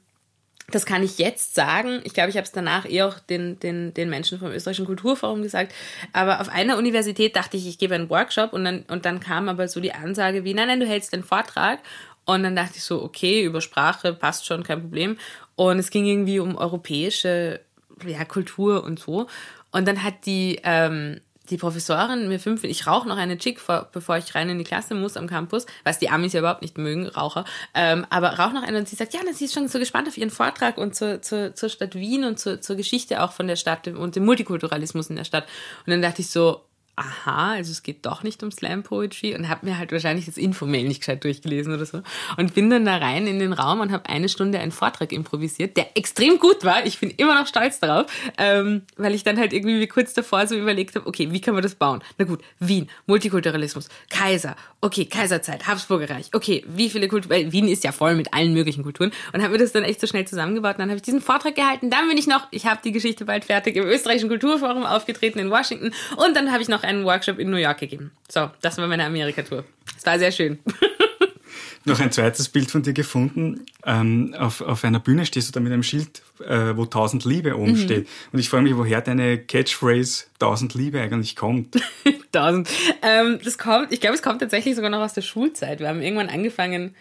das 0.70 0.86
kann 0.86 1.02
ich 1.02 1.18
jetzt 1.18 1.54
sagen. 1.54 2.00
Ich 2.04 2.14
glaube, 2.14 2.30
ich 2.30 2.36
habe 2.36 2.44
es 2.44 2.52
danach 2.52 2.88
eh 2.88 3.02
auch 3.02 3.18
den, 3.18 3.58
den, 3.60 3.94
den 3.94 4.10
Menschen 4.10 4.38
vom 4.38 4.50
Österreichischen 4.50 4.86
Kulturforum 4.86 5.42
gesagt. 5.42 5.72
Aber 6.12 6.40
auf 6.40 6.48
einer 6.48 6.78
Universität 6.78 7.36
dachte 7.36 7.56
ich, 7.56 7.66
ich 7.66 7.78
gebe 7.78 7.94
einen 7.94 8.10
Workshop 8.10 8.52
und 8.52 8.64
dann, 8.64 8.84
und 8.88 9.04
dann 9.04 9.20
kam 9.20 9.48
aber 9.48 9.68
so 9.68 9.80
die 9.80 9.92
Ansage 9.92 10.44
wie, 10.44 10.54
nein, 10.54 10.68
nein, 10.68 10.80
du 10.80 10.86
hältst 10.86 11.12
den 11.12 11.24
Vortrag. 11.24 11.80
Und 12.24 12.42
dann 12.42 12.54
dachte 12.54 12.74
ich 12.76 12.84
so, 12.84 13.02
okay, 13.02 13.42
über 13.42 13.60
Sprache 13.60 14.12
passt 14.12 14.46
schon, 14.46 14.62
kein 14.62 14.80
Problem. 14.80 15.18
Und 15.56 15.78
es 15.78 15.90
ging 15.90 16.06
irgendwie 16.06 16.38
um 16.38 16.56
europäische 16.56 17.60
ja, 18.06 18.24
Kultur 18.24 18.84
und 18.84 18.98
so. 18.98 19.26
Und 19.72 19.88
dann 19.88 20.02
hat 20.02 20.26
die, 20.26 20.60
ähm, 20.62 21.20
die 21.50 21.56
Professorin 21.56 22.28
mir 22.28 22.38
fünf, 22.38 22.64
ich 22.64 22.86
rauche 22.86 23.08
noch 23.08 23.16
eine 23.16 23.38
Chick, 23.38 23.60
vor, 23.60 23.88
bevor 23.92 24.16
ich 24.16 24.34
rein 24.34 24.48
in 24.48 24.58
die 24.58 24.64
Klasse 24.64 24.94
muss 24.94 25.16
am 25.16 25.26
Campus, 25.26 25.66
was 25.84 25.98
die 25.98 26.08
Amis 26.08 26.32
ja 26.32 26.40
überhaupt 26.40 26.62
nicht 26.62 26.78
mögen, 26.78 27.06
Raucher, 27.06 27.44
ähm, 27.74 28.06
aber 28.10 28.38
rauche 28.38 28.54
noch 28.54 28.62
eine 28.62 28.78
und 28.78 28.88
sie 28.88 28.96
sagt, 28.96 29.14
ja, 29.14 29.20
sie 29.32 29.44
ist 29.44 29.54
schon 29.54 29.68
so 29.68 29.78
gespannt 29.78 30.08
auf 30.08 30.16
ihren 30.16 30.30
Vortrag 30.30 30.78
und 30.78 30.94
zur, 30.94 31.22
zur, 31.22 31.54
zur 31.54 31.68
Stadt 31.68 31.94
Wien 31.94 32.24
und 32.24 32.38
zur, 32.38 32.60
zur 32.60 32.76
Geschichte 32.76 33.22
auch 33.22 33.32
von 33.32 33.46
der 33.46 33.56
Stadt 33.56 33.88
und 33.88 34.16
dem 34.16 34.24
Multikulturalismus 34.24 35.10
in 35.10 35.16
der 35.16 35.24
Stadt. 35.24 35.46
Und 35.86 35.90
dann 35.90 36.02
dachte 36.02 36.22
ich 36.22 36.30
so, 36.30 36.62
aha, 37.00 37.52
also 37.52 37.72
es 37.72 37.82
geht 37.82 38.04
doch 38.04 38.22
nicht 38.22 38.42
um 38.42 38.50
Slam 38.50 38.82
Poetry 38.82 39.34
und 39.34 39.48
habe 39.48 39.66
mir 39.66 39.78
halt 39.78 39.90
wahrscheinlich 39.90 40.26
das 40.26 40.36
Infomail 40.36 40.86
nicht 40.86 41.00
gescheit 41.00 41.24
durchgelesen 41.24 41.74
oder 41.74 41.86
so 41.86 42.02
und 42.36 42.54
bin 42.54 42.68
dann 42.68 42.84
da 42.84 42.96
rein 42.98 43.26
in 43.26 43.38
den 43.38 43.52
Raum 43.52 43.80
und 43.80 43.90
habe 43.90 44.08
eine 44.08 44.28
Stunde 44.28 44.58
einen 44.58 44.72
Vortrag 44.72 45.12
improvisiert, 45.12 45.76
der 45.76 45.96
extrem 45.96 46.38
gut 46.38 46.64
war. 46.64 46.84
Ich 46.84 47.00
bin 47.00 47.10
immer 47.10 47.34
noch 47.34 47.46
stolz 47.46 47.80
darauf, 47.80 48.06
ähm, 48.36 48.82
weil 48.96 49.14
ich 49.14 49.24
dann 49.24 49.38
halt 49.38 49.52
irgendwie 49.52 49.86
kurz 49.86 50.12
davor 50.12 50.46
so 50.46 50.54
überlegt 50.54 50.94
habe, 50.94 51.06
okay, 51.06 51.32
wie 51.32 51.40
kann 51.40 51.54
man 51.54 51.62
das 51.62 51.74
bauen? 51.74 52.02
Na 52.18 52.24
gut, 52.24 52.42
Wien, 52.58 52.88
Multikulturalismus, 53.06 53.88
Kaiser, 54.10 54.56
okay, 54.80 55.06
Kaiserzeit, 55.06 55.66
Habsburgerreich, 55.66 56.30
okay, 56.34 56.64
wie 56.68 56.90
viele 56.90 57.08
Kulturen, 57.08 57.30
weil 57.30 57.52
Wien 57.52 57.68
ist 57.68 57.84
ja 57.84 57.92
voll 57.92 58.14
mit 58.14 58.34
allen 58.34 58.52
möglichen 58.52 58.82
Kulturen 58.82 59.12
und 59.32 59.42
habe 59.42 59.52
mir 59.52 59.58
das 59.58 59.72
dann 59.72 59.84
echt 59.84 60.00
so 60.00 60.06
schnell 60.06 60.26
zusammengebaut 60.26 60.74
und 60.76 60.80
dann 60.80 60.90
habe 60.90 60.96
ich 60.96 61.02
diesen 61.02 61.22
Vortrag 61.22 61.54
gehalten, 61.54 61.88
dann 61.88 62.08
bin 62.08 62.18
ich 62.18 62.26
noch, 62.26 62.46
ich 62.50 62.66
habe 62.66 62.80
die 62.84 62.92
Geschichte 62.92 63.24
bald 63.24 63.46
fertig, 63.46 63.76
im 63.76 63.84
österreichischen 63.84 64.28
Kulturforum 64.28 64.84
aufgetreten 64.84 65.38
in 65.38 65.50
Washington 65.50 65.92
und 66.16 66.36
dann 66.36 66.52
habe 66.52 66.62
ich 66.62 66.68
noch 66.68 66.82
einen 66.90 67.04
Workshop 67.04 67.38
in 67.38 67.50
New 67.50 67.56
York 67.56 67.78
gegeben. 67.78 68.12
So, 68.28 68.50
das 68.60 68.78
war 68.78 68.86
meine 68.86 69.04
Amerika-Tour. 69.04 69.64
Es 69.96 70.04
war 70.04 70.18
sehr 70.18 70.32
schön. 70.32 70.58
noch 71.84 72.00
ein 72.00 72.12
zweites 72.12 72.48
Bild 72.48 72.70
von 72.70 72.82
dir 72.82 72.92
gefunden. 72.92 73.64
Ähm, 73.84 74.34
auf, 74.38 74.60
auf 74.60 74.84
einer 74.84 75.00
Bühne 75.00 75.24
stehst 75.24 75.48
du 75.48 75.52
da 75.52 75.60
mit 75.60 75.72
einem 75.72 75.82
Schild, 75.82 76.22
äh, 76.46 76.76
wo 76.76 76.84
1000 76.84 77.24
Liebe 77.24 77.56
oben 77.56 77.72
mhm. 77.72 77.76
steht. 77.76 78.08
Und 78.32 78.38
ich 78.38 78.48
frage 78.48 78.64
mich, 78.64 78.76
woher 78.76 79.00
deine 79.00 79.38
Catchphrase 79.38 80.24
1000 80.34 80.74
Liebe 80.74 81.00
eigentlich 81.00 81.36
kommt. 81.36 81.76
1000. 82.34 82.68
Ähm, 83.02 83.38
das 83.42 83.58
kommt, 83.58 83.92
ich 83.92 84.00
glaube, 84.00 84.14
es 84.14 84.22
kommt 84.22 84.40
tatsächlich 84.40 84.76
sogar 84.76 84.90
noch 84.90 85.00
aus 85.00 85.14
der 85.14 85.22
Schulzeit. 85.22 85.80
Wir 85.80 85.88
haben 85.88 86.02
irgendwann 86.02 86.28
angefangen, 86.28 86.94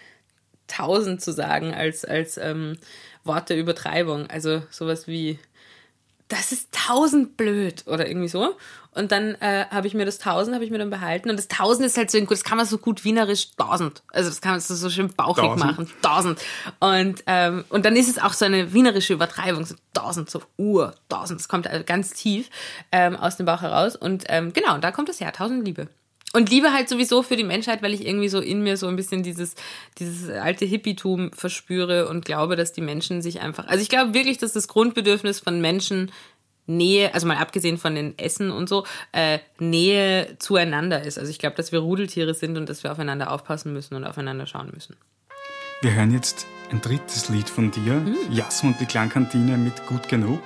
1000 0.71 1.21
zu 1.21 1.33
sagen 1.33 1.73
als, 1.73 2.05
als 2.05 2.37
ähm, 2.37 2.77
Wort 3.23 3.49
der 3.49 3.57
Übertreibung. 3.57 4.27
Also 4.27 4.61
sowas 4.69 5.07
wie 5.07 5.39
das 6.29 6.51
ist 6.51 6.69
tausend 6.71 7.37
blöd 7.37 7.83
oder 7.87 8.07
irgendwie 8.07 8.27
so. 8.27 8.55
Und 8.91 9.11
dann 9.11 9.35
äh, 9.35 9.65
habe 9.69 9.87
ich 9.87 9.93
mir 9.93 10.05
das 10.05 10.17
tausend 10.17 10.55
habe 10.55 10.65
ich 10.65 10.71
mir 10.71 10.79
dann 10.79 10.89
behalten 10.89 11.29
und 11.29 11.37
das 11.37 11.47
tausend 11.47 11.85
ist 11.85 11.97
halt 11.97 12.09
so 12.09 12.19
gut, 12.19 12.31
das 12.31 12.43
kann 12.43 12.57
man 12.57 12.65
so 12.65 12.77
gut 12.77 13.03
wienerisch 13.03 13.51
tausend. 13.55 14.01
Also 14.11 14.29
das 14.29 14.41
kann 14.41 14.53
man 14.53 14.59
so, 14.59 14.73
so 14.73 14.89
schön 14.89 15.13
bauchig 15.13 15.43
tausend. 15.43 15.65
machen, 15.65 15.91
tausend. 16.01 16.39
Und 16.79 17.23
ähm, 17.27 17.65
und 17.69 17.85
dann 17.85 17.95
ist 17.95 18.09
es 18.09 18.19
auch 18.19 18.33
so 18.33 18.45
eine 18.45 18.73
wienerische 18.73 19.13
Übertreibung, 19.13 19.65
so 19.65 19.75
tausend, 19.93 20.29
so 20.29 20.41
Uhr, 20.57 20.95
tausend. 21.07 21.39
Das 21.39 21.47
kommt 21.47 21.67
also 21.67 21.83
ganz 21.83 22.13
tief 22.13 22.49
ähm, 22.91 23.15
aus 23.15 23.37
dem 23.37 23.45
Bauch 23.45 23.61
heraus 23.61 23.95
und 23.95 24.25
ähm, 24.27 24.53
genau, 24.53 24.75
und 24.75 24.83
da 24.83 24.91
kommt 24.91 25.09
es 25.09 25.19
her, 25.19 25.31
tausend 25.33 25.65
Liebe. 25.65 25.87
Und 26.33 26.49
Liebe 26.49 26.73
halt 26.73 26.89
sowieso 26.89 27.23
für 27.23 27.35
die 27.35 27.43
Menschheit, 27.43 27.81
weil 27.81 27.93
ich 27.93 28.05
irgendwie 28.05 28.29
so 28.29 28.39
in 28.39 28.61
mir 28.61 28.77
so 28.77 28.87
ein 28.87 28.95
bisschen 28.95 29.23
dieses, 29.23 29.55
dieses 29.97 30.29
alte 30.29 30.65
Hippietum 30.65 31.31
verspüre 31.33 32.07
und 32.07 32.25
glaube, 32.25 32.55
dass 32.55 32.71
die 32.71 32.81
Menschen 32.81 33.21
sich 33.21 33.41
einfach, 33.41 33.67
also 33.67 33.81
ich 33.81 33.89
glaube 33.89 34.13
wirklich, 34.13 34.37
dass 34.37 34.53
das 34.53 34.67
Grundbedürfnis 34.67 35.39
von 35.39 35.59
Menschen 35.59 36.11
Nähe, 36.69 37.13
also 37.15 37.25
mal 37.25 37.37
abgesehen 37.37 37.79
von 37.79 37.95
den 37.95 38.17
Essen 38.19 38.51
und 38.51 38.69
so, 38.69 38.85
äh, 39.11 39.39
Nähe 39.57 40.35
zueinander 40.37 41.01
ist. 41.01 41.17
Also 41.17 41.31
ich 41.31 41.39
glaube, 41.39 41.55
dass 41.55 41.71
wir 41.71 41.79
Rudeltiere 41.79 42.35
sind 42.35 42.57
und 42.57 42.69
dass 42.69 42.83
wir 42.83 42.91
aufeinander 42.91 43.31
aufpassen 43.31 43.73
müssen 43.73 43.95
und 43.95 44.05
aufeinander 44.05 44.45
schauen 44.45 44.69
müssen. 44.71 44.95
Wir 45.81 45.93
hören 45.93 46.13
jetzt 46.13 46.45
ein 46.71 46.81
drittes 46.81 47.29
Lied 47.29 47.49
von 47.49 47.71
dir, 47.71 47.93
mhm. 47.93 48.17
Jasm 48.31 48.67
und 48.67 48.79
die 48.79 48.85
Klangkantine 48.85 49.57
mit 49.57 49.87
Gut 49.87 50.07
genug. 50.07 50.41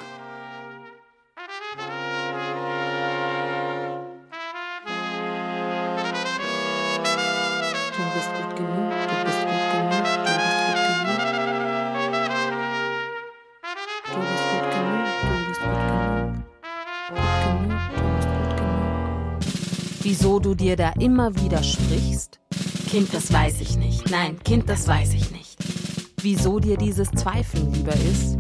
Dir 20.74 20.78
da 20.78 20.94
immer 21.00 21.36
widersprichst? 21.36 22.40
Kind, 22.90 23.14
das 23.14 23.32
weiß 23.32 23.62
ich 23.62 23.78
nicht. 23.78 24.10
Nein, 24.10 24.40
Kind, 24.44 24.68
das 24.68 24.88
weiß 24.88 25.14
ich 25.14 25.30
nicht. 25.30 25.56
Wieso 26.20 26.60
dir 26.60 26.78
dieses 26.78 27.12
Zweifeln 27.12 27.72
lieber 27.72 27.94
ist? 27.94 28.40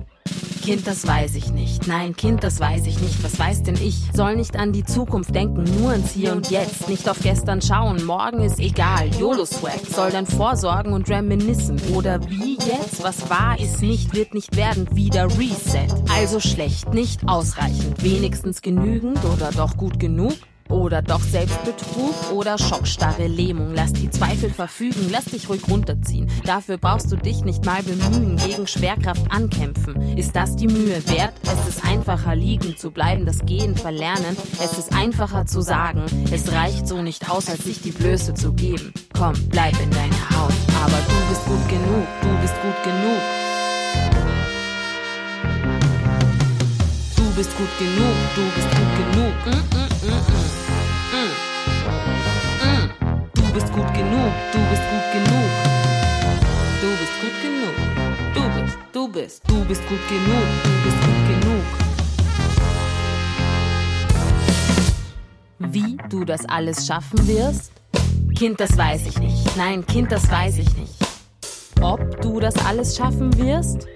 Kind, 0.63 0.87
das 0.87 1.05
weiß 1.05 1.35
ich 1.35 1.51
nicht. 1.51 1.87
Nein, 1.87 2.15
Kind, 2.15 2.43
das 2.43 2.59
weiß 2.59 2.87
ich 2.87 2.99
nicht. 3.01 3.23
Was 3.23 3.37
weiß 3.37 3.61
denn 3.61 3.75
ich? 3.75 4.09
Soll 4.15 4.35
nicht 4.35 4.55
an 4.55 4.71
die 4.71 4.83
Zukunft 4.83 5.35
denken, 5.35 5.63
nur 5.79 5.91
ans 5.91 6.13
Hier 6.13 6.31
und 6.31 6.49
Jetzt. 6.49 6.89
Nicht 6.89 7.07
auf 7.07 7.19
gestern 7.21 7.61
schauen, 7.61 8.03
morgen 8.03 8.41
ist 8.41 8.59
egal. 8.59 9.09
YOLO-Swag 9.19 9.85
soll 9.87 10.09
dann 10.09 10.25
vorsorgen 10.25 10.93
und 10.93 11.07
reminiszen. 11.11 11.79
Oder 11.93 12.19
wie 12.31 12.55
jetzt? 12.55 13.03
Was 13.03 13.29
war, 13.29 13.59
ist 13.59 13.83
nicht, 13.83 14.15
wird 14.15 14.33
nicht 14.33 14.55
werden. 14.55 14.87
Wieder 14.95 15.25
Reset. 15.37 15.93
Also 16.11 16.39
schlecht, 16.39 16.95
nicht 16.95 17.27
ausreichend. 17.27 18.01
Wenigstens 18.01 18.63
genügend 18.63 19.23
oder 19.23 19.51
doch 19.51 19.77
gut 19.77 19.99
genug? 19.99 20.33
Oder 20.73 21.03
doch 21.03 21.21
Selbstbetrug 21.21 22.31
oder 22.33 22.57
schockstarre 22.57 23.27
Lähmung. 23.27 23.73
Lass 23.75 23.93
die 23.93 24.09
Zweifel 24.09 24.49
verfügen, 24.49 25.07
lass 25.11 25.25
dich 25.25 25.47
ruhig 25.47 25.61
runterziehen. 25.69 26.27
Dafür 26.45 26.77
brauchst 26.77 27.11
du 27.11 27.15
dich 27.15 27.43
nicht 27.45 27.63
mal 27.63 27.83
bemühen, 27.83 28.37
gegen 28.37 28.65
Schwerkraft 28.65 29.21
ankämpfen. 29.29 30.17
Ist 30.17 30.35
das 30.35 30.55
die 30.55 30.67
Mühe 30.67 31.07
wert? 31.09 31.33
Es 31.43 31.75
ist 31.75 31.85
einfacher 31.85 32.35
liegen 32.35 32.75
zu 32.75 32.89
bleiben, 32.89 33.27
das 33.27 33.45
Gehen 33.45 33.75
verlernen. 33.75 34.35
Es 34.63 34.79
ist 34.79 34.91
einfacher 34.93 35.45
zu 35.45 35.61
sagen, 35.61 36.05
es 36.31 36.51
reicht 36.51 36.87
so 36.87 37.03
nicht 37.03 37.29
aus, 37.29 37.49
als 37.49 37.65
sich 37.65 37.81
die 37.81 37.91
Blöße 37.91 38.33
zu 38.33 38.53
geben. 38.53 38.91
Komm, 39.15 39.33
bleib 39.49 39.79
in 39.79 39.91
deiner 39.91 40.29
Haut, 40.31 40.53
aber 40.83 40.97
du 41.07 41.29
bist 41.29 41.45
gut 41.45 41.69
genug, 41.69 42.07
du 42.23 42.41
bist 42.41 42.55
gut 42.63 42.83
genug. 42.83 43.21
Du 47.15 47.35
bist 47.35 47.57
gut 47.57 47.77
genug, 47.77 48.15
du 48.35 48.41
bist 48.55 48.69
gut 48.71 49.13
genug. 49.13 49.33
Mm 49.45 49.75
-mm. 49.75 49.83
Du 50.03 50.62
bist 53.53 53.71
gut 53.71 53.93
genug, 53.93 54.33
du 54.51 54.59
bist 54.71 54.81
gut 54.89 55.11
genug. 55.13 55.49
Du 56.81 56.87
bist 56.97 57.21
gut 57.21 57.41
genug. 57.43 57.75
Du 58.33 58.41
bist, 58.59 58.77
du 58.91 59.07
bist, 59.07 59.43
du 59.47 59.65
bist 59.65 59.87
gut 59.87 60.07
genug, 60.09 60.47
du 60.63 60.71
bist 60.83 60.97
gut 61.01 61.27
genug. 61.29 61.63
Wie 65.59 65.97
du 66.09 66.25
das 66.25 66.45
alles 66.45 66.87
schaffen 66.87 67.27
wirst? 67.27 67.71
Kind, 68.35 68.59
das 68.59 68.75
weiß 68.75 69.05
ich 69.05 69.19
nicht. 69.19 69.55
Nein, 69.55 69.85
Kind, 69.85 70.11
das 70.11 70.29
weiß 70.31 70.57
ich 70.57 70.75
nicht. 70.75 70.95
Ob 71.79 72.21
du 72.21 72.39
das 72.39 72.55
alles 72.65 72.97
schaffen 72.97 73.37
wirst? 73.37 73.87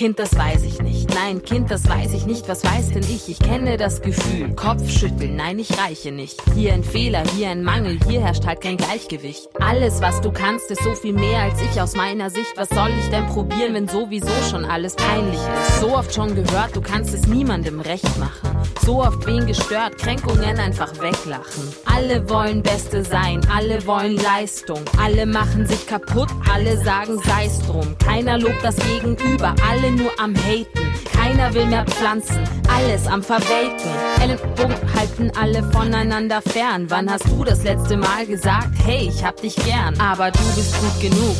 Kind, 0.00 0.18
das 0.18 0.34
weiß 0.34 0.62
ich 0.62 0.80
nicht. 0.80 1.10
Nein, 1.10 1.42
Kind, 1.42 1.70
das 1.70 1.86
weiß 1.86 2.14
ich 2.14 2.24
nicht. 2.24 2.48
Was 2.48 2.64
weiß 2.64 2.92
denn 2.94 3.02
ich? 3.02 3.28
Ich 3.28 3.38
kenne 3.38 3.76
das 3.76 4.00
Gefühl. 4.00 4.54
Kopfschütteln, 4.54 5.36
nein, 5.36 5.58
ich 5.58 5.78
reiche 5.78 6.10
nicht. 6.10 6.40
Hier 6.54 6.72
ein 6.72 6.82
Fehler, 6.82 7.22
hier 7.36 7.50
ein 7.50 7.62
Mangel, 7.62 7.98
hier 8.08 8.22
herrscht 8.22 8.46
halt 8.46 8.62
kein 8.62 8.78
Gleichgewicht. 8.78 9.50
Alles, 9.60 10.00
was 10.00 10.22
du 10.22 10.32
kannst, 10.32 10.70
ist 10.70 10.82
so 10.82 10.94
viel 10.94 11.12
mehr 11.12 11.40
als 11.40 11.60
ich 11.60 11.78
aus 11.78 11.96
meiner 11.96 12.30
Sicht. 12.30 12.50
Was 12.56 12.70
soll 12.70 12.88
ich 12.98 13.10
denn 13.10 13.26
probieren, 13.26 13.74
wenn 13.74 13.88
sowieso 13.88 14.32
schon 14.50 14.64
alles 14.64 14.96
peinlich 14.96 15.34
ist? 15.34 15.80
So 15.80 15.94
oft 15.94 16.14
schon 16.14 16.34
gehört, 16.34 16.74
du 16.74 16.80
kannst 16.80 17.12
es 17.12 17.26
niemandem 17.26 17.82
recht 17.82 18.18
machen. 18.18 18.56
So 18.86 19.02
oft 19.02 19.26
wen 19.26 19.46
gestört, 19.46 19.98
Kränkungen 19.98 20.58
einfach 20.58 20.94
weglachen. 20.94 21.74
Alle 21.84 22.26
wollen 22.30 22.62
Beste 22.62 23.04
sein, 23.04 23.46
alle 23.54 23.86
wollen 23.86 24.16
Leistung. 24.16 24.80
Alle 24.98 25.26
machen 25.26 25.66
sich 25.66 25.86
kaputt, 25.86 26.30
alle 26.50 26.82
sagen 26.82 27.20
sei's 27.22 27.58
drum. 27.66 27.94
Keiner 27.98 28.38
lobt 28.38 28.64
das 28.64 28.76
Gegenüber, 28.76 29.54
alle 29.70 29.89
nur 29.90 30.12
am 30.18 30.34
Haten. 30.34 30.80
Keiner 31.12 31.52
will 31.54 31.66
mehr 31.66 31.84
pflanzen, 31.84 32.42
alles 32.68 33.06
am 33.06 33.22
Verwelken. 33.22 33.90
Ellenbogen 34.22 34.76
halten 34.94 35.30
alle 35.38 35.62
voneinander 35.70 36.40
fern. 36.42 36.86
Wann 36.88 37.10
hast 37.10 37.26
du 37.28 37.44
das 37.44 37.62
letzte 37.62 37.96
Mal 37.96 38.26
gesagt, 38.26 38.68
hey, 38.84 39.08
ich 39.08 39.24
hab 39.24 39.40
dich 39.40 39.56
gern? 39.56 39.98
Aber 40.00 40.30
du 40.30 40.38
bist 40.54 40.74
gut 40.80 41.00
genug. 41.00 41.36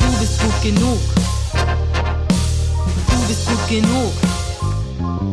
Du 0.00 0.18
bist 0.20 0.40
gut 0.40 0.62
genug. 0.62 0.98
Du 3.10 3.28
bist 3.28 3.46
gut 3.46 3.68
genug. 3.68 4.12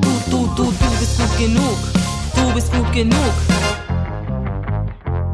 Du, 0.01 0.31
du, 0.31 0.47
du, 0.55 0.63
du 0.63 0.99
bist 0.99 1.17
gut 1.17 1.37
genug. 1.37 1.77
Du 2.35 2.53
bist 2.53 2.71
gut 2.71 2.93
genug. 2.93 3.33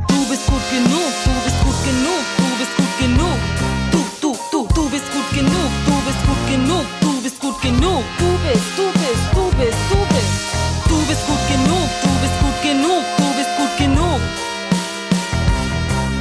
Du 0.07 0.29
bist 0.29 0.47
gut 0.47 0.69
genug. 0.71 1.20
Genug. 8.01 8.05
Du 8.17 8.29
bist, 8.47 8.77
du 8.77 8.91
bist, 8.93 9.25
du 9.33 9.57
bist, 9.57 9.77
du 9.89 9.97
bist. 10.13 10.51
Du 10.87 10.97
bist 11.07 11.27
gut 11.27 11.47
genug, 11.47 11.89
du 12.01 12.09
bist 12.21 12.39
gut 12.39 12.61
genug, 12.63 13.03
du 13.17 13.27
bist 13.37 13.49
gut 13.57 13.77
genug. 13.77 14.19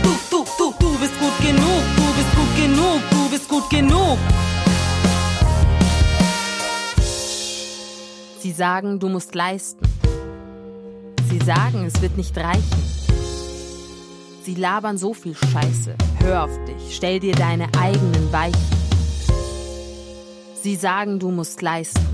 Du, 0.02 0.10
du, 0.30 0.44
du, 0.58 0.74
du 0.78 0.98
bist 0.98 1.18
gut 1.18 1.38
genug, 1.40 1.82
du 1.96 2.14
bist 2.14 2.36
gut 2.36 2.56
genug, 2.56 3.00
du 3.10 3.30
bist 3.30 3.48
gut 3.48 3.70
genug. 3.70 4.18
Sie 8.40 8.52
sagen, 8.52 8.98
du 8.98 9.08
musst 9.08 9.34
leisten. 9.34 9.86
Sie 11.28 11.38
sagen, 11.38 11.84
es 11.84 12.00
wird 12.00 12.16
nicht 12.16 12.36
reichen. 12.36 12.82
Sie 14.42 14.54
labern 14.54 14.98
so 14.98 15.12
viel 15.14 15.36
Scheiße. 15.36 15.94
Hör 16.20 16.44
auf 16.44 16.64
dich, 16.64 16.96
stell 16.96 17.20
dir 17.20 17.34
deine 17.34 17.68
eigenen 17.78 18.32
Weichen. 18.32 18.79
Sie 20.62 20.76
sagen, 20.76 21.18
du 21.18 21.30
musst 21.30 21.62
leisten. 21.62 22.04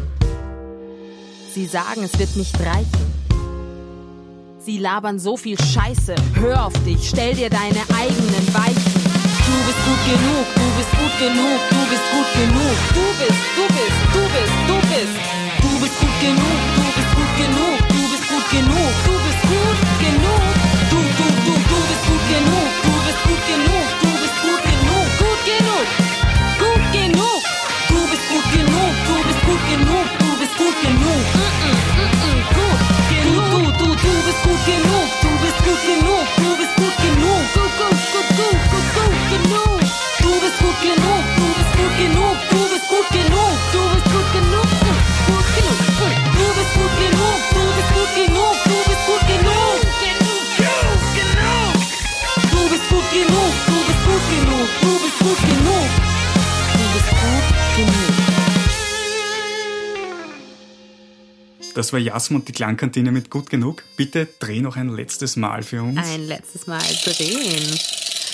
Sie 1.52 1.66
sagen, 1.66 2.04
es 2.04 2.16
wird 2.16 2.36
nicht 2.36 2.54
reichen. 2.60 3.06
Sie 4.60 4.78
labern 4.78 5.18
so 5.18 5.36
viel 5.36 5.58
Scheiße. 5.58 6.14
Hör 6.34 6.66
auf 6.66 6.72
dich, 6.84 7.08
stell 7.08 7.34
dir 7.34 7.50
deine 7.50 7.82
eigenen 7.90 8.46
Weichen. 8.54 8.94
Du 9.46 9.56
bist 9.66 9.82
gut 9.82 10.02
genug, 10.06 10.46
du 10.54 10.66
bist 10.78 10.92
gut 10.94 11.14
genug, 11.18 11.58
du 11.74 11.80
bist 11.90 12.06
gut 12.14 12.30
genug. 12.38 12.76
Du 12.94 13.04
bist, 13.18 13.42
du 13.58 13.64
bist, 13.66 13.98
du 14.14 14.22
bist, 14.30 14.56
du 14.70 14.76
bist. 14.94 15.16
Du 15.62 15.70
bist 15.82 15.98
gut 15.98 16.16
genug, 16.22 16.58
du 16.78 16.84
bist 16.94 17.12
gut 17.18 17.32
genug, 17.42 17.78
du 17.90 18.02
bist 18.14 18.26
gut 18.30 18.46
genug, 18.54 18.92
du 19.06 19.14
bist 19.26 19.42
gut 19.50 19.80
genug. 20.06 20.44
Du, 20.86 20.98
du, 21.02 21.26
du, 21.46 21.54
du 21.66 21.78
bist 21.90 22.04
gut 22.06 22.24
genug, 22.30 22.68
du 22.86 22.94
bist 23.10 23.22
gut 23.26 23.42
genug, 23.50 23.86
du 24.02 24.10
bist 24.22 24.38
gut 24.38 24.62
genug, 24.70 25.06
gut 25.18 25.40
genug, 25.50 25.86
gut 26.62 26.84
genug 26.94 27.25
genug, 28.52 28.94
du 29.06 29.28
bist 29.28 29.35
Das 61.86 61.92
war 61.92 62.00
Jasmin 62.00 62.40
und 62.40 62.48
die 62.48 62.52
Klangkantine 62.52 63.12
mit 63.12 63.30
gut 63.30 63.48
genug. 63.48 63.84
Bitte 63.96 64.26
dreh 64.40 64.60
noch 64.60 64.74
ein 64.74 64.88
letztes 64.88 65.36
Mal 65.36 65.62
für 65.62 65.84
uns. 65.84 65.96
Ein 65.96 66.26
letztes 66.26 66.66
Mal 66.66 66.80
drehen. 66.80 67.62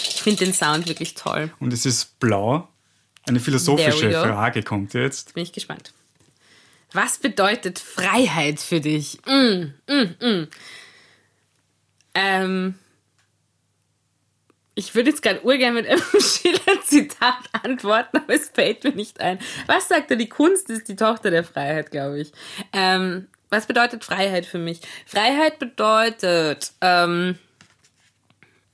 Ich 0.09 0.23
finde 0.23 0.47
den 0.47 0.55
Sound 0.55 0.89
wirklich 0.89 1.13
toll. 1.13 1.53
Und 1.61 1.71
es 1.71 1.85
ist 1.85 2.19
blau. 2.19 2.67
Eine 3.29 3.41
philosophische 3.41 4.11
Frage 4.11 4.63
kommt 4.63 4.95
jetzt. 4.95 5.35
Bin 5.35 5.43
ich 5.43 5.53
gespannt. 5.53 5.93
Was 6.95 7.19
bedeutet 7.19 7.79
Freiheit 7.79 8.59
für 8.59 8.81
dich? 8.81 9.19
Mm, 9.27 9.75
mm, 9.87 10.27
mm. 10.27 10.49
Ähm, 12.15 12.75
ich 14.75 14.95
würde 14.95 15.11
jetzt 15.11 15.21
gerade 15.21 15.45
urgern 15.45 15.75
mit 15.75 15.87
einem 15.87 16.01
Schiller-Zitat 16.19 17.51
antworten, 17.53 18.17
aber 18.17 18.35
es 18.35 18.49
fällt 18.49 18.85
mir 18.85 18.93
nicht 18.93 19.21
ein. 19.21 19.39
Was 19.67 19.89
sagt 19.89 20.11
er? 20.11 20.17
Die 20.17 20.31
Kunst 20.31 20.71
ist 20.71 20.89
die 20.89 20.97
Tochter 20.97 21.31
der 21.31 21.45
Freiheit, 21.45 21.91
glaube 21.91 22.21
ich. 22.21 22.33
Ähm, 22.73 23.29
was 23.53 23.67
bedeutet 23.67 24.03
Freiheit 24.03 24.47
für 24.47 24.59
mich? 24.59 24.81
Freiheit 25.07 25.59
bedeutet, 25.59 26.73
ähm, 26.81 27.37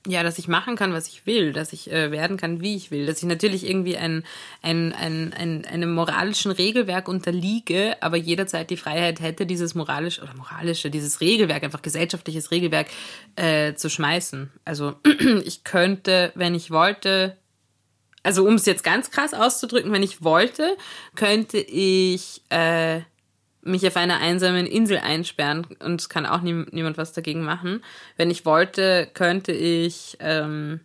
ja, 0.07 0.23
dass 0.23 0.39
ich 0.39 0.47
machen 0.47 0.77
kann, 0.77 0.93
was 0.93 1.09
ich 1.09 1.25
will, 1.25 1.51
dass 1.51 1.73
ich 1.73 1.91
äh, 1.91 2.11
werden 2.11 2.37
kann, 2.37 2.61
wie 2.61 2.77
ich 2.77 2.89
will, 2.89 3.05
dass 3.05 3.17
ich 3.17 3.25
natürlich 3.25 3.67
irgendwie 3.69 3.97
ein, 3.97 4.23
ein, 4.61 4.93
ein, 4.93 5.33
ein, 5.33 5.65
einem 5.65 5.93
moralischen 5.93 6.51
Regelwerk 6.51 7.09
unterliege, 7.09 7.97
aber 7.99 8.15
jederzeit 8.15 8.69
die 8.69 8.77
Freiheit 8.77 9.19
hätte, 9.19 9.45
dieses 9.45 9.75
moralische 9.75 10.21
oder 10.21 10.33
moralische, 10.33 10.89
dieses 10.89 11.19
Regelwerk, 11.19 11.63
einfach 11.63 11.81
gesellschaftliches 11.81 12.49
Regelwerk 12.49 12.87
äh, 13.35 13.73
zu 13.73 13.89
schmeißen. 13.89 14.49
Also 14.63 14.95
ich 15.43 15.65
könnte, 15.65 16.31
wenn 16.35 16.55
ich 16.55 16.71
wollte, 16.71 17.35
also 18.23 18.47
um 18.47 18.55
es 18.55 18.65
jetzt 18.65 18.85
ganz 18.85 19.11
krass 19.11 19.33
auszudrücken, 19.33 19.91
wenn 19.91 20.03
ich 20.03 20.23
wollte, 20.23 20.77
könnte 21.15 21.57
ich 21.57 22.41
äh, 22.49 23.01
mich 23.61 23.85
auf 23.85 23.95
einer 23.95 24.19
einsamen 24.19 24.65
Insel 24.65 24.99
einsperren 24.99 25.67
und 25.83 26.01
es 26.01 26.09
kann 26.09 26.25
auch 26.25 26.41
nie, 26.41 26.65
niemand 26.71 26.97
was 26.97 27.13
dagegen 27.13 27.43
machen. 27.43 27.83
Wenn 28.17 28.31
ich 28.31 28.45
wollte, 28.45 29.09
könnte 29.13 29.51
ich, 29.51 30.17
ähm, 30.19 30.79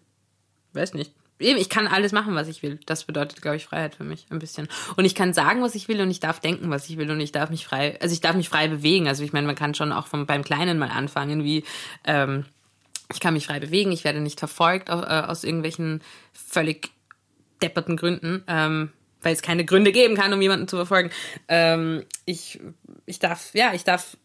weiß 0.73 0.95
nicht, 0.95 1.13
eben, 1.39 1.59
ich 1.59 1.69
kann 1.69 1.87
alles 1.87 2.13
machen, 2.13 2.35
was 2.35 2.49
ich 2.49 2.63
will. 2.63 2.79
Das 2.87 3.05
bedeutet, 3.05 3.43
glaube 3.43 3.57
ich, 3.57 3.67
Freiheit 3.67 3.95
für 3.95 4.05
mich 4.05 4.27
ein 4.31 4.39
bisschen. 4.39 4.69
Und 4.97 5.05
ich 5.05 5.15
kann 5.15 5.33
sagen, 5.33 5.63
was 5.63 5.75
ich 5.75 5.89
will 5.89 6.01
und 6.01 6.11
ich 6.11 6.21
darf 6.21 6.41
denken, 6.41 6.71
was 6.71 6.89
ich 6.89 6.97
will 6.97 7.11
und 7.11 7.21
ich 7.21 7.33
darf 7.33 7.51
mich 7.51 7.65
frei, 7.67 7.99
also 8.01 8.13
ich 8.13 8.21
darf 8.21 8.35
mich 8.35 8.49
frei 8.49 8.69
bewegen. 8.69 9.09
Also 9.09 9.23
ich 9.23 9.33
meine, 9.33 9.47
man 9.47 9.57
kann 9.57 9.75
schon 9.75 9.93
auch 9.93 10.07
vom, 10.07 10.27
beim 10.27 10.45
Kleinen 10.45 10.79
mal 10.79 10.91
anfangen, 10.91 11.45
wie, 11.45 11.65
ähm, 12.05 12.45
ich 13.13 13.21
kann 13.21 13.35
mich 13.35 13.47
frei 13.47 13.61
bewegen, 13.61 13.93
ich 13.93 14.05
werde 14.05 14.21
nicht 14.21 14.39
verfolgt 14.39 14.89
äh, 14.89 14.93
aus 14.93 15.45
irgendwelchen 15.45 16.03
völlig 16.33 16.91
depperten 17.63 17.97
Gründen. 17.97 18.43
Ähm, 18.47 18.91
weil 19.25 19.35
es 19.35 19.43
keine 19.43 19.65
Gründe 19.65 19.93
geben 19.93 20.17
kann, 20.17 20.33
um 20.33 20.41
jemanden 20.41 20.69
zu 20.69 20.77
verfolgen. 20.77 21.11
Ähm, 21.49 22.05
ich, 22.25 22.61
ich 23.07 23.19
darf, 23.19 23.55
ja, 23.55 23.75
ich 23.75 23.85
darf 23.85 24.17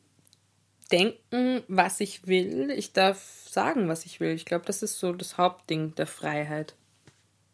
denken, 0.91 1.63
was 1.67 1.99
ich 1.99 2.27
will. 2.27 2.71
Ich 2.71 2.93
darf 2.93 3.21
sagen, 3.49 3.87
was 3.87 4.05
ich 4.05 4.19
will. 4.19 4.33
Ich 4.33 4.45
glaube, 4.45 4.65
das 4.65 4.83
ist 4.83 4.99
so 4.99 5.13
das 5.13 5.37
Hauptding 5.37 5.95
der 5.95 6.07
Freiheit. 6.07 6.75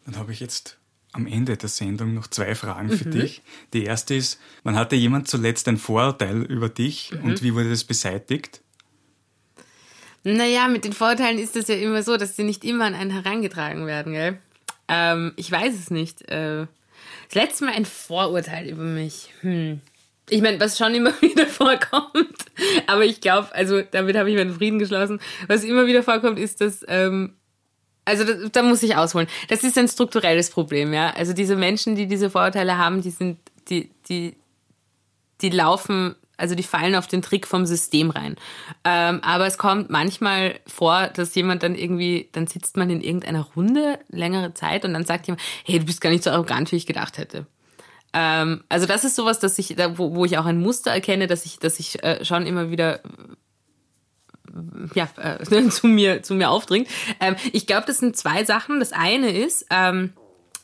Dann 0.06 0.18
habe 0.18 0.32
ich 0.32 0.39
jetzt 0.39 0.78
am 1.14 1.28
Ende 1.28 1.56
der 1.56 1.70
Sendung 1.70 2.14
noch 2.14 2.28
zwei 2.28 2.56
Fragen 2.56 2.89
für 2.89 3.08
mhm. 3.08 3.12
dich. 3.12 3.41
Die 3.74 3.86
erste 3.86 4.16
ist, 4.16 4.39
wann 4.64 4.76
hatte 4.76 4.96
jemand 4.96 5.28
zuletzt 5.28 5.68
ein 5.68 5.78
Vorurteil 5.78 6.41
über 6.43 6.70
dich 6.70 7.12
mhm. 7.12 7.24
und 7.24 7.43
wie 7.43 7.54
wurde 7.54 7.70
das 7.70 7.86
beseitigt? 7.86 8.62
Naja, 10.24 10.68
mit 10.68 10.84
den 10.84 10.93
Vorurteilen 10.93 11.38
ist 11.38 11.56
es 11.56 11.68
ja 11.68 11.76
immer 11.76 12.04
so, 12.04 12.18
dass 12.18 12.36
sie 12.36 12.43
nicht 12.43 12.66
immer 12.66 12.86
an 12.86 12.96
einen 12.96 13.12
herangetragen 13.12 13.86
werden, 13.86 14.14
gell? 14.14 14.39
Ähm, 14.88 15.34
ich 15.36 15.52
weiß 15.52 15.74
es 15.76 15.91
nicht. 15.91 16.28
Äh, 16.30 16.68
das 17.28 17.36
letzte 17.36 17.66
Mal 17.66 17.74
ein 17.74 17.86
Vorurteil 17.86 18.70
über 18.70 18.84
mich. 18.84 19.30
Hm. 19.42 19.82
Ich 20.30 20.42
meine, 20.42 20.60
was 20.60 20.78
schon 20.78 20.96
immer 20.96 21.12
wieder 21.22 21.48
vorkommt, 21.48 22.46
aber 22.88 23.06
ich 23.06 23.22
glaube, 23.22 23.54
also 23.54 23.82
damit 23.82 24.18
habe 24.18 24.30
ich 24.30 24.38
meinen 24.38 24.56
Frieden 24.56 24.80
geschlossen. 24.80 25.20
Was 25.48 25.64
immer 25.64 25.86
wieder 25.86 26.04
vorkommt, 26.04 26.40
ist, 26.40 26.62
dass 26.62 26.84
ähm, 26.88 27.36
also 28.06 28.24
da, 28.24 28.34
da 28.52 28.62
muss 28.64 28.84
ich 28.84 28.96
ausholen. 28.96 29.28
Das 29.50 29.64
ist 29.64 29.78
ein 29.78 29.88
strukturelles 29.88 30.52
Problem, 30.52 30.94
ja. 30.94 31.10
Also 31.12 31.34
diese 31.34 31.56
Menschen, 31.56 31.96
die 31.96 32.08
diese 32.08 32.30
Vorurteile 32.30 32.78
haben, 32.78 33.02
die 33.02 33.10
sind, 33.10 33.40
die, 33.70 33.90
die, 34.08 34.36
die 35.42 35.50
laufen 35.50 36.16
also 36.38 36.56
die 36.56 36.64
fallen 36.64 36.96
auf 36.96 37.08
den 37.08 37.22
Trick 37.22 37.48
vom 37.48 37.66
System 37.66 38.10
rein. 38.10 38.36
Ähm, 38.84 39.22
aber 39.24 39.46
es 39.46 39.58
kommt 39.58 39.90
manchmal 39.90 40.60
vor, 40.68 41.08
dass 41.08 41.36
jemand 41.36 41.64
dann 41.64 41.76
irgendwie, 41.76 42.30
dann 42.32 42.48
sitzt 42.48 42.78
man 42.78 42.90
in 42.90 43.02
irgendeiner 43.02 43.48
Runde 43.56 44.00
längere 44.10 44.54
Zeit 44.54 44.86
und 44.86 44.94
dann 44.94 45.06
sagt 45.06 45.28
jemand, 45.28 45.42
hey, 45.66 45.80
du 45.80 45.86
bist 45.86 46.02
gar 46.02 46.10
nicht 46.10 46.24
so 46.24 46.32
arrogant, 46.32 46.72
wie 46.72 46.78
ich 46.78 46.86
gedacht 46.86 47.18
hätte. 47.18 47.46
Ähm, 48.14 48.64
also 48.70 48.86
das 48.86 49.04
ist 49.04 49.16
sowas, 49.16 49.40
dass 49.40 49.60
ich, 49.60 49.78
wo, 49.96 50.16
wo 50.16 50.26
ich 50.26 50.38
auch 50.38 50.46
ein 50.46 50.62
Muster 50.62 50.92
erkenne, 50.92 51.28
dass 51.28 51.46
ich, 51.46 51.60
dass 51.60 51.80
ich 51.80 52.02
äh, 52.04 52.24
schon 52.24 52.46
immer 52.46 52.72
wieder 52.72 53.02
ja, 54.94 55.10
äh, 55.18 55.70
zu 55.70 55.88
mir, 55.88 56.24
zu 56.24 56.34
mir 56.34 56.50
aufdringt. 56.50 56.88
Ähm, 57.20 57.36
ich 57.52 57.68
glaube, 57.68 57.86
das 57.88 57.98
sind 58.00 58.16
zwei 58.16 58.44
Sachen. 58.46 58.80
Das 58.80 58.94
eine 58.94 59.32
ist, 59.32 59.66
ähm, 59.70 60.14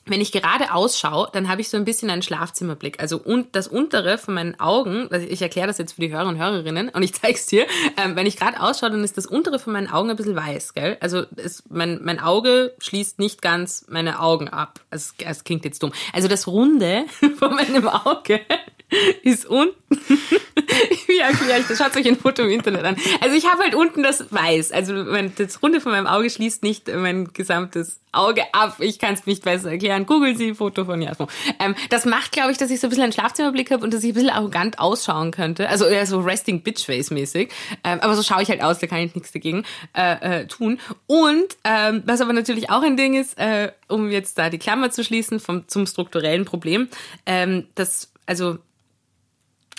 wenn 0.05 0.19
ich 0.19 0.31
gerade 0.31 0.73
ausschaue, 0.73 1.29
dann 1.31 1.47
habe 1.47 1.61
ich 1.61 1.69
so 1.69 1.77
ein 1.77 1.85
bisschen 1.85 2.09
einen 2.09 2.23
Schlafzimmerblick. 2.23 2.99
Also 2.99 3.17
und 3.17 3.55
das 3.55 3.67
untere 3.67 4.17
von 4.17 4.33
meinen 4.33 4.59
Augen, 4.59 5.07
also 5.11 5.25
ich 5.27 5.41
erkläre 5.41 5.67
das 5.67 5.77
jetzt 5.77 5.93
für 5.93 6.01
die 6.01 6.11
Hörer 6.11 6.27
und 6.27 6.37
Hörerinnen 6.37 6.89
und 6.89 7.03
ich 7.03 7.13
zeige 7.13 7.35
es 7.35 7.45
dir, 7.45 7.67
ähm, 7.97 8.15
wenn 8.15 8.25
ich 8.25 8.37
gerade 8.37 8.59
ausschaue, 8.59 8.91
dann 8.91 9.03
ist 9.03 9.17
das 9.17 9.27
untere 9.27 9.59
von 9.59 9.73
meinen 9.73 9.89
Augen 9.89 10.09
ein 10.09 10.15
bisschen 10.15 10.35
weiß, 10.35 10.73
gell? 10.73 10.97
Also 11.01 11.25
es, 11.35 11.63
mein, 11.69 11.99
mein 12.03 12.19
Auge 12.19 12.73
schließt 12.79 13.19
nicht 13.19 13.41
ganz 13.41 13.85
meine 13.89 14.19
Augen 14.19 14.49
ab. 14.49 14.79
Also 14.89 15.13
es 15.23 15.43
klingt 15.43 15.65
jetzt 15.65 15.83
dumm. 15.83 15.93
Also 16.13 16.27
das 16.27 16.47
Runde 16.47 17.05
von 17.37 17.53
meinem 17.53 17.87
Auge 17.87 18.41
ist 19.23 19.45
unten. 19.45 19.75
Wie 21.07 21.19
erkläre 21.19 21.59
ich 21.59 21.67
das? 21.67 21.77
Schaut 21.77 21.95
euch 21.95 22.07
ein 22.07 22.17
Foto 22.17 22.43
im 22.43 22.51
Internet 22.51 22.83
an. 22.83 22.95
Also 23.21 23.35
ich 23.35 23.49
habe 23.49 23.63
halt 23.63 23.75
unten 23.75 24.03
das 24.03 24.31
Weiß. 24.31 24.71
Also 24.71 25.03
das 25.03 25.63
Runde 25.63 25.81
von 25.81 25.91
meinem 25.91 26.07
Auge 26.07 26.29
schließt 26.29 26.63
nicht 26.63 26.87
mein 26.93 27.31
gesamtes 27.33 27.99
Auge 28.11 28.41
ab. 28.53 28.77
Ich 28.79 28.99
kann 28.99 29.13
es 29.13 29.25
nicht 29.25 29.43
besser 29.43 29.71
erklären. 29.71 30.05
Google 30.05 30.35
Sie 30.35 30.53
Foto 30.53 30.85
von 30.85 31.01
Jasmo. 31.01 31.27
Ähm, 31.59 31.75
das 31.89 32.05
macht, 32.05 32.31
glaube 32.31 32.51
ich, 32.51 32.57
dass 32.57 32.69
ich 32.71 32.79
so 32.79 32.87
ein 32.87 32.89
bisschen 32.89 33.03
einen 33.03 33.13
Schlafzimmerblick 33.13 33.71
habe 33.71 33.83
und 33.83 33.93
dass 33.93 34.03
ich 34.03 34.11
ein 34.11 34.13
bisschen 34.15 34.29
arrogant 34.29 34.79
ausschauen 34.79 35.31
könnte. 35.31 35.69
Also 35.69 35.85
eher 35.85 36.05
so 36.05 36.19
Resting 36.19 36.61
Bitch 36.61 36.85
Face 36.85 37.11
mäßig. 37.11 37.51
Ähm, 37.83 37.99
aber 38.01 38.15
so 38.15 38.23
schaue 38.23 38.41
ich 38.41 38.49
halt 38.49 38.61
aus, 38.61 38.79
da 38.79 38.87
kann 38.87 38.99
ich 38.99 39.15
nichts 39.15 39.31
dagegen 39.31 39.63
äh, 39.95 40.41
äh, 40.41 40.47
tun. 40.47 40.79
Und 41.07 41.47
ähm, 41.63 42.03
was 42.05 42.21
aber 42.21 42.33
natürlich 42.33 42.69
auch 42.69 42.83
ein 42.83 42.97
Ding 42.97 43.13
ist, 43.13 43.37
äh, 43.37 43.71
um 43.87 44.09
jetzt 44.11 44.37
da 44.37 44.49
die 44.49 44.59
Klammer 44.59 44.91
zu 44.91 45.03
schließen 45.03 45.39
vom, 45.39 45.67
zum 45.67 45.85
strukturellen 45.85 46.45
Problem, 46.45 46.89
ähm, 47.25 47.67
das 47.75 48.11
also 48.25 48.59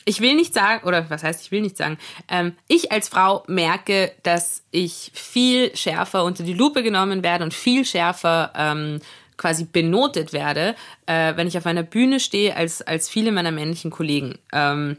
ich 0.04 0.20
will 0.20 0.34
nicht 0.34 0.54
sagen, 0.54 0.86
oder 0.86 1.08
was 1.10 1.22
heißt, 1.22 1.42
ich 1.42 1.50
will 1.50 1.60
nicht 1.60 1.76
sagen, 1.76 1.98
ähm, 2.28 2.54
ich 2.68 2.92
als 2.92 3.08
Frau 3.08 3.44
merke, 3.46 4.12
dass 4.22 4.62
ich 4.70 5.10
viel 5.14 5.74
schärfer 5.76 6.24
unter 6.24 6.42
die 6.44 6.54
Lupe 6.54 6.82
genommen 6.82 7.22
werde 7.22 7.44
und 7.44 7.54
viel 7.54 7.84
schärfer 7.84 8.52
ähm, 8.56 9.00
quasi 9.36 9.64
benotet 9.64 10.32
werde, 10.32 10.74
äh, 11.06 11.36
wenn 11.36 11.48
ich 11.48 11.58
auf 11.58 11.66
einer 11.66 11.82
Bühne 11.82 12.20
stehe, 12.20 12.56
als, 12.56 12.82
als 12.82 13.08
viele 13.08 13.32
meiner 13.32 13.50
männlichen 13.50 13.90
Kollegen. 13.90 14.38
Ähm, 14.52 14.98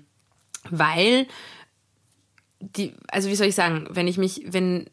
weil 0.70 1.28
die, 2.60 2.94
also 3.10 3.30
wie 3.30 3.36
soll 3.36 3.48
ich 3.48 3.56
sagen, 3.56 3.88
wenn 3.90 4.08
ich 4.08 4.18
mich, 4.18 4.44
wenn, 4.48 4.88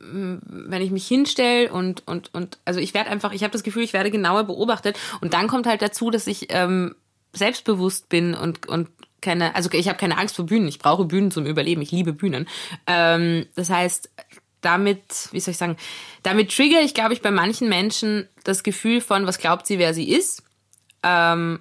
wenn 0.00 0.82
ich 0.82 0.90
mich 0.90 1.06
hinstelle 1.06 1.72
und, 1.72 2.06
und, 2.06 2.32
und, 2.34 2.58
also 2.64 2.80
ich 2.80 2.94
werde 2.94 3.10
einfach, 3.10 3.32
ich 3.32 3.42
habe 3.42 3.52
das 3.52 3.62
Gefühl, 3.62 3.82
ich 3.82 3.92
werde 3.92 4.10
genauer 4.10 4.44
beobachtet 4.44 4.98
und 5.20 5.34
dann 5.34 5.48
kommt 5.48 5.66
halt 5.66 5.82
dazu, 5.82 6.10
dass 6.10 6.26
ich 6.26 6.46
ähm, 6.50 6.94
selbstbewusst 7.32 8.08
bin 8.08 8.34
und, 8.34 8.66
und 8.68 8.88
keine, 9.20 9.54
also 9.54 9.70
ich 9.72 9.88
habe 9.88 9.98
keine 9.98 10.18
Angst 10.18 10.36
vor 10.36 10.46
Bühnen. 10.46 10.68
Ich 10.68 10.78
brauche 10.78 11.04
Bühnen 11.04 11.30
zum 11.30 11.46
Überleben. 11.46 11.82
Ich 11.82 11.90
liebe 11.90 12.12
Bühnen. 12.12 12.48
Ähm, 12.86 13.46
das 13.54 13.70
heißt, 13.70 14.10
damit, 14.60 15.28
wie 15.32 15.40
soll 15.40 15.52
ich 15.52 15.58
sagen, 15.58 15.76
damit 16.22 16.54
trigger 16.54 16.80
ich, 16.80 16.94
glaube 16.94 17.12
ich, 17.12 17.22
bei 17.22 17.30
manchen 17.30 17.68
Menschen 17.68 18.28
das 18.44 18.62
Gefühl 18.62 19.00
von, 19.00 19.26
was 19.26 19.38
glaubt 19.38 19.66
sie, 19.66 19.78
wer 19.78 19.94
sie 19.94 20.10
ist? 20.10 20.42
Ähm, 21.02 21.60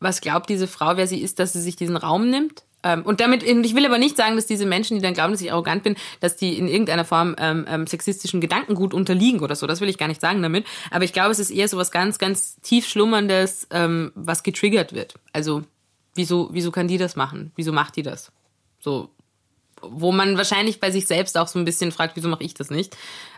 was 0.00 0.20
glaubt 0.20 0.48
diese 0.48 0.66
Frau, 0.66 0.96
wer 0.96 1.06
sie 1.06 1.20
ist, 1.20 1.38
dass 1.38 1.52
sie 1.52 1.60
sich 1.60 1.76
diesen 1.76 1.96
Raum 1.96 2.28
nimmt? 2.28 2.64
Ähm, 2.82 3.02
und 3.02 3.20
damit, 3.20 3.42
ich 3.44 3.74
will 3.76 3.86
aber 3.86 3.98
nicht 3.98 4.16
sagen, 4.16 4.34
dass 4.34 4.46
diese 4.46 4.66
Menschen, 4.66 4.96
die 4.96 5.02
dann 5.02 5.14
glauben, 5.14 5.32
dass 5.32 5.40
ich 5.40 5.52
arrogant 5.52 5.84
bin, 5.84 5.94
dass 6.20 6.36
die 6.36 6.58
in 6.58 6.66
irgendeiner 6.66 7.04
Form 7.04 7.36
ähm, 7.38 7.64
ähm, 7.68 7.86
sexistischen 7.86 8.40
Gedankengut 8.40 8.92
unterliegen 8.92 9.40
oder 9.40 9.54
so. 9.54 9.66
Das 9.66 9.80
will 9.80 9.88
ich 9.88 9.98
gar 9.98 10.08
nicht 10.08 10.20
sagen 10.20 10.42
damit. 10.42 10.66
Aber 10.90 11.04
ich 11.04 11.12
glaube, 11.12 11.30
es 11.30 11.38
ist 11.38 11.50
eher 11.50 11.68
so 11.68 11.76
was 11.76 11.92
ganz, 11.92 12.18
ganz 12.18 12.56
tief 12.60 12.88
schlummerndes, 12.88 13.68
ähm, 13.70 14.10
was 14.14 14.42
getriggert 14.42 14.92
wird. 14.92 15.14
Also 15.32 15.62
wieso, 16.14 16.48
wieso 16.52 16.70
kann 16.70 16.88
die 16.88 16.98
das 16.98 17.16
machen? 17.16 17.52
Wieso 17.56 17.72
macht 17.72 17.96
die 17.96 18.02
das? 18.02 18.32
So, 18.80 19.10
wo 19.80 20.12
man 20.12 20.36
wahrscheinlich 20.36 20.80
bei 20.80 20.90
sich 20.90 21.06
selbst 21.06 21.36
auch 21.36 21.48
so 21.48 21.58
ein 21.58 21.64
bisschen 21.64 21.92
fragt, 21.92 22.16
wieso 22.16 22.28
mache 22.28 22.44
ich 22.44 22.54
das 22.54 22.70
nicht? 22.70 22.96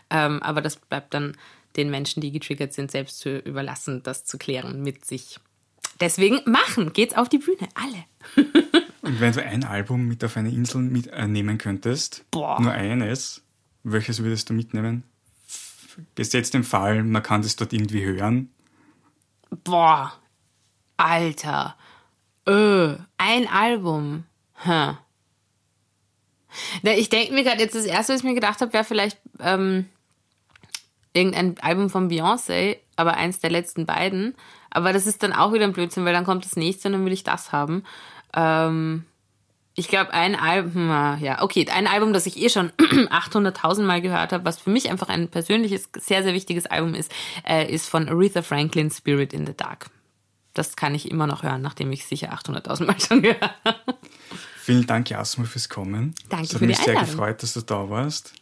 Ähm, 0.09 0.41
aber 0.43 0.61
das 0.61 0.75
bleibt 0.75 1.13
dann 1.13 1.35
den 1.75 1.89
Menschen, 1.89 2.21
die 2.21 2.31
getriggert 2.31 2.73
sind, 2.73 2.91
selbst 2.91 3.19
zu 3.19 3.37
überlassen, 3.39 4.01
das 4.03 4.25
zu 4.25 4.37
klären 4.37 4.81
mit 4.81 5.05
sich. 5.05 5.39
Deswegen 5.99 6.41
machen, 6.45 6.93
geht's 6.93 7.15
auf 7.15 7.29
die 7.29 7.37
Bühne, 7.37 7.67
alle. 7.73 8.05
Und 9.01 9.19
wenn 9.19 9.33
du 9.33 9.43
ein 9.43 9.63
Album 9.63 10.07
mit 10.07 10.23
auf 10.23 10.35
eine 10.35 10.49
Insel 10.49 10.81
mitnehmen 10.81 11.55
äh, 11.55 11.57
könntest, 11.57 12.25
Boah. 12.31 12.59
nur 12.59 12.71
eines, 12.71 13.43
welches 13.83 14.23
würdest 14.23 14.49
du 14.49 14.53
mitnehmen? 14.53 15.03
Gesetzt 16.15 16.55
im 16.55 16.63
Fall, 16.63 17.03
man 17.03 17.23
kann 17.23 17.41
das 17.41 17.55
dort 17.55 17.71
irgendwie 17.71 18.03
hören. 18.03 18.49
Boah, 19.63 20.13
Alter. 20.97 21.77
Öh, 22.47 22.95
ein 23.17 23.47
Album. 23.47 24.23
Hm. 24.55 24.97
Na, 26.83 26.91
ich 26.91 27.09
denke 27.09 27.33
mir 27.33 27.43
gerade, 27.43 27.61
jetzt 27.61 27.75
das 27.75 27.85
erste, 27.85 28.13
was 28.13 28.21
ich 28.21 28.25
mir 28.25 28.35
gedacht 28.35 28.61
habe, 28.61 28.73
wäre 28.73 28.83
vielleicht 28.83 29.19
ähm, 29.39 29.89
irgendein 31.13 31.57
Album 31.61 31.89
von 31.89 32.09
Beyoncé, 32.09 32.77
aber 32.95 33.15
eins 33.15 33.39
der 33.39 33.49
letzten 33.49 33.85
beiden. 33.85 34.35
Aber 34.69 34.93
das 34.93 35.07
ist 35.07 35.23
dann 35.23 35.33
auch 35.33 35.53
wieder 35.53 35.65
ein 35.65 35.73
Blödsinn, 35.73 36.05
weil 36.05 36.13
dann 36.13 36.25
kommt 36.25 36.45
das 36.45 36.55
nächste 36.55 36.87
und 36.87 36.93
dann 36.93 37.05
will 37.05 37.13
ich 37.13 37.23
das 37.23 37.51
haben. 37.51 37.83
Ähm, 38.33 39.05
ich 39.77 39.89
glaube, 39.89 40.13
ein 40.13 40.35
Album, 40.35 40.89
ja, 40.89 41.41
okay, 41.41 41.67
ein 41.69 41.87
Album, 41.87 42.13
das 42.13 42.25
ich 42.25 42.41
eh 42.41 42.49
schon 42.49 42.69
800.000 42.79 43.83
Mal 43.83 44.01
gehört 44.01 44.31
habe, 44.31 44.45
was 44.45 44.59
für 44.59 44.69
mich 44.69 44.89
einfach 44.89 45.09
ein 45.09 45.27
persönliches, 45.27 45.89
sehr, 45.97 46.23
sehr 46.23 46.33
wichtiges 46.33 46.65
Album 46.65 46.95
ist, 46.95 47.11
äh, 47.47 47.69
ist 47.69 47.89
von 47.89 48.07
Aretha 48.07 48.41
Franklin, 48.41 48.89
Spirit 48.89 49.33
in 49.33 49.45
the 49.45 49.55
Dark. 49.55 49.87
Das 50.55 50.75
kann 50.75 50.95
ich 50.95 51.11
immer 51.11 51.27
noch 51.27 51.43
hören, 51.43 51.61
nachdem 51.61 51.91
ich 51.91 52.05
sicher 52.05 52.33
800.000 52.33 52.85
Mal 52.85 52.99
schon 52.99 53.21
gehört 53.21 53.53
habe. 53.63 53.97
Vielen 54.57 54.87
Dank, 54.87 55.09
Jasmin, 55.11 55.45
fürs 55.45 55.69
Kommen. 55.69 56.15
Danke 56.29 56.45
es 56.45 56.53
hat 56.53 56.59
für 56.59 56.65
mich 56.65 56.77
sehr 56.77 56.99
gefreut, 56.99 57.43
dass 57.43 57.53
du 57.53 57.61
da 57.61 57.89
warst. 57.89 58.33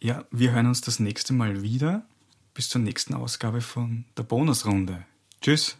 Ja, 0.00 0.24
wir 0.30 0.52
hören 0.52 0.66
uns 0.66 0.82
das 0.82 1.00
nächste 1.00 1.32
Mal 1.32 1.62
wieder. 1.62 2.04
Bis 2.52 2.68
zur 2.68 2.80
nächsten 2.80 3.14
Ausgabe 3.14 3.60
von 3.60 4.04
der 4.16 4.24
Bonusrunde. 4.24 5.04
Tschüss. 5.40 5.76